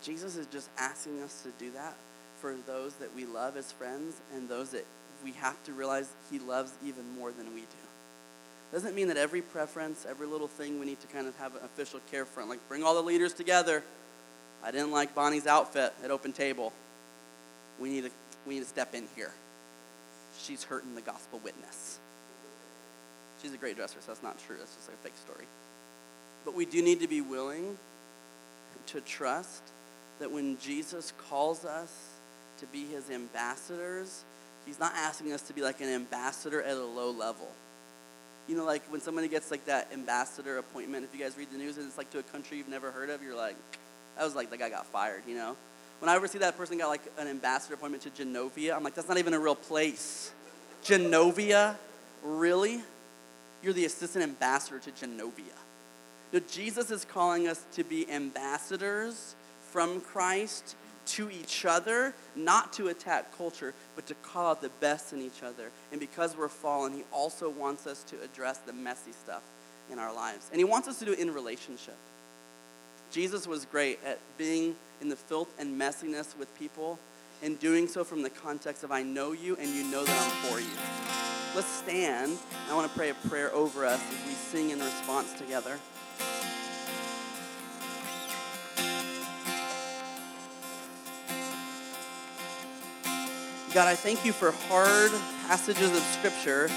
Jesus 0.01 0.37
is 0.37 0.47
just 0.47 0.69
asking 0.77 1.21
us 1.21 1.43
to 1.43 1.49
do 1.63 1.71
that 1.71 1.95
for 2.41 2.55
those 2.65 2.95
that 2.95 3.13
we 3.15 3.25
love 3.25 3.57
as 3.57 3.71
friends 3.71 4.21
and 4.33 4.47
those 4.47 4.71
that 4.71 4.85
we 5.23 5.31
have 5.33 5.61
to 5.63 5.73
realize 5.73 6.09
he 6.31 6.39
loves 6.39 6.71
even 6.85 7.03
more 7.17 7.31
than 7.31 7.53
we 7.53 7.61
do. 7.61 7.67
Doesn't 8.71 8.95
mean 8.95 9.07
that 9.07 9.17
every 9.17 9.41
preference, 9.41 10.05
every 10.07 10.27
little 10.27 10.47
thing 10.47 10.79
we 10.79 10.85
need 10.85 10.99
to 11.01 11.07
kind 11.07 11.27
of 11.27 11.35
have 11.37 11.55
an 11.55 11.61
official 11.63 11.99
care 12.11 12.25
front. 12.25 12.49
Like 12.49 12.59
bring 12.69 12.83
all 12.83 12.93
the 12.93 13.03
leaders 13.03 13.33
together. 13.33 13.83
I 14.63 14.71
didn't 14.71 14.91
like 14.91 15.15
Bonnie's 15.15 15.47
outfit 15.47 15.93
at 16.03 16.11
Open 16.11 16.31
Table. 16.31 16.71
We 17.79 17.89
need 17.89 18.03
to, 18.05 18.11
we 18.45 18.55
need 18.55 18.61
to 18.61 18.69
step 18.69 18.93
in 18.93 19.07
here. 19.15 19.31
She's 20.37 20.63
hurting 20.63 20.95
the 20.95 21.01
gospel 21.01 21.39
witness. 21.43 21.99
She's 23.41 23.53
a 23.53 23.57
great 23.57 23.75
dresser, 23.75 23.99
so 24.01 24.07
that's 24.07 24.23
not 24.23 24.37
true. 24.45 24.57
That's 24.59 24.75
just 24.75 24.89
like 24.89 24.97
a 24.97 25.03
fake 25.03 25.17
story. 25.23 25.45
But 26.45 26.55
we 26.55 26.65
do 26.65 26.81
need 26.81 27.01
to 27.01 27.07
be 27.07 27.21
willing 27.21 27.77
to 28.87 29.01
trust 29.01 29.63
that 30.19 30.31
when 30.31 30.57
Jesus 30.59 31.13
calls 31.29 31.65
us 31.65 32.08
to 32.59 32.65
be 32.67 32.85
his 32.85 33.09
ambassadors, 33.09 34.23
he's 34.65 34.79
not 34.79 34.93
asking 34.95 35.33
us 35.33 35.41
to 35.43 35.53
be 35.53 35.61
like 35.61 35.81
an 35.81 35.89
ambassador 35.89 36.61
at 36.61 36.75
a 36.75 36.85
low 36.85 37.11
level 37.11 37.47
you 38.49 38.57
know, 38.57 38.65
like 38.65 38.81
when 38.89 38.99
somebody 38.99 39.27
gets 39.27 39.51
like 39.51 39.65
that 39.65 39.89
ambassador 39.93 40.57
appointment, 40.57 41.05
if 41.05 41.13
you 41.13 41.23
guys 41.23 41.37
read 41.37 41.51
the 41.51 41.57
news 41.57 41.77
and 41.77 41.85
it's 41.85 41.99
like 41.99 42.09
to 42.09 42.17
a 42.17 42.23
country 42.23 42.57
you've 42.57 42.67
never 42.67 42.89
heard 42.89 43.11
of, 43.11 43.21
you're 43.21 43.35
like, 43.35 43.55
that 44.17 44.23
was 44.23 44.35
like 44.35 44.49
the 44.49 44.57
guy 44.57 44.71
got 44.71 44.87
fired, 44.87 45.21
you 45.27 45.35
know? 45.35 45.55
When 45.99 46.09
I 46.09 46.15
ever 46.15 46.27
see 46.27 46.39
that 46.39 46.57
person 46.57 46.79
got 46.79 46.87
like 46.87 47.03
an 47.19 47.27
ambassador 47.27 47.75
appointment 47.75 48.03
to 48.03 48.09
Genovia, 48.09 48.75
I'm 48.75 48.83
like, 48.83 48.95
that's 48.95 49.07
not 49.07 49.19
even 49.19 49.35
a 49.35 49.39
real 49.39 49.53
place. 49.53 50.31
Genovia? 50.83 51.75
Really? 52.23 52.81
You're 53.61 53.73
the 53.73 53.85
assistant 53.85 54.23
ambassador 54.23 54.79
to 54.79 54.91
Genovia. 54.91 55.55
No, 56.33 56.39
Jesus 56.39 56.89
is 56.89 57.05
calling 57.05 57.47
us 57.47 57.63
to 57.73 57.83
be 57.83 58.09
ambassadors 58.09 59.35
from 59.71 60.01
Christ 60.01 60.75
to 61.09 61.29
each 61.29 61.65
other, 61.65 62.13
not 62.35 62.73
to 62.73 62.87
attack 62.87 63.35
culture, 63.37 63.73
but 63.95 64.07
to 64.07 64.13
call 64.15 64.51
out 64.51 64.61
the 64.61 64.69
best 64.79 65.13
in 65.13 65.21
each 65.21 65.43
other. 65.43 65.71
And 65.91 65.99
because 65.99 66.37
we're 66.37 66.49
fallen, 66.49 66.93
He 66.93 67.03
also 67.11 67.49
wants 67.49 67.87
us 67.87 68.03
to 68.03 68.15
address 68.23 68.59
the 68.59 68.73
messy 68.73 69.11
stuff 69.11 69.41
in 69.91 69.99
our 69.99 70.13
lives. 70.13 70.47
And 70.51 70.59
He 70.59 70.65
wants 70.65 70.87
us 70.87 70.99
to 70.99 71.05
do 71.05 71.13
it 71.13 71.19
in 71.19 71.33
relationship. 71.33 71.95
Jesus 73.11 73.47
was 73.47 73.65
great 73.65 73.99
at 74.05 74.19
being 74.37 74.75
in 75.01 75.09
the 75.09 75.15
filth 75.15 75.51
and 75.59 75.79
messiness 75.79 76.37
with 76.37 76.57
people 76.59 76.99
and 77.41 77.59
doing 77.59 77.87
so 77.87 78.03
from 78.03 78.21
the 78.21 78.29
context 78.29 78.83
of 78.83 78.91
I 78.91 79.01
know 79.01 79.31
you 79.31 79.55
and 79.59 79.69
you 79.69 79.83
know 79.89 80.03
that 80.03 80.21
I'm 80.21 80.49
for 80.49 80.59
you. 80.59 80.67
Let's 81.55 81.67
stand. 81.67 82.37
I 82.69 82.75
want 82.75 82.91
to 82.91 82.97
pray 82.97 83.09
a 83.09 83.13
prayer 83.27 83.51
over 83.53 83.85
us 83.85 83.99
as 83.99 84.27
we 84.27 84.33
sing 84.33 84.69
in 84.69 84.79
response 84.79 85.33
together. 85.33 85.79
God, 93.79 93.87
I 93.87 93.95
thank 93.95 94.25
you 94.25 94.33
for 94.33 94.51
hard 94.67 95.09
passages 95.47 95.89
of 95.95 96.03
Scripture 96.03 96.69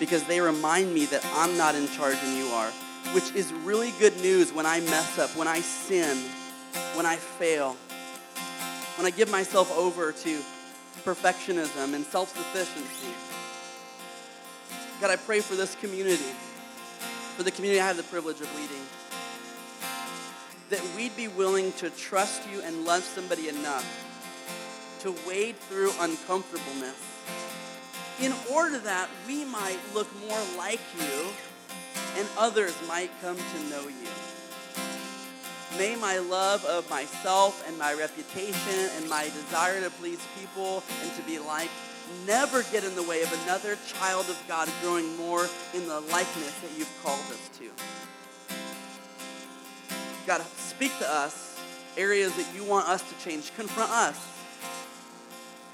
because 0.00 0.24
they 0.24 0.40
remind 0.40 0.94
me 0.94 1.04
that 1.04 1.22
I'm 1.34 1.58
not 1.58 1.74
in 1.74 1.86
charge 1.88 2.16
and 2.24 2.38
you 2.38 2.46
are, 2.46 2.70
which 3.12 3.34
is 3.34 3.52
really 3.52 3.90
good 3.98 4.16
news 4.22 4.50
when 4.50 4.64
I 4.64 4.80
mess 4.80 5.18
up, 5.18 5.28
when 5.36 5.46
I 5.46 5.60
sin, 5.60 6.16
when 6.94 7.04
I 7.04 7.16
fail, 7.16 7.76
when 8.96 9.06
I 9.06 9.10
give 9.10 9.30
myself 9.30 9.70
over 9.76 10.10
to 10.10 10.40
perfectionism 11.04 11.92
and 11.92 12.02
self 12.06 12.34
sufficiency. 12.34 13.12
God, 15.02 15.10
I 15.10 15.16
pray 15.16 15.40
for 15.40 15.54
this 15.54 15.74
community, 15.74 16.32
for 17.36 17.42
the 17.42 17.50
community 17.50 17.78
I 17.78 17.86
have 17.86 17.98
the 17.98 18.04
privilege 18.04 18.40
of 18.40 18.48
leading, 18.56 18.86
that 20.70 20.96
we'd 20.96 21.14
be 21.14 21.28
willing 21.28 21.72
to 21.72 21.90
trust 21.90 22.48
you 22.50 22.62
and 22.62 22.86
love 22.86 23.02
somebody 23.02 23.50
enough 23.50 24.07
to 25.00 25.14
wade 25.26 25.56
through 25.56 25.92
uncomfortableness 26.00 26.96
in 28.20 28.32
order 28.52 28.78
that 28.78 29.08
we 29.26 29.44
might 29.44 29.78
look 29.94 30.08
more 30.26 30.40
like 30.56 30.80
you 30.98 31.28
and 32.16 32.26
others 32.36 32.74
might 32.88 33.10
come 33.20 33.36
to 33.36 33.70
know 33.70 33.82
you. 33.82 34.08
May 35.76 35.94
my 35.96 36.18
love 36.18 36.64
of 36.64 36.88
myself 36.90 37.66
and 37.68 37.78
my 37.78 37.94
reputation 37.94 38.90
and 38.96 39.08
my 39.08 39.24
desire 39.24 39.80
to 39.80 39.90
please 39.90 40.20
people 40.40 40.82
and 41.02 41.12
to 41.14 41.22
be 41.22 41.38
liked 41.38 41.70
never 42.26 42.62
get 42.64 42.84
in 42.84 42.94
the 42.96 43.02
way 43.02 43.22
of 43.22 43.32
another 43.44 43.76
child 43.86 44.28
of 44.28 44.42
God 44.48 44.68
growing 44.82 45.16
more 45.16 45.46
in 45.74 45.86
the 45.86 46.00
likeness 46.00 46.58
that 46.60 46.70
you've 46.76 46.92
called 47.04 47.20
us 47.20 47.50
to. 47.58 47.70
God, 50.26 50.42
speak 50.56 50.96
to 50.98 51.08
us 51.08 51.60
areas 51.96 52.34
that 52.36 52.46
you 52.54 52.64
want 52.64 52.88
us 52.88 53.02
to 53.02 53.24
change. 53.24 53.54
Confront 53.54 53.90
us 53.90 54.37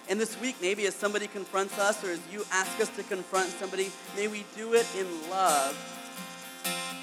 and 0.08 0.20
this 0.20 0.38
week, 0.40 0.56
maybe 0.60 0.86
as 0.86 0.94
somebody 0.94 1.26
confronts 1.26 1.78
us 1.78 2.04
or 2.04 2.10
as 2.10 2.20
you 2.30 2.44
ask 2.52 2.80
us 2.80 2.94
to 2.96 3.02
confront 3.02 3.48
somebody, 3.48 3.90
may 4.16 4.28
we 4.28 4.44
do 4.56 4.74
it 4.74 4.86
in 4.98 5.06
love 5.30 5.74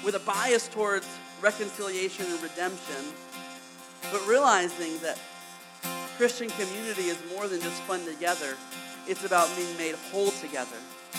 with 0.04 0.14
a 0.14 0.20
bias 0.20 0.68
towards 0.68 1.06
reconciliation 1.40 2.26
and 2.26 2.40
redemption, 2.42 3.04
but 4.12 4.26
realizing 4.28 4.98
that 4.98 5.18
Christian 6.16 6.48
community 6.50 7.08
is 7.08 7.18
more 7.34 7.48
than 7.48 7.60
just 7.60 7.82
fun 7.82 8.04
together. 8.04 8.54
It's 9.08 9.24
about 9.24 9.48
being 9.56 9.76
made 9.76 9.96
whole 10.12 10.30
together. 10.30 10.76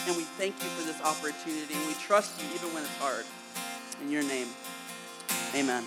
And 0.07 0.15
we 0.15 0.23
thank 0.23 0.55
you 0.63 0.69
for 0.69 0.85
this 0.85 1.01
opportunity 1.01 1.73
and 1.73 1.87
we 1.87 1.93
trust 1.95 2.41
you 2.41 2.47
even 2.55 2.73
when 2.73 2.83
it's 2.83 2.97
hard. 2.97 3.25
In 4.01 4.09
your 4.09 4.23
name, 4.23 4.47
amen. 5.53 5.83